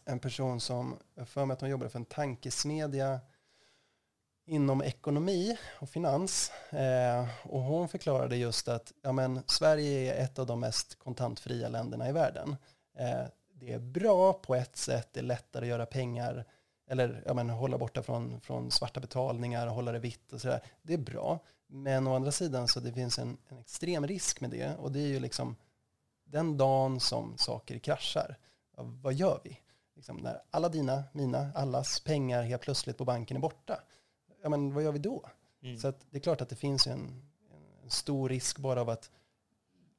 en 0.05 0.19
person 0.19 0.61
som, 0.61 0.97
jag 1.15 1.29
för 1.29 1.45
mig 1.45 1.55
att 1.55 1.61
hon 1.61 1.71
jobbade 1.71 1.91
för 1.91 1.99
en 1.99 2.05
tankesmedja 2.05 3.21
inom 4.47 4.83
ekonomi 4.83 5.59
och 5.81 5.89
finans. 5.89 6.53
Eh, 6.71 7.29
och 7.43 7.61
hon 7.61 7.89
förklarade 7.89 8.37
just 8.37 8.69
att 8.69 8.93
ja, 9.03 9.13
men, 9.13 9.43
Sverige 9.47 10.15
är 10.15 10.25
ett 10.25 10.39
av 10.39 10.47
de 10.47 10.61
mest 10.61 10.99
kontantfria 10.99 11.69
länderna 11.69 12.09
i 12.09 12.13
världen. 12.13 12.57
Eh, 12.99 13.27
det 13.53 13.73
är 13.73 13.79
bra 13.79 14.33
på 14.33 14.55
ett 14.55 14.77
sätt, 14.77 15.09
det 15.13 15.21
är 15.21 15.25
lättare 15.25 15.65
att 15.65 15.69
göra 15.69 15.87
pengar 15.87 16.45
eller 16.91 17.23
ja, 17.27 17.35
men, 17.35 17.51
hålla 17.51 17.79
borta 17.79 18.03
från, 18.03 18.41
från 18.41 18.71
svarta 18.71 19.01
betalningar 19.01 19.67
och 19.67 19.75
hålla 19.75 19.93
det 19.93 19.99
vitt 19.99 20.33
och 20.33 20.41
sådär. 20.41 20.61
Det 20.83 20.95
är 20.95 20.99
bra. 20.99 21.39
Men 21.67 22.07
å 22.07 22.15
andra 22.15 22.33
sidan 22.33 22.69
så 22.69 22.81
det 22.81 22.93
finns 22.93 23.19
en, 23.19 23.37
en 23.49 23.59
extrem 23.59 24.07
risk 24.07 24.41
med 24.41 24.51
det 24.51 24.77
och 24.77 24.93
det 24.93 25.01
är 25.01 25.09
ju 25.09 25.21
liksom 25.21 25.57
den 26.35 26.57
dagen 26.57 27.01
som 27.01 27.39
saker 27.39 27.79
kraschar, 27.79 28.37
vad 28.77 29.15
gör 29.15 29.41
vi? 29.45 29.61
Liksom 29.97 30.17
när 30.17 30.43
alla 30.51 30.69
dina, 30.69 31.05
mina, 31.13 31.53
allas 31.55 32.01
pengar 32.01 32.43
helt 32.43 32.63
plötsligt 32.63 32.99
på 32.99 33.05
banken 33.05 33.37
är 33.37 33.41
borta, 33.41 33.81
ja 34.43 34.49
men 34.49 34.75
vad 34.75 34.83
gör 34.85 34.93
vi 34.93 34.99
då? 34.99 35.31
Mm. 35.63 35.79
Så 35.79 35.93
det 36.11 36.17
är 36.17 36.21
klart 36.21 36.41
att 36.41 36.49
det 36.49 36.57
finns 36.57 36.87
en, 36.87 37.23
en 37.83 37.91
stor 37.91 38.29
risk 38.29 38.59
bara 38.59 38.81
av 38.81 38.91
att 38.91 39.11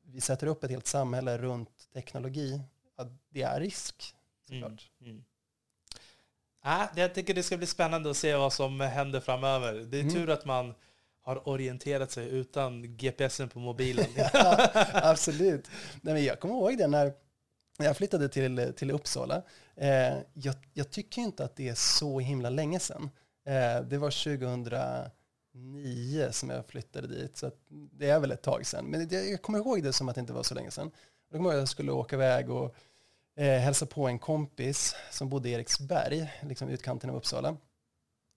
vi 0.03 0.21
sätter 0.21 0.47
upp 0.47 0.63
ett 0.63 0.71
helt 0.71 0.87
samhälle 0.87 1.37
runt 1.37 1.89
teknologi. 1.93 2.61
Att 2.95 3.07
det 3.29 3.41
är 3.41 3.59
risk, 3.59 4.15
såklart. 4.47 4.91
Mm. 5.01 5.11
Mm. 5.11 5.23
Äh, 6.81 6.87
jag 6.95 7.13
tycker 7.15 7.33
det 7.33 7.43
ska 7.43 7.57
bli 7.57 7.67
spännande 7.67 8.09
att 8.09 8.17
se 8.17 8.35
vad 8.35 8.53
som 8.53 8.79
händer 8.79 9.19
framöver. 9.19 9.73
Det 9.73 9.97
är 9.97 10.01
Mm. 10.01 10.13
tur 10.13 10.29
att 10.29 10.45
man 10.45 10.73
har 11.25 11.49
orienterat 11.49 12.11
sig 12.11 12.29
utan 12.29 12.97
GPSen 12.97 13.49
på 13.49 13.59
mobilen. 13.59 14.05
Ja, 14.33 14.69
absolut. 14.93 15.67
Nej, 16.01 16.13
men 16.13 16.23
jag 16.23 16.39
kommer 16.39 16.55
ihåg 16.55 16.77
det 16.77 16.87
när 16.87 17.13
jag 17.77 17.97
flyttade 17.97 18.29
till, 18.29 18.73
till 18.75 18.91
Uppsala. 18.91 19.41
Eh, 19.75 20.17
jag, 20.33 20.55
jag 20.73 20.89
tycker 20.89 21.21
inte 21.21 21.43
att 21.43 21.55
det 21.55 21.69
är 21.69 21.75
så 21.75 22.19
himla 22.19 22.49
länge 22.49 22.79
sedan. 22.79 23.09
Eh, 23.45 23.81
det 23.81 23.97
var 23.97 24.11
2009 25.53 26.31
som 26.31 26.49
jag 26.49 26.65
flyttade 26.65 27.07
dit, 27.07 27.37
så 27.37 27.47
att 27.47 27.55
det 27.69 28.09
är 28.09 28.19
väl 28.19 28.31
ett 28.31 28.41
tag 28.41 28.65
sedan. 28.65 28.85
Men 28.85 29.07
det, 29.07 29.29
jag 29.29 29.41
kommer 29.41 29.59
ihåg 29.59 29.83
det 29.83 29.93
som 29.93 30.09
att 30.09 30.15
det 30.15 30.21
inte 30.21 30.33
var 30.33 30.43
så 30.43 30.55
länge 30.55 30.71
sedan. 30.71 30.91
Jag 31.29 31.39
kommer 31.39 31.49
ihåg 31.49 31.55
att 31.55 31.61
jag 31.61 31.69
skulle 31.69 31.91
åka 31.91 32.15
iväg 32.15 32.49
och 32.49 32.75
eh, 33.35 33.59
hälsa 33.59 33.85
på 33.85 34.07
en 34.07 34.19
kompis 34.19 34.95
som 35.11 35.29
bodde 35.29 35.49
i 35.49 35.53
Eriksberg, 35.53 36.33
liksom 36.41 36.69
utkanten 36.69 37.09
av 37.09 37.15
Uppsala. 37.15 37.57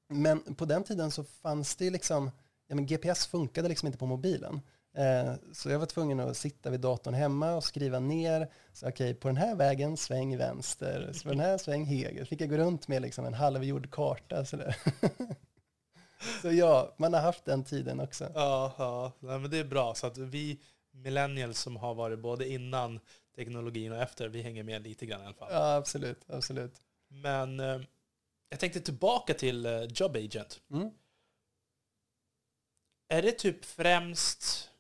Men 0.08 0.54
på 0.54 0.64
den 0.64 0.84
tiden 0.84 1.10
så 1.10 1.24
fanns 1.24 1.76
det 1.76 1.90
liksom, 1.90 2.30
ja 2.68 2.74
men 2.74 2.86
GPS 2.86 3.26
funkade 3.26 3.68
liksom 3.68 3.86
inte 3.86 3.98
på 3.98 4.06
mobilen. 4.06 4.60
Eh, 4.96 5.34
Så 5.52 5.70
jag 5.70 5.78
var 5.78 5.86
tvungen 5.86 6.20
att 6.20 6.36
sitta 6.36 6.70
vid 6.70 6.80
datorn 6.80 7.14
hemma 7.14 7.54
och 7.54 7.64
skriva 7.64 7.98
ner, 8.00 8.48
så 8.72 8.88
okej, 8.88 9.14
på 9.14 9.28
den 9.28 9.36
här 9.36 9.54
vägen 9.56 9.96
sväng 9.96 10.36
vänster, 10.38 11.10
så 11.14 11.22
på 11.22 11.28
den 11.28 11.40
här 11.40 11.58
sväng 11.58 11.84
höger. 11.84 12.24
Fick 12.24 12.40
jag 12.40 12.50
gå 12.50 12.56
runt 12.56 12.88
med 12.88 13.02
liksom 13.02 13.24
en 13.24 13.34
halvgjord 13.34 13.90
karta 13.90 14.44
sådär. 14.44 14.76
Så 16.42 16.52
ja, 16.52 16.94
man 16.96 17.14
har 17.14 17.20
haft 17.20 17.44
den 17.44 17.64
tiden 17.64 18.00
också. 18.00 18.30
ja, 18.34 18.74
ja. 18.78 19.12
Nej, 19.20 19.38
men 19.38 19.50
det 19.50 19.58
är 19.58 19.64
bra. 19.64 19.94
Så 19.94 20.06
att 20.06 20.18
vi 20.18 20.60
millennials 20.90 21.60
som 21.60 21.76
har 21.76 21.94
varit 21.94 22.18
både 22.18 22.48
innan 22.48 23.00
teknologin 23.36 23.92
och 23.92 23.98
efter, 24.02 24.28
vi 24.28 24.42
hänger 24.42 24.62
med 24.62 24.82
lite 24.82 25.06
grann 25.06 25.20
i 25.22 25.24
alla 25.24 25.34
fall. 25.34 25.48
Ja, 25.52 25.74
absolut, 25.74 26.24
absolut. 26.28 26.74
Men 27.08 27.60
eh, 27.60 27.80
jag 28.48 28.60
tänkte 28.60 28.80
tillbaka 28.80 29.34
till 29.34 29.66
eh, 29.66 29.82
Job 29.82 30.16
Agent. 30.16 30.60
Mm. 30.70 30.90
Är 33.08 33.22
det 33.22 33.32
typ 33.32 33.64
främst 33.64 34.70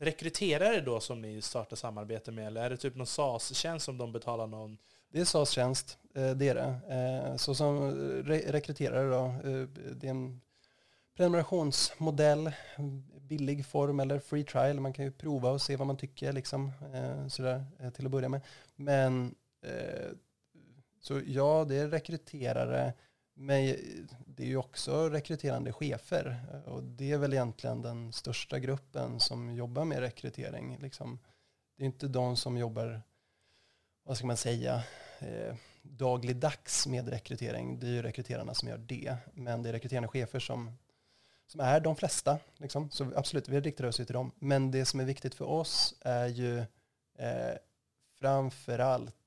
rekryterare 0.00 0.80
då 0.80 1.00
som 1.00 1.22
ni 1.22 1.42
startar 1.42 1.76
samarbete 1.76 2.32
med? 2.32 2.46
Eller 2.46 2.62
är 2.62 2.70
det 2.70 2.76
typ 2.76 2.94
någon 2.96 3.06
SAS-tjänst 3.06 3.84
som 3.86 3.98
de 3.98 4.12
betalar 4.12 4.46
någon? 4.46 4.78
Det 5.12 5.20
är 5.20 5.24
SAS-tjänst, 5.24 5.98
eh, 6.14 6.30
det 6.30 6.48
är 6.48 6.54
det. 6.54 6.80
Eh, 6.94 7.36
så 7.36 7.54
som 7.54 7.76
eh, 7.76 8.22
re- 8.24 8.52
rekryterare 8.52 9.10
då, 9.10 9.34
det 9.94 10.06
är 10.06 10.10
en 10.10 10.40
prenumerationsmodell, 11.16 12.52
billig 13.20 13.66
form 13.66 14.00
eller 14.00 14.18
free 14.18 14.44
trial. 14.44 14.80
Man 14.80 14.92
kan 14.92 15.04
ju 15.04 15.12
prova 15.12 15.50
och 15.50 15.62
se 15.62 15.76
vad 15.76 15.86
man 15.86 15.96
tycker 15.96 16.32
liksom, 16.32 16.72
sådär, 17.28 17.64
till 17.94 18.04
att 18.06 18.12
börja 18.12 18.28
med. 18.28 18.40
Men 18.76 19.34
så 21.00 21.20
ja, 21.26 21.64
det 21.68 21.76
är 21.76 21.88
rekryterare, 21.88 22.92
men 23.40 23.76
det 24.26 24.42
är 24.42 24.46
ju 24.46 24.56
också 24.56 25.08
rekryterande 25.08 25.72
chefer. 25.72 26.40
Och 26.66 26.82
det 26.82 27.12
är 27.12 27.18
väl 27.18 27.32
egentligen 27.32 27.82
den 27.82 28.12
största 28.12 28.58
gruppen 28.58 29.20
som 29.20 29.54
jobbar 29.54 29.84
med 29.84 29.98
rekrytering. 29.98 30.78
Liksom. 30.80 31.18
Det 31.76 31.82
är 31.82 31.86
inte 31.86 32.08
de 32.08 32.36
som 32.36 32.56
jobbar, 32.56 33.02
vad 34.04 34.16
ska 34.16 34.26
man 34.26 34.36
säga, 34.36 34.82
eh, 35.18 35.54
dagligdags 35.82 36.86
med 36.86 37.08
rekrytering. 37.08 37.80
Det 37.80 37.86
är 37.86 37.90
ju 37.90 38.02
rekryterarna 38.02 38.54
som 38.54 38.68
gör 38.68 38.78
det. 38.78 39.16
Men 39.34 39.62
det 39.62 39.68
är 39.68 39.72
rekryterande 39.72 40.08
chefer 40.08 40.40
som, 40.40 40.72
som 41.46 41.60
är 41.60 41.80
de 41.80 41.96
flesta. 41.96 42.38
Liksom. 42.56 42.90
Så 42.90 43.12
absolut, 43.16 43.48
vi 43.48 43.60
riktar 43.60 43.84
oss 43.84 44.00
ju 44.00 44.04
till 44.04 44.14
dem. 44.14 44.32
Men 44.38 44.70
det 44.70 44.84
som 44.84 45.00
är 45.00 45.04
viktigt 45.04 45.34
för 45.34 45.44
oss 45.44 45.94
är 46.00 46.26
ju 46.26 46.58
eh, 47.18 47.56
framför 48.18 48.78
allt 48.78 49.17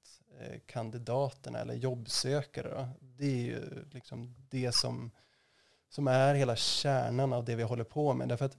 Eh, 0.41 0.59
kandidaterna 0.65 1.59
eller 1.59 1.73
jobbsökare. 1.73 2.69
Då. 2.69 2.87
Det 2.99 3.25
är 3.25 3.45
ju 3.45 3.85
liksom 3.91 4.35
det 4.49 4.71
som, 4.71 5.11
som 5.89 6.07
är 6.07 6.35
hela 6.35 6.55
kärnan 6.55 7.33
av 7.33 7.45
det 7.45 7.55
vi 7.55 7.63
håller 7.63 7.83
på 7.83 8.13
med. 8.13 8.29
Därför 8.29 8.45
att 8.45 8.57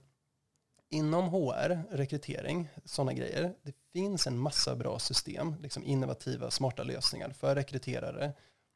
inom 0.89 1.29
HR, 1.29 1.83
rekrytering, 1.91 2.69
sådana 2.85 3.13
grejer, 3.13 3.55
det 3.61 3.75
finns 3.93 4.27
en 4.27 4.37
massa 4.37 4.75
bra 4.75 4.99
system, 4.99 5.55
liksom 5.61 5.83
innovativa, 5.83 6.51
smarta 6.51 6.83
lösningar 6.83 7.29
för 7.29 7.55
rekryterare 7.55 8.33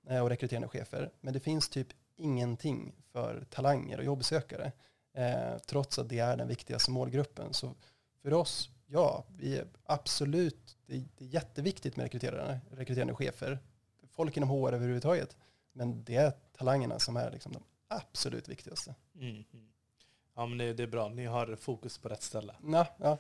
eh, 0.08 0.20
och 0.24 0.30
rekryterande 0.30 0.68
chefer. 0.68 1.12
Men 1.22 1.34
det 1.34 1.40
finns 1.40 1.70
typ 1.70 1.88
ingenting 2.16 2.96
för 3.12 3.46
talanger 3.50 3.98
och 3.98 4.06
jobbsökare, 4.06 4.72
eh, 5.14 5.58
trots 5.66 6.00
att 6.00 6.10
det 6.10 6.20
är 6.20 6.38
den 6.38 6.48
viktigaste 6.48 6.92
målgruppen. 6.92 7.54
Så 7.54 7.76
för 8.22 8.34
oss, 8.34 8.70
ja, 8.88 9.26
vi 9.38 9.58
är 9.58 9.68
absolut, 9.86 10.78
det 10.86 10.96
är, 10.96 11.04
det 11.18 11.26
är 11.26 11.30
jätteviktigt 11.30 11.96
med 11.96 12.04
rekryterare, 12.04 12.60
rekryterande 12.72 13.14
chefer, 13.14 13.60
folk 14.12 14.38
inom 14.38 14.50
HR 14.50 14.74
överhuvudtaget. 14.74 15.38
Men 15.72 16.04
det 16.04 16.16
är 16.16 16.32
talangerna 16.58 17.00
som 17.00 17.18
är 17.18 17.32
liksom 17.32 17.52
de 17.52 17.64
absolut 17.88 18.48
viktigaste. 18.48 18.96
Mm. 19.20 19.44
Ja, 20.36 20.46
men 20.46 20.58
det, 20.58 20.74
det, 20.74 20.84
är 20.84 20.88
bra. 20.88 21.10
Ni 21.10 21.26
har 21.26 21.56
fokus 21.56 21.98
på 21.98 22.10
rätt 22.10 22.24
ställe. 22.24 22.56
Ja, 22.64 22.88
ja. 22.98 23.18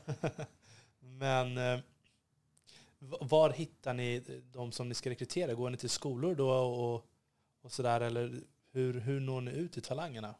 men 0.99 1.57
eh, 1.57 1.79
var 2.99 3.49
hittar 3.49 3.93
ni 3.93 4.41
de 4.51 4.71
som 4.71 4.89
ni 4.89 4.95
ska 4.95 5.09
rekrytera? 5.09 5.53
Går 5.53 5.69
ni 5.69 5.77
till 5.77 5.89
skolor 5.89 6.35
då 6.35 6.51
och, 6.51 7.05
och 7.61 7.71
sådär? 7.71 8.01
Eller 8.01 8.41
hur, 8.71 8.99
hur 8.99 9.19
når 9.19 9.41
ni 9.41 9.51
ut 9.51 9.73
till 9.73 9.81
talangerna? 9.81 10.35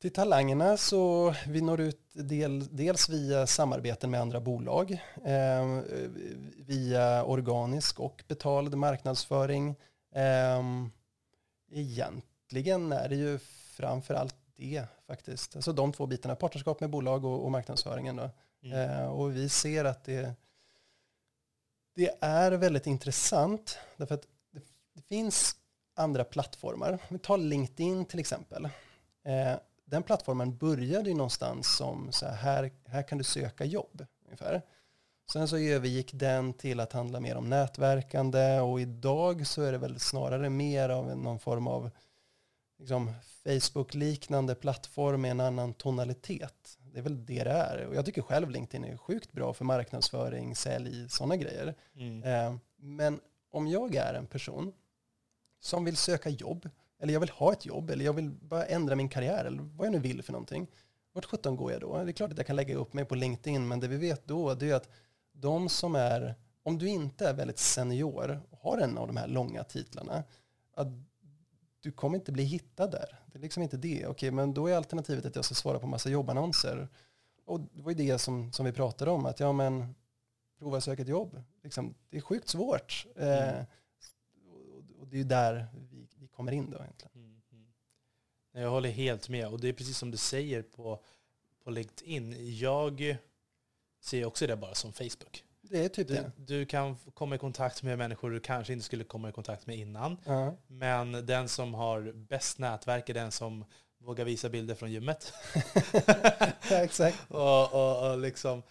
Till 0.00 0.12
talangerna 0.12 0.76
så 0.76 1.34
vi 1.46 1.60
når 1.60 1.80
ut 1.80 2.00
del, 2.12 2.76
dels 2.76 3.08
via 3.08 3.46
samarbeten 3.46 4.10
med 4.10 4.20
andra 4.20 4.40
bolag, 4.40 4.92
eh, 5.24 5.80
via 6.56 7.24
organisk 7.24 8.00
och 8.00 8.24
betald 8.28 8.74
marknadsföring. 8.74 9.76
Eh, 10.14 10.62
egentligen 11.72 12.92
är 12.92 13.08
det 13.08 13.16
ju 13.16 13.38
framför 13.76 14.14
allt 14.14 14.36
det 14.56 14.84
faktiskt. 15.06 15.56
Alltså 15.56 15.72
de 15.72 15.92
två 15.92 16.06
bitarna, 16.06 16.34
partnerskap 16.34 16.80
med 16.80 16.90
bolag 16.90 17.24
och, 17.24 17.44
och 17.44 17.50
marknadsföringen. 17.50 18.16
Då. 18.16 18.30
Mm. 18.62 18.90
Eh, 18.90 19.06
och 19.06 19.36
vi 19.36 19.48
ser 19.48 19.84
att 19.84 20.04
det, 20.04 20.34
det 21.94 22.16
är 22.20 22.52
väldigt 22.52 22.86
intressant 22.86 23.78
därför 23.96 24.14
att 24.14 24.26
det, 24.52 24.62
det 24.94 25.02
finns 25.02 25.56
andra 25.96 26.24
plattformar. 26.24 26.98
Vi 27.08 27.18
tar 27.18 27.38
LinkedIn 27.38 28.04
till 28.04 28.20
exempel. 28.20 28.68
Eh, 29.24 29.56
den 29.90 30.02
plattformen 30.02 30.56
började 30.56 31.08
ju 31.08 31.14
någonstans 31.14 31.76
som 31.76 32.12
så 32.12 32.26
här, 32.26 32.70
här 32.86 33.02
kan 33.02 33.18
du 33.18 33.24
söka 33.24 33.64
jobb 33.64 34.06
ungefär. 34.24 34.62
Sen 35.32 35.48
så 35.48 35.56
övergick 35.56 36.10
den 36.14 36.52
till 36.52 36.80
att 36.80 36.92
handla 36.92 37.20
mer 37.20 37.36
om 37.36 37.48
nätverkande 37.48 38.60
och 38.60 38.80
idag 38.80 39.46
så 39.46 39.62
är 39.62 39.72
det 39.72 39.78
väl 39.78 40.00
snarare 40.00 40.50
mer 40.50 40.88
av 40.88 41.16
någon 41.16 41.38
form 41.38 41.66
av 41.66 41.90
liksom, 42.78 43.12
Facebook-liknande 43.44 44.54
plattform 44.54 45.20
med 45.20 45.30
en 45.30 45.40
annan 45.40 45.74
tonalitet. 45.74 46.78
Det 46.78 46.98
är 46.98 47.02
väl 47.02 47.26
det 47.26 47.44
det 47.44 47.50
är. 47.50 47.86
Och 47.86 47.94
jag 47.94 48.06
tycker 48.06 48.22
själv 48.22 48.50
LinkedIn 48.50 48.84
är 48.84 48.96
sjukt 48.96 49.32
bra 49.32 49.52
för 49.52 49.64
marknadsföring, 49.64 50.56
sälj, 50.56 51.08
sådana 51.08 51.36
grejer. 51.36 51.74
Mm. 51.94 52.22
Eh, 52.22 52.56
men 52.76 53.20
om 53.50 53.66
jag 53.66 53.94
är 53.94 54.14
en 54.14 54.26
person 54.26 54.72
som 55.60 55.84
vill 55.84 55.96
söka 55.96 56.28
jobb, 56.28 56.68
eller 57.00 57.12
jag 57.12 57.20
vill 57.20 57.30
ha 57.30 57.52
ett 57.52 57.66
jobb, 57.66 57.90
eller 57.90 58.04
jag 58.04 58.12
vill 58.12 58.30
bara 58.30 58.64
ändra 58.64 58.96
min 58.96 59.08
karriär, 59.08 59.44
eller 59.44 59.62
vad 59.62 59.86
jag 59.86 59.92
nu 59.92 59.98
vill 59.98 60.22
för 60.22 60.32
någonting. 60.32 60.66
Vart 61.12 61.24
sjutton 61.24 61.56
går 61.56 61.72
jag 61.72 61.80
då? 61.80 62.04
Det 62.04 62.10
är 62.10 62.12
klart 62.12 62.30
att 62.30 62.38
jag 62.38 62.46
kan 62.46 62.56
lägga 62.56 62.76
upp 62.76 62.92
mig 62.92 63.04
på 63.04 63.14
LinkedIn, 63.14 63.68
men 63.68 63.80
det 63.80 63.88
vi 63.88 63.96
vet 63.96 64.26
då 64.26 64.54
det 64.54 64.70
är 64.70 64.74
att 64.74 64.88
de 65.32 65.68
som 65.68 65.94
är, 65.94 66.34
om 66.62 66.78
du 66.78 66.88
inte 66.88 67.28
är 67.28 67.34
väldigt 67.34 67.58
senior 67.58 68.40
och 68.50 68.58
har 68.58 68.78
en 68.78 68.98
av 68.98 69.06
de 69.06 69.16
här 69.16 69.28
långa 69.28 69.64
titlarna, 69.64 70.24
att 70.74 70.88
du 71.80 71.92
kommer 71.92 72.18
inte 72.18 72.32
bli 72.32 72.42
hittad 72.42 72.90
där. 72.90 73.18
Det 73.26 73.38
är 73.38 73.42
liksom 73.42 73.62
inte 73.62 73.76
det. 73.76 74.06
Okej, 74.06 74.30
men 74.30 74.54
då 74.54 74.66
är 74.66 74.76
alternativet 74.76 75.26
att 75.26 75.36
jag 75.36 75.44
ska 75.44 75.54
svara 75.54 75.78
på 75.78 75.86
massa 75.86 76.10
jobbannonser. 76.10 76.88
Och 77.44 77.60
det 77.60 77.82
var 77.82 77.90
ju 77.90 77.96
det 77.96 78.18
som, 78.18 78.52
som 78.52 78.66
vi 78.66 78.72
pratade 78.72 79.10
om, 79.10 79.26
att 79.26 79.40
ja 79.40 79.52
men 79.52 79.94
prova 80.58 80.76
att 80.76 80.84
söka 80.84 81.02
ett 81.02 81.08
jobb. 81.08 81.42
Liksom, 81.62 81.94
det 82.10 82.16
är 82.16 82.20
sjukt 82.20 82.48
svårt. 82.48 83.06
Mm. 83.16 83.48
Eh, 83.48 83.64
och, 84.48 85.00
och 85.00 85.06
det 85.08 85.16
är 85.16 85.18
ju 85.18 85.24
där 85.24 85.66
kommer 86.40 86.52
in 86.52 86.70
då 86.70 86.78
egentligen. 86.78 87.12
Mm, 87.14 87.40
mm. 87.52 88.64
Jag 88.64 88.70
håller 88.70 88.90
helt 88.90 89.28
med. 89.28 89.48
Och 89.48 89.60
det 89.60 89.68
är 89.68 89.72
precis 89.72 89.98
som 89.98 90.10
du 90.10 90.16
säger 90.16 90.62
på, 90.62 91.00
på 91.64 91.70
LinkedIn. 91.70 92.56
Jag 92.58 93.16
ser 94.00 94.24
också 94.24 94.46
det 94.46 94.56
bara 94.56 94.74
som 94.74 94.92
Facebook. 94.92 95.44
Det 95.62 95.84
är 95.84 95.88
typ 95.88 96.08
du, 96.08 96.14
det. 96.14 96.32
Du 96.36 96.66
kan 96.66 96.96
komma 97.14 97.34
i 97.34 97.38
kontakt 97.38 97.82
med 97.82 97.98
människor 97.98 98.30
du 98.30 98.40
kanske 98.40 98.72
inte 98.72 98.84
skulle 98.84 99.04
komma 99.04 99.28
i 99.28 99.32
kontakt 99.32 99.66
med 99.66 99.76
innan. 99.76 100.16
Uh. 100.28 100.52
Men 100.66 101.26
den 101.26 101.48
som 101.48 101.74
har 101.74 102.12
bäst 102.12 102.58
nätverk 102.58 103.08
är 103.08 103.14
den 103.14 103.32
som 103.32 103.64
vågar 103.98 104.24
visa 104.24 104.48
bilder 104.48 104.74
från 104.74 104.92
gymmet. 104.92 105.32
ja, 106.70 106.76
exakt. 106.76 107.18
och, 107.30 107.72
och, 107.72 108.10
och 108.10 108.18
liksom. 108.18 108.62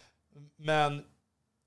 Men 0.55 1.05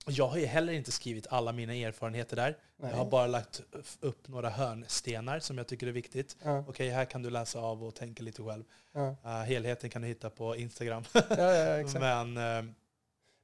jag 0.07 0.29
har 0.29 0.39
ju 0.39 0.47
heller 0.47 0.73
inte 0.73 0.93
skrivit 0.93 1.27
alla 1.31 1.53
mina 1.53 1.75
erfarenheter 1.75 2.37
där. 2.37 2.59
Nej. 2.77 2.91
Jag 2.91 2.99
har 2.99 3.05
bara 3.05 3.27
lagt 3.27 3.63
upp 4.01 4.29
några 4.29 4.51
hörnstenar 4.51 5.41
som 5.41 5.59
jag 5.59 5.67
tycker 5.67 5.87
är 5.87 5.93
viktigt. 5.93 6.37
Ja. 6.43 6.59
Okej, 6.59 6.71
okay, 6.71 6.91
här 6.91 7.05
kan 7.05 7.23
du 7.23 7.31
läsa 7.31 7.61
av 7.61 7.85
och 7.85 7.95
tänka 7.95 8.23
lite 8.23 8.43
själv. 8.43 8.65
Ja. 8.93 9.17
Uh, 9.25 9.31
helheten 9.31 9.91
kan 9.91 10.03
du 10.03 10.09
hitta 10.09 10.31
på 10.31 10.57
Instagram. 10.57 11.05
ja. 11.13 11.23
Men 12.01 12.37
uh, 12.37 12.73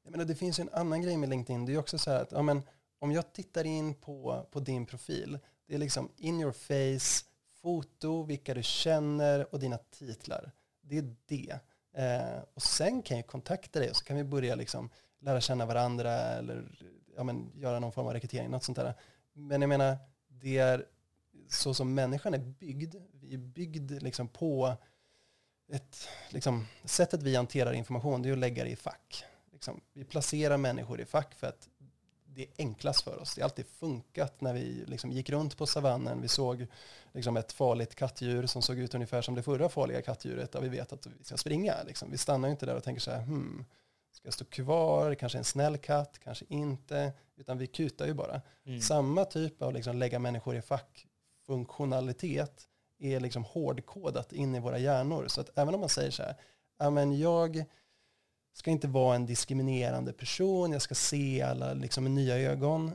jag 0.08 0.10
menar, 0.10 0.24
det 0.24 0.34
finns 0.34 0.58
ju 0.58 0.62
en 0.62 0.70
annan 0.72 1.02
grej 1.02 1.16
med 1.16 1.28
LinkedIn. 1.28 1.66
Det 1.66 1.74
är 1.74 1.78
också 1.78 1.98
så 1.98 2.10
här 2.10 2.22
att 2.22 2.32
ja, 2.32 2.42
men, 2.42 2.62
om 2.98 3.12
jag 3.12 3.32
tittar 3.32 3.64
in 3.64 3.94
på, 3.94 4.46
på 4.50 4.60
din 4.60 4.86
profil, 4.86 5.38
det 5.66 5.74
är 5.74 5.78
liksom 5.78 6.08
in 6.16 6.40
your 6.40 6.52
face, 6.52 7.24
foto, 7.62 8.22
vilka 8.22 8.54
du 8.54 8.62
känner 8.62 9.54
och 9.54 9.60
dina 9.60 9.78
titlar. 9.78 10.50
Det 10.82 10.98
är 10.98 11.14
det. 11.26 11.58
Eh, 12.02 12.42
och 12.54 12.62
sen 12.62 13.02
kan 13.02 13.16
jag 13.16 13.26
kontakta 13.26 13.78
dig 13.78 13.90
och 13.90 13.96
så 13.96 14.04
kan 14.04 14.16
vi 14.16 14.24
börja 14.24 14.54
liksom 14.54 14.90
lära 15.20 15.40
känna 15.40 15.66
varandra 15.66 16.12
eller 16.12 16.68
ja, 17.16 17.24
men, 17.24 17.52
göra 17.54 17.78
någon 17.78 17.92
form 17.92 18.06
av 18.06 18.12
rekrytering, 18.12 18.50
något 18.50 18.64
sånt 18.64 18.78
där. 18.78 18.94
Men 19.32 19.60
jag 19.60 19.68
menar, 19.68 19.96
det 20.28 20.58
är 20.58 20.86
så 21.48 21.74
som 21.74 21.94
människan 21.94 22.34
är 22.34 22.38
byggd. 22.38 22.94
Vi 23.12 23.34
är 23.34 23.38
byggd 23.38 24.02
liksom 24.02 24.28
på 24.28 24.74
ett, 25.72 26.08
liksom, 26.30 26.66
sättet 26.84 27.22
vi 27.22 27.36
hanterar 27.36 27.72
information, 27.72 28.22
det 28.22 28.28
är 28.28 28.32
att 28.32 28.38
lägga 28.38 28.64
det 28.64 28.70
i 28.70 28.76
fack 28.76 29.24
liksom, 29.58 29.80
vi 29.92 30.04
placerar 30.04 30.56
människor 30.56 31.00
i 31.00 31.04
fack 31.04 31.34
för 31.34 31.46
att 31.46 31.68
det 32.24 32.42
är 32.42 32.48
enklast 32.58 33.02
för 33.02 33.18
oss. 33.18 33.34
Det 33.34 33.40
har 33.40 33.44
alltid 33.44 33.66
funkat 33.66 34.40
när 34.40 34.54
vi 34.54 34.84
liksom 34.86 35.12
gick 35.12 35.30
runt 35.30 35.56
på 35.56 35.66
savannen. 35.66 36.20
Vi 36.22 36.28
såg 36.28 36.66
liksom 37.12 37.36
ett 37.36 37.52
farligt 37.52 37.94
kattdjur 37.94 38.46
som 38.46 38.62
såg 38.62 38.78
ut 38.78 38.94
ungefär 38.94 39.22
som 39.22 39.34
det 39.34 39.42
förra 39.42 39.68
farliga 39.68 40.02
kattdjuret. 40.02 40.54
Och 40.54 40.64
vi 40.64 40.68
vet 40.68 40.92
att 40.92 41.06
vi 41.06 41.24
ska 41.24 41.36
springa. 41.36 41.74
Liksom. 41.86 42.10
Vi 42.10 42.18
stannar 42.18 42.48
inte 42.48 42.66
där 42.66 42.76
och 42.76 42.84
tänker 42.84 43.00
så 43.00 43.10
här, 43.10 43.22
hmm, 43.22 43.64
ska 44.12 44.26
jag 44.26 44.34
stå 44.34 44.44
kvar? 44.44 45.14
Kanske 45.14 45.38
en 45.38 45.44
snäll 45.44 45.78
katt, 45.78 46.18
kanske 46.18 46.44
inte. 46.48 47.12
Utan 47.36 47.58
vi 47.58 47.66
kutar 47.66 48.06
ju 48.06 48.14
bara. 48.14 48.42
Mm. 48.66 48.80
Samma 48.80 49.24
typ 49.24 49.62
av 49.62 49.72
liksom 49.72 49.98
lägga 49.98 50.18
människor 50.18 50.56
i 50.56 50.62
fack 50.62 51.06
funktionalitet 51.46 52.68
är 52.98 53.20
liksom 53.20 53.44
hårdkodat 53.44 54.32
in 54.32 54.54
i 54.54 54.60
våra 54.60 54.78
hjärnor. 54.78 55.28
Så 55.28 55.40
att 55.40 55.58
även 55.58 55.74
om 55.74 55.80
man 55.80 55.88
säger 55.88 56.10
så 56.10 56.22
här, 56.22 56.34
ja 56.78 56.90
men 56.90 57.18
jag 57.18 57.64
ska 58.52 58.70
inte 58.70 58.88
vara 58.88 59.16
en 59.16 59.26
diskriminerande 59.26 60.12
person, 60.12 60.72
jag 60.72 60.82
ska 60.82 60.94
se 60.94 61.42
alla 61.42 61.74
liksom 61.74 62.04
med 62.04 62.12
nya 62.12 62.38
ögon. 62.38 62.92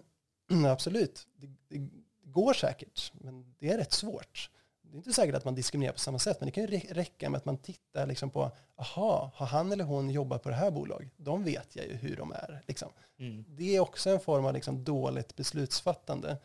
Absolut, 0.67 1.27
det, 1.35 1.47
det, 1.67 1.89
går 2.23 2.53
säkert, 2.53 3.11
men 3.13 3.55
det 3.59 3.69
är 3.69 3.77
rätt 3.77 3.93
svårt. 3.93 4.49
Det 4.93 4.97
är 4.97 4.99
inte 4.99 5.13
säkert 5.13 5.35
att 5.35 5.45
man 5.45 5.55
diskriminerar 5.55 5.93
på 5.93 5.99
samma 5.99 6.19
sätt, 6.19 6.39
men 6.39 6.47
det 6.47 6.51
kan 6.51 6.65
ju 6.65 6.79
räcka 6.79 7.29
med 7.29 7.37
att 7.37 7.45
man 7.45 7.57
tittar 7.57 8.07
liksom 8.07 8.29
på, 8.29 8.51
aha, 8.75 9.31
har 9.35 9.45
han 9.45 9.71
eller 9.71 9.83
hon 9.83 10.09
jobbat 10.09 10.43
på 10.43 10.49
det 10.49 10.55
här 10.55 10.71
bolaget? 10.71 11.11
De 11.17 11.43
vet 11.43 11.75
jag 11.75 11.85
ju 11.85 11.93
hur 11.93 12.15
de 12.15 12.31
är. 12.31 12.63
Liksom. 12.67 12.89
Mm. 13.19 13.45
Det 13.47 13.75
är 13.75 13.79
också 13.79 14.09
en 14.09 14.19
form 14.19 14.45
av 14.45 14.53
liksom 14.53 14.83
dåligt 14.83 15.35
beslutsfattande. 15.35 16.37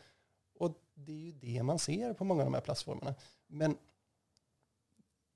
Och 0.59 0.75
det 0.93 1.11
är 1.11 1.25
ju 1.25 1.31
det 1.31 1.63
man 1.63 1.79
ser 1.79 2.13
på 2.13 2.23
många 2.23 2.41
av 2.41 2.45
de 2.45 2.53
här 2.53 2.61
plattformarna. 2.61 3.15
Men 3.47 3.77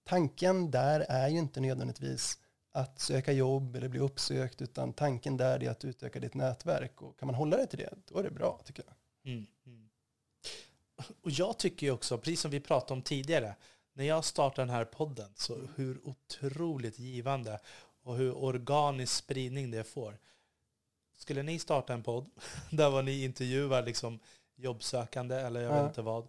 tanken 0.04 0.72
där 0.72 1.06
är 1.10 1.28
ju 1.28 1.38
inte 1.38 1.62
nödvändigtvis 1.62 2.40
att 2.72 3.00
söka 3.00 3.32
jobb 3.32 3.76
eller 3.76 3.88
bli 3.88 4.00
uppsökt, 4.00 4.62
utan 4.62 4.94
tanken 4.94 5.38
där 5.38 5.64
är 5.64 5.70
att 5.70 5.86
utöka 5.86 6.20
ditt 6.20 6.34
nätverk. 6.34 7.02
Och 7.02 7.20
kan 7.20 7.28
man 7.28 7.36
hålla 7.36 7.58
det 7.58 7.66
till 7.66 7.80
det, 7.80 7.94
då 8.06 8.20
är 8.20 8.24
det 8.24 8.32
bra 8.32 8.62
tycker 8.64 8.84
jag. 8.88 9.34
Mm, 9.34 9.46
mm. 9.66 9.83
Och 11.22 11.32
jag 11.32 11.60
tycker 11.60 11.88
ju 11.88 11.94
också, 11.94 12.18
precis 12.18 12.42
som 12.42 12.52
vi 12.52 12.60
pratade 12.60 12.94
om 12.94 13.02
tidigare, 13.02 13.56
när 13.94 14.06
jag 14.06 14.26
startade 14.26 14.62
den 14.62 14.76
här 14.76 14.86
podden, 14.86 15.32
så 15.36 15.68
hur 15.76 16.08
otroligt 16.08 17.00
givande 17.00 17.60
och 18.04 18.16
hur 18.16 18.38
organisk 18.38 19.14
spridning 19.14 19.72
det 19.72 19.84
får. 19.84 20.18
Skulle 21.16 21.44
ni 21.44 21.60
starta 21.60 21.94
en 21.94 22.04
podd 22.04 22.30
där 22.72 22.90
var 22.90 23.04
ni 23.04 23.24
intervjuar 23.24 23.84
liksom 23.84 24.20
jobbsökande 24.56 25.36
eller 25.36 25.62
jag 25.62 25.72
ja. 25.72 25.82
vet 25.82 25.90
inte 25.90 26.02
vad, 26.02 26.28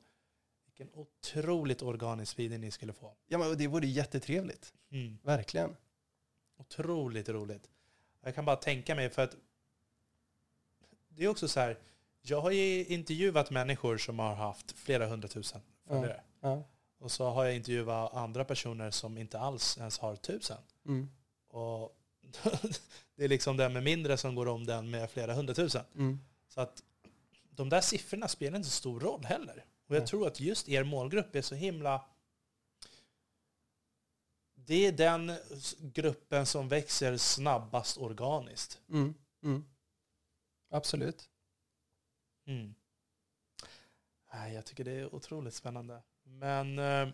vilken 0.67 0.91
otroligt 0.95 1.83
organisk 1.83 2.33
spridning 2.33 2.61
ni 2.61 2.71
skulle 2.71 2.93
få. 2.93 3.15
Ja, 3.27 3.39
men 3.39 3.59
det 3.59 3.67
vore 3.67 3.87
jättetrevligt. 3.87 4.75
Mm. 4.91 5.19
Verkligen. 5.23 5.77
Otroligt 6.57 7.29
roligt. 7.29 7.71
Jag 8.23 8.35
kan 8.35 8.45
bara 8.45 8.57
tänka 8.57 8.95
mig, 8.95 9.11
för 9.11 9.23
att 9.23 9.37
det 11.09 11.25
är 11.25 11.29
också 11.29 11.49
så 11.49 11.61
här, 11.61 11.79
Jag 12.27 12.41
har 12.41 12.51
ju 12.51 12.85
intervjuat 12.85 13.51
människor 13.51 13.99
som 13.99 14.19
har 14.19 14.35
haft 14.35 14.79
flera 14.79 15.07
hundratusen 15.07 15.61
följare. 15.87 16.21
Ja. 16.41 16.65
Och 16.99 17.11
så 17.11 17.31
har 17.31 17.45
jag 17.45 17.57
intervjuat 17.57 18.15
andra 18.15 18.45
personer 18.45 18.91
som 18.91 19.19
inte 19.19 19.39
alls 19.39 19.79
ens 19.79 19.99
har 19.99 20.17
tusen. 20.17 20.59
Mm. 20.87 21.09
Och 21.49 21.97
det 23.17 23.25
är 23.25 23.29
liksom 23.29 23.57
den 23.57 23.73
med 23.73 23.83
mindre 23.83 24.17
som 24.17 24.35
går 24.35 24.49
om 24.49 24.67
den 24.67 24.91
med 24.91 25.11
flera 25.11 25.35
hundratusen. 25.35 25.85
Mm. 25.95 26.21
Så 26.49 26.61
att 26.61 26.83
de 27.51 27.69
där 27.69 27.81
siffrorna 27.81 28.29
spelar 28.29 28.57
inte 28.57 28.69
så 28.69 28.77
stor 28.77 29.01
roll 29.01 29.25
heller. 29.25 29.65
Och 29.89 29.97
jag 29.97 30.07
tror 30.07 30.27
att 30.27 30.41
just 30.41 30.69
er 30.69 30.85
målgrupp 30.85 31.35
är 31.35 31.43
så 31.43 31.55
himla... 31.55 32.05
Det 34.55 34.87
är 34.87 34.93
den 34.93 35.33
gruppen 35.81 36.47
som 36.47 36.69
växer 36.69 37.17
snabbast 37.17 37.99
organiskt. 37.99 38.81
Mm. 38.89 39.15
Mm. 39.43 39.65
Absolut. 40.71 41.29
Mm. 42.47 42.75
Jag 44.55 44.65
tycker 44.67 44.85
det 44.85 44.91
är 44.93 45.15
otroligt 45.15 45.55
spännande. 45.55 46.03
Men 46.23 46.79
eh, 46.79 47.09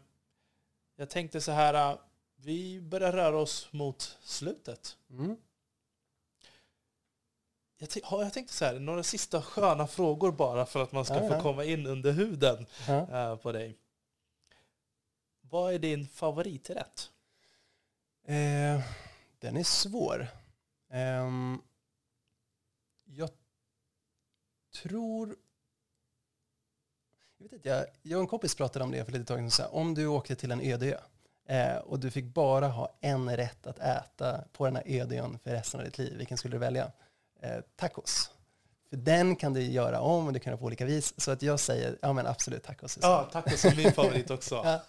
jag 0.97 1.11
tänkte 1.11 1.41
så 1.41 1.53
här, 1.53 1.93
eh, 1.93 1.99
vi 2.37 2.81
börjar 2.81 3.13
röra 3.13 3.37
oss 3.39 3.69
mot 3.73 4.19
slutet. 4.23 4.97
Mm. 5.11 5.37
Jag, 7.77 7.89
jag 8.11 8.33
tänkte 8.33 8.55
så 8.55 8.65
här, 8.65 8.79
några 8.79 9.03
sista 9.03 9.43
sköna 9.43 9.87
frågor 9.87 10.33
bara 10.33 10.67
för 10.67 10.83
att 10.83 10.93
man 10.93 11.05
ska 11.05 11.15
Ja, 11.15 11.29
få 11.29 11.35
ja. 11.35 11.43
komma 11.43 11.65
in 11.65 11.87
under 11.87 12.13
huden 12.13 12.67
Ja. 12.89 13.09
eh, 13.33 13.37
på 13.37 13.53
dig. 13.53 13.77
Vad 15.41 15.75
är 15.75 15.79
din 15.79 16.09
favoriträtt? 16.09 17.11
Eh, 18.25 18.81
den 19.39 19.57
är 19.57 19.65
svår. 19.65 20.27
Ehm, 20.91 21.63
jag 23.05 23.31
tror... 24.73 25.37
Jag, 27.39 27.45
vet 27.45 27.53
inte, 27.53 27.69
jag, 27.69 27.87
jag 28.03 28.17
och 28.17 28.23
en 28.23 28.27
kompis 28.27 28.55
pratade 28.55 28.85
om 28.85 28.91
det 28.91 29.05
för 29.05 29.13
lite 29.13 29.25
tag 29.25 29.39
sedan. 29.39 29.51
Så 29.51 29.63
här, 29.63 29.75
Om 29.75 29.95
du 29.95 30.07
åkte 30.07 30.37
till 30.37 30.51
en 30.51 30.61
öde 30.61 31.01
eh, 31.49 31.77
och 31.77 32.01
du 32.01 32.11
fick 32.11 32.25
bara 32.25 32.69
ha 32.69 32.99
en 33.01 33.37
rätt 33.37 33.67
att 33.67 33.79
äta 33.79 34.45
på 34.53 34.65
den 34.65 34.77
här 34.77 34.85
öde 34.87 35.17
ön 35.17 35.39
för 35.39 35.51
resten 35.51 35.81
av 35.81 35.87
ditt 35.87 35.99
liv, 35.99 36.17
vilken 36.19 36.39
skulle 36.39 36.55
du 36.55 36.59
välja? 36.59 36.93
Eh, 37.41 37.61
tacos. 37.77 38.31
För 38.91 38.97
den 38.97 39.37
kan 39.37 39.55
du 39.55 39.63
göra 39.63 40.01
om 40.01 40.27
och 40.27 40.33
du 40.33 40.41
kan 40.41 40.51
göra 40.51 40.59
på 40.59 40.65
olika 40.65 40.85
vis. 40.85 41.21
Så 41.21 41.31
att 41.31 41.43
jag 41.43 41.61
säger, 41.61 41.99
ja 42.03 42.13
men 42.13 42.27
absolut 42.27 42.63
tacos. 42.63 42.99
Ja, 43.03 43.29
tacos 43.33 43.65
är 43.65 43.77
min 43.77 43.93
favorit 43.93 44.31
också. 44.31 44.55
Ja. 44.55 44.81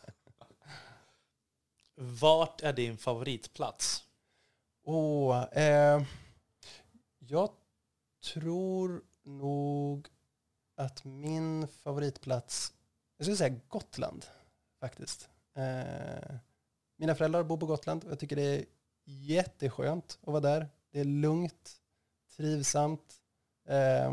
Vart 1.95 2.61
är 2.61 2.73
din 2.73 2.97
favoritplats? 2.97 4.03
Åh, 4.83 5.43
eh, 5.51 6.01
jag 7.19 7.49
tror 8.33 9.01
nog 9.23 10.07
att 10.75 11.03
min 11.03 11.67
favoritplats, 11.67 12.73
jag 13.17 13.25
skulle 13.25 13.37
säga 13.37 13.59
Gotland 13.67 14.25
faktiskt. 14.79 15.29
Eh, 15.53 16.35
mina 16.95 17.15
föräldrar 17.15 17.43
bor 17.43 17.57
på 17.57 17.65
Gotland 17.65 18.03
och 18.03 18.11
jag 18.11 18.19
tycker 18.19 18.35
det 18.35 18.41
är 18.41 18.65
jätteskönt 19.05 20.19
att 20.21 20.27
vara 20.27 20.39
där. 20.39 20.67
Det 20.91 20.99
är 20.99 21.05
lugnt, 21.05 21.81
trivsamt. 22.35 23.21
Eh, 23.67 24.11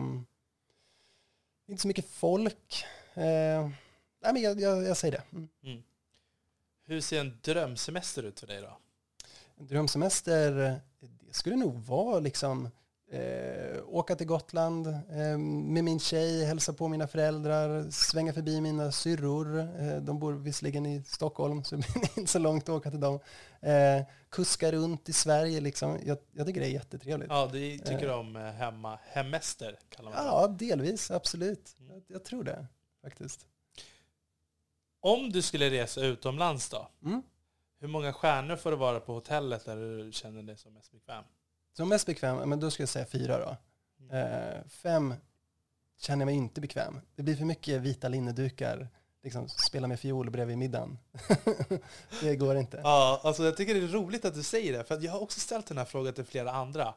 inte 1.67 1.83
så 1.83 1.89
mycket 1.89 2.09
folk. 2.09 2.85
Eh, 3.15 3.69
nej 4.21 4.33
men 4.33 4.43
jag, 4.43 4.61
jag, 4.61 4.83
jag 4.83 4.97
säger 4.97 5.13
det. 5.13 5.23
Mm. 5.33 5.49
Mm. 5.63 5.83
Hur 6.85 7.01
ser 7.01 7.21
en 7.21 7.39
drömsemester 7.43 8.23
ut 8.23 8.41
för 8.41 8.47
dig 8.47 8.61
då? 8.61 8.79
En 9.57 9.67
drömsemester, 9.67 10.81
det 11.01 11.33
skulle 11.33 11.57
nog 11.57 11.75
vara 11.75 12.19
liksom 12.19 12.69
eh, 13.11 13.83
åka 13.87 14.17
till 14.17 14.27
Gotland 14.27 14.87
eh, 14.87 15.39
med 15.39 15.85
min 15.85 16.01
tjej, 16.01 16.45
hälsa 16.45 16.73
på 16.73 16.89
mina 16.89 17.07
föräldrar, 17.07 17.91
svänga 17.91 18.33
förbi 18.33 18.61
mina 18.61 18.93
syrror. 18.93 19.59
Eh, 19.59 19.97
de 19.97 20.19
bor 20.19 20.33
visserligen 20.33 20.87
i 20.87 21.03
Stockholm 21.05 21.65
så 21.65 21.77
det 21.77 21.93
blir 21.93 22.19
inte 22.19 22.33
så 22.33 22.39
långt 22.39 22.63
att 22.63 22.69
åka 22.69 22.91
till 22.91 23.01
dem. 23.01 23.21
Eh, 23.61 24.03
kuska 24.31 24.73
runt 24.73 25.09
i 25.09 25.13
Sverige 25.13 25.61
liksom. 25.61 25.99
Jag, 26.05 26.19
jag 26.33 26.47
tycker 26.47 26.61
det 26.61 26.67
är 26.67 26.71
jättetrevligt. 26.71 27.31
Ja, 27.31 27.51
du 27.53 27.79
tycker 27.79 28.11
om 28.11 28.37
eh, 28.37 28.43
hemma, 28.43 28.99
hemmester 29.03 29.79
kallar 29.89 30.11
man 30.11 30.25
det. 30.25 30.31
Ja, 30.31 30.49
delvis, 30.49 31.11
absolut. 31.11 31.77
Mm. 31.81 31.93
Jag, 31.93 32.03
jag 32.07 32.25
tror 32.25 32.45
det 32.45 32.67
faktiskt. 33.03 33.47
Om 35.01 35.33
du 35.33 35.43
skulle 35.43 35.71
resa 35.71 36.01
utomlands 36.01 36.69
då? 36.71 36.89
Mm. 37.05 37.23
Hur 37.81 37.89
många 37.89 38.13
stjärnor 38.13 38.57
får 38.57 38.71
det 38.71 38.77
vara 38.77 39.01
på 39.01 39.13
hotellet 39.13 39.65
där 39.65 39.77
du 39.77 40.13
känner 40.13 40.43
dig 40.43 40.57
som 40.57 40.75
mest 40.75 40.93
bekväm? 40.93 41.25
Som 41.73 41.89
mest 41.89 42.07
bekväm, 42.07 42.49
men 42.49 42.61
då 42.61 42.71
skulle 42.71 42.83
jag 42.83 42.89
säga 42.89 43.07
fyra 43.07 43.39
då. 43.39 43.57
Eh, 44.17 44.65
fem 44.69 45.15
känner 45.99 46.23
jag 46.23 46.27
mig 46.27 46.35
inte 46.35 46.61
bekväm. 46.61 47.01
Det 47.17 47.23
blir 47.23 47.37
för 47.37 47.45
mycket 47.45 47.81
vita 47.81 48.09
linnedukar, 48.09 48.89
liksom 49.23 49.49
spela 49.49 49.87
med 49.87 50.01
fiol 50.01 50.31
bredvid 50.31 50.59
middagen. 50.59 50.99
det 52.23 52.37
går 52.37 52.57
inte. 52.57 52.81
Ja, 52.83 53.21
alltså 53.25 53.45
jag 53.45 53.57
tycker 53.57 53.75
det 53.75 53.81
är 53.81 53.89
roligt 53.89 54.25
att 54.25 54.35
du 54.35 54.43
säger 54.43 54.79
det, 54.79 54.85
för 54.85 55.05
jag 55.05 55.13
har 55.13 55.21
också 55.23 55.41
ställt 55.41 55.67
den 55.67 55.79
här 55.79 55.85
frågan 55.85 56.15
till 56.15 56.25
flera 56.25 56.51
andra. 56.53 56.95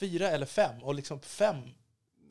Fyra 0.00 0.28
eller 0.28 0.46
fem? 0.46 0.82
Och 0.82 0.94
liksom 0.94 1.20
fem, 1.20 1.56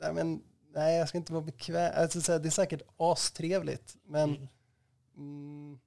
Nej, 0.00 0.12
men, 0.12 0.42
nej, 0.74 0.98
jag 0.98 1.08
ska 1.08 1.18
inte 1.18 1.32
vara 1.32 1.44
bekväm. 1.44 1.92
Alltså, 1.96 2.38
det 2.38 2.48
är 2.48 2.50
säkert 2.50 2.82
astrevligt, 2.96 3.96
men 4.04 4.30
Mm. 4.30 4.48
mm, 5.16 5.78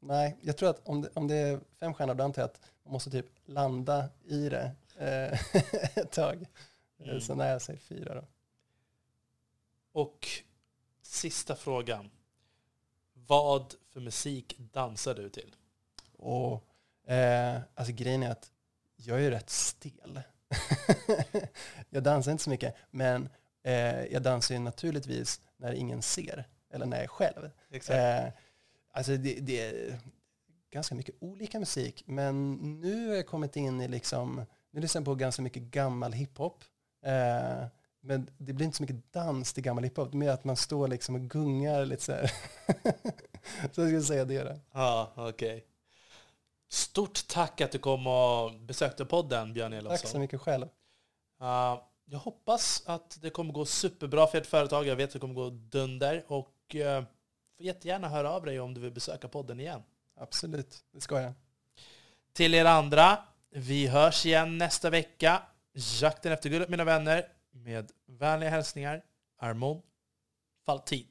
nej, 0.00 0.36
jag 0.40 0.56
tror 0.56 0.70
att 0.70 0.88
om 0.88 1.02
det, 1.02 1.08
om 1.14 1.28
det 1.28 1.34
är 1.34 1.60
fem 1.80 1.94
stjärnor, 1.94 2.14
då 2.14 2.24
antar 2.24 2.42
jag 2.42 2.46
att 2.50 2.60
man 2.84 2.92
måste 2.92 3.10
typ 3.10 3.26
landa 3.44 4.08
i 4.24 4.48
det 4.48 4.70
ett 5.94 6.12
tag. 6.12 6.46
Mm. 6.98 7.20
Så 7.20 7.34
nej, 7.34 7.50
jag 7.50 7.62
säger 7.62 7.80
fyra 7.80 8.14
då. 8.14 8.24
Och 9.92 10.28
sista 11.02 11.56
frågan. 11.56 12.10
Vad 13.12 13.74
för 13.92 14.00
musik 14.00 14.56
dansar 14.58 15.14
du 15.14 15.28
till? 15.28 15.56
Och, 16.12 16.64
eh, 17.10 17.60
alltså 17.74 17.92
grejen 17.92 18.22
är 18.22 18.30
att 18.30 18.52
jag 18.96 19.18
är 19.18 19.22
ju 19.22 19.30
rätt 19.30 19.50
stel. 19.50 20.20
jag 21.90 22.02
dansar 22.02 22.32
inte 22.32 22.44
så 22.44 22.50
mycket, 22.50 22.74
men 22.90 23.28
eh, 23.62 24.04
jag 24.04 24.22
dansar 24.22 24.54
ju 24.54 24.60
naturligtvis 24.60 25.40
när 25.56 25.72
ingen 25.72 26.02
ser, 26.02 26.48
eller 26.70 26.86
när 26.86 26.96
jag 26.96 27.04
är 27.04 27.08
själv. 27.08 27.50
Eh, 27.88 28.32
alltså 28.92 29.16
det, 29.16 29.40
det 29.40 29.60
är 29.60 29.98
ganska 30.70 30.94
mycket 30.94 31.14
olika 31.18 31.58
musik, 31.58 32.02
men 32.06 32.54
nu 32.80 33.08
har 33.08 33.14
jag 33.14 33.26
kommit 33.26 33.56
in 33.56 33.80
i 33.80 33.88
liksom, 33.88 34.46
nu 34.70 34.80
lyssnar 34.80 35.00
jag 35.00 35.04
på 35.06 35.14
ganska 35.14 35.42
mycket 35.42 35.62
gammal 35.62 36.12
hiphop. 36.12 36.64
Eh, 37.04 37.66
men 38.02 38.30
det 38.38 38.52
blir 38.52 38.66
inte 38.66 38.76
så 38.76 38.82
mycket 38.82 39.12
dans 39.12 39.52
till 39.52 39.62
gammal 39.62 39.84
hiphop, 39.84 40.10
det 40.10 40.16
är 40.16 40.18
mer 40.18 40.30
att 40.30 40.44
man 40.44 40.56
står 40.56 40.88
liksom 40.88 41.14
och 41.14 41.20
gungar 41.20 41.84
lite 41.84 42.02
så 42.02 42.12
här. 42.12 42.26
så 43.72 43.80
jag 43.80 43.88
skulle 43.88 44.02
säga 44.02 44.24
det 44.24 44.42
då. 44.42 44.60
Ja, 44.72 45.12
okej. 45.16 45.66
Stort 46.68 47.28
tack 47.28 47.60
att 47.60 47.72
du 47.72 47.78
kom 47.78 48.06
och 48.06 48.60
besökte 48.60 49.04
podden, 49.04 49.52
Björn 49.52 49.72
Tack 49.72 49.82
så 49.82 49.88
Elofsson. 49.88 50.20
mycket 50.20 50.40
själv. 50.40 50.66
Uh, 51.42 51.80
jag 52.04 52.18
hoppas 52.18 52.82
att 52.86 53.18
det 53.22 53.30
kommer 53.30 53.52
gå 53.52 53.64
superbra 53.64 54.26
för 54.26 54.38
ert 54.38 54.46
företag. 54.46 54.86
Jag 54.86 54.96
vet 54.96 55.08
att 55.08 55.12
det 55.12 55.18
kommer 55.18 55.34
gå 55.34 55.50
dunder. 55.50 56.24
Och 56.26 56.74
uh, 56.74 57.04
får 57.56 57.66
jättegärna 57.66 58.08
höra 58.08 58.30
av 58.30 58.44
dig 58.44 58.60
om 58.60 58.74
du 58.74 58.80
vill 58.80 58.92
besöka 58.92 59.28
podden 59.28 59.60
igen. 59.60 59.82
Absolut, 60.16 60.84
det 60.92 61.00
ska 61.00 61.20
jag. 61.20 61.32
Till 62.32 62.54
er 62.54 62.64
andra, 62.64 63.18
vi 63.50 63.86
hörs 63.86 64.26
igen 64.26 64.58
nästa 64.58 64.90
vecka. 64.90 65.42
Jakten 66.00 66.32
efter 66.32 66.50
guldet 66.50 66.68
mina 66.68 66.84
vänner. 66.84 67.28
Med 67.52 67.90
vänliga 68.06 68.50
hälsningar, 68.50 69.02
Armon 69.38 69.82
Faltin. 70.66 71.09